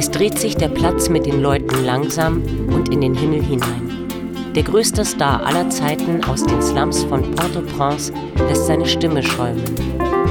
Es 0.00 0.10
dreht 0.10 0.38
sich 0.38 0.56
der 0.56 0.70
Platz 0.70 1.10
mit 1.10 1.26
den 1.26 1.42
Leuten 1.42 1.84
langsam 1.84 2.42
und 2.72 2.88
in 2.88 3.02
den 3.02 3.14
Himmel 3.14 3.42
hinein. 3.42 4.06
Der 4.54 4.62
größte 4.62 5.04
Star 5.04 5.44
aller 5.44 5.68
Zeiten 5.68 6.24
aus 6.24 6.42
den 6.42 6.62
Slums 6.62 7.04
von 7.04 7.20
Port-au-Prince 7.32 8.10
lässt 8.48 8.66
seine 8.66 8.86
Stimme 8.86 9.22
schäumen. 9.22 9.62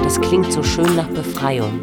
Das 0.03 0.19
klingt 0.19 0.51
so 0.51 0.63
schön 0.63 0.95
nach 0.95 1.09
Befreiung. 1.09 1.79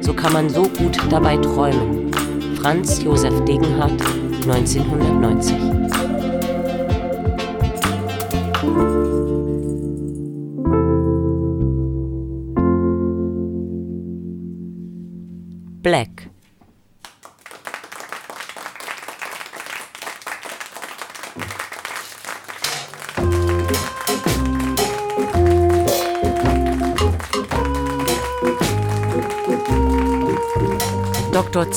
So 0.00 0.14
kann 0.14 0.32
man 0.32 0.48
so 0.48 0.62
gut 0.62 0.96
dabei 1.10 1.36
träumen. 1.36 2.10
Franz 2.58 3.02
Josef 3.02 3.44
Degenhardt, 3.44 4.00
1990. 4.46 5.79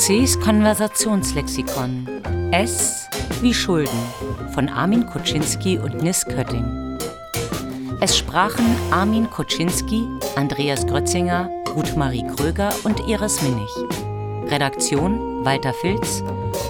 C.'s 0.04 0.36
Konversationslexikon. 0.38 2.06
S 2.52 3.08
wie 3.40 3.54
Schulden 3.54 3.98
von 4.52 4.68
Armin 4.68 5.06
Kuczynski 5.06 5.78
und 5.78 6.02
Nis 6.02 6.26
Kötting. 6.26 6.98
Es 8.02 8.18
sprachen 8.18 8.66
Armin 8.90 9.30
Kuczynski, 9.30 10.06
Andreas 10.36 10.86
Grötzinger, 10.86 11.48
Ruth-Marie 11.74 12.26
Kröger 12.36 12.70
und 12.84 13.00
Iris 13.08 13.40
Minnig. 13.40 13.70
Redaktion 14.52 15.42
Walter 15.42 15.72
Filz. 15.72 16.22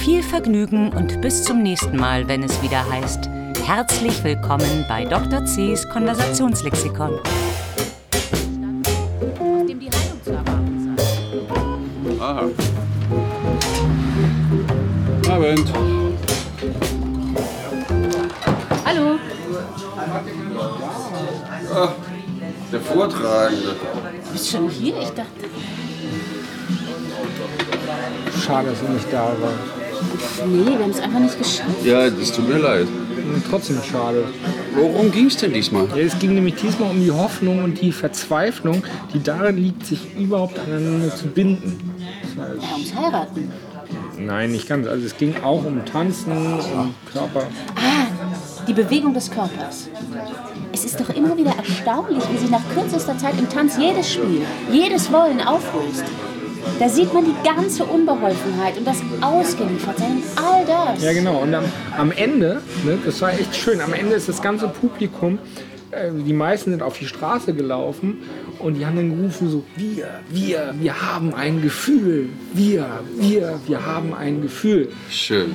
Viel 0.00 0.22
Vergnügen 0.22 0.90
und 0.94 1.20
bis 1.20 1.44
zum 1.44 1.62
nächsten 1.62 1.98
Mal, 1.98 2.26
wenn 2.28 2.42
es 2.42 2.62
wieder 2.62 2.88
heißt, 2.88 3.28
herzlich 3.66 4.24
willkommen 4.24 4.86
bei 4.88 5.04
Dr. 5.04 5.44
C's 5.44 5.86
Konversationslexikon. 5.90 7.18
Aha. 12.18 12.48
Abend. 15.28 15.87
Vortragende. 22.92 23.76
Du 24.24 24.32
bist 24.32 24.50
schon 24.50 24.68
hier? 24.68 24.98
Ich 25.00 25.10
dachte. 25.10 25.44
Schade, 28.44 28.70
dass 28.70 28.82
er 28.82 28.88
nicht 28.90 29.12
da 29.12 29.24
war. 29.24 29.52
Nee, 30.46 30.66
wir 30.66 30.78
haben 30.78 30.90
es 30.90 31.00
einfach 31.00 31.18
nicht 31.18 31.38
geschafft. 31.38 31.84
Ja, 31.84 32.08
das 32.08 32.32
tut 32.32 32.48
mir 32.48 32.58
leid. 32.58 32.86
Trotzdem 33.50 33.78
schade. 33.82 34.24
Worum 34.74 35.10
ging 35.10 35.26
es 35.26 35.36
denn 35.36 35.52
diesmal? 35.52 35.86
Ja, 35.94 35.96
es 35.96 36.18
ging 36.18 36.34
nämlich 36.34 36.54
diesmal 36.54 36.90
um 36.90 37.00
die 37.00 37.10
Hoffnung 37.10 37.62
und 37.62 37.80
die 37.80 37.92
Verzweiflung, 37.92 38.82
die 39.12 39.22
darin 39.22 39.56
liegt, 39.56 39.86
sich 39.86 40.00
überhaupt 40.16 40.58
aneinander 40.58 41.14
zu 41.14 41.26
binden. 41.26 41.94
Ja, 42.36 42.72
ums 42.72 42.94
Heiraten. 42.94 43.52
Nein, 44.18 44.52
nicht 44.52 44.68
ganz. 44.68 44.86
Also 44.86 45.06
es 45.06 45.16
ging 45.16 45.34
auch 45.42 45.64
um 45.64 45.84
Tanzen, 45.84 46.32
um 46.32 46.94
Körper. 47.12 47.46
Ah, 47.76 48.06
die 48.68 48.74
Bewegung 48.74 49.14
des 49.14 49.30
Körpers. 49.30 49.88
Es 50.72 50.84
ist 50.84 51.00
doch 51.00 51.08
immer 51.10 51.36
wieder 51.36 51.54
erstaunlich, 51.56 52.22
wie 52.30 52.36
sich 52.36 52.50
nach 52.50 52.62
kürzester 52.74 53.16
Zeit 53.16 53.38
im 53.38 53.48
Tanz 53.48 53.78
jedes 53.78 54.12
Spiel, 54.12 54.42
jedes 54.70 55.10
Wollen 55.10 55.40
auflöst. 55.40 56.04
Da 56.78 56.88
sieht 56.88 57.12
man 57.14 57.24
die 57.24 57.34
ganze 57.42 57.84
Unbeholfenheit 57.84 58.76
und 58.76 58.86
das 58.86 59.02
Ausgeliefertsein, 59.22 60.22
all 60.36 60.66
das. 60.66 61.02
Ja, 61.02 61.12
genau. 61.12 61.38
Und 61.38 61.54
am, 61.54 61.64
am 61.96 62.12
Ende, 62.12 62.60
ne, 62.84 62.98
das 63.04 63.22
war 63.22 63.32
echt 63.32 63.56
schön, 63.56 63.80
am 63.80 63.94
Ende 63.94 64.14
ist 64.14 64.28
das 64.28 64.42
ganze 64.42 64.68
Publikum, 64.68 65.38
äh, 65.90 66.10
die 66.12 66.34
meisten 66.34 66.70
sind 66.70 66.82
auf 66.82 66.98
die 66.98 67.06
Straße 67.06 67.54
gelaufen 67.54 68.18
und 68.58 68.74
die 68.74 68.84
haben 68.84 68.96
dann 68.96 69.16
gerufen 69.16 69.48
so, 69.48 69.64
wir, 69.76 70.20
wir, 70.28 70.74
wir 70.78 71.00
haben 71.00 71.32
ein 71.32 71.62
Gefühl, 71.62 72.28
wir, 72.52 73.00
wir, 73.16 73.58
wir 73.66 73.86
haben 73.86 74.12
ein 74.12 74.42
Gefühl. 74.42 74.90
Schön. 75.10 75.54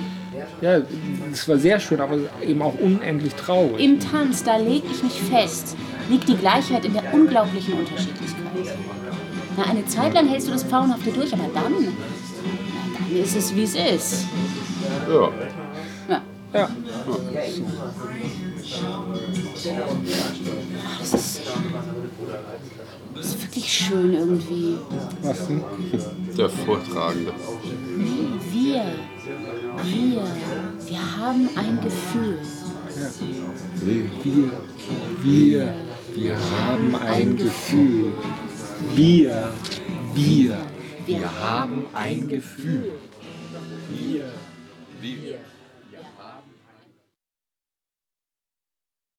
Ja, 0.62 0.82
das 1.30 1.48
war 1.48 1.58
sehr 1.58 1.80
schön, 1.80 2.00
aber 2.00 2.18
eben 2.42 2.62
auch 2.62 2.76
unendlich 2.80 3.34
traurig. 3.36 3.84
Im 3.84 4.00
Tanz, 4.00 4.44
da 4.44 4.58
lege 4.58 4.88
ich 4.92 5.04
mich 5.04 5.22
fest, 5.22 5.76
liegt 6.10 6.28
die 6.28 6.38
Gleichheit 6.38 6.86
in 6.86 6.94
der 6.94 7.14
unglaublichen 7.14 7.74
Unterschiedlichkeit. 7.74 8.44
Na, 9.58 9.64
eine 9.66 9.86
Zeit 9.86 10.14
lang 10.14 10.28
hältst 10.28 10.48
du 10.48 10.52
das 10.52 10.64
Pfauenhafte 10.64 11.12
durch, 11.12 11.32
aber 11.34 11.50
dann, 11.54 11.74
na, 11.74 11.92
dann 12.98 13.18
ist 13.22 13.36
es, 13.36 13.56
wie 13.56 13.64
es 13.64 13.76
ist. 13.76 14.26
Ja. 15.08 15.30
Ja. 16.10 16.22
Ja. 16.54 16.70
Ach, 20.86 21.00
das 21.00 21.14
ist, 21.14 21.42
das 23.16 23.26
ist 23.26 23.42
wirklich 23.42 23.72
schön 23.72 24.14
irgendwie. 24.14 24.76
Was 25.22 25.48
denn? 25.48 25.64
Der 26.38 26.50
Vortragende. 26.50 27.34
Wir, 28.52 28.86
wir, 29.84 30.24
wir 30.88 31.18
haben 31.18 31.50
ein 31.56 31.82
Gefühl. 31.82 32.40
Wir, 33.76 34.06
wir, 35.24 35.74
wir 36.16 36.38
haben 36.38 36.96
ein 36.96 37.38
Gefühl. 37.38 38.14
Wir, 38.96 39.54
wir, 40.14 40.58
wir 41.06 41.42
haben 41.42 41.86
ein 41.94 42.28
Gefühl. 42.28 42.92
Wir, 43.90 44.32
wir. 45.02 45.53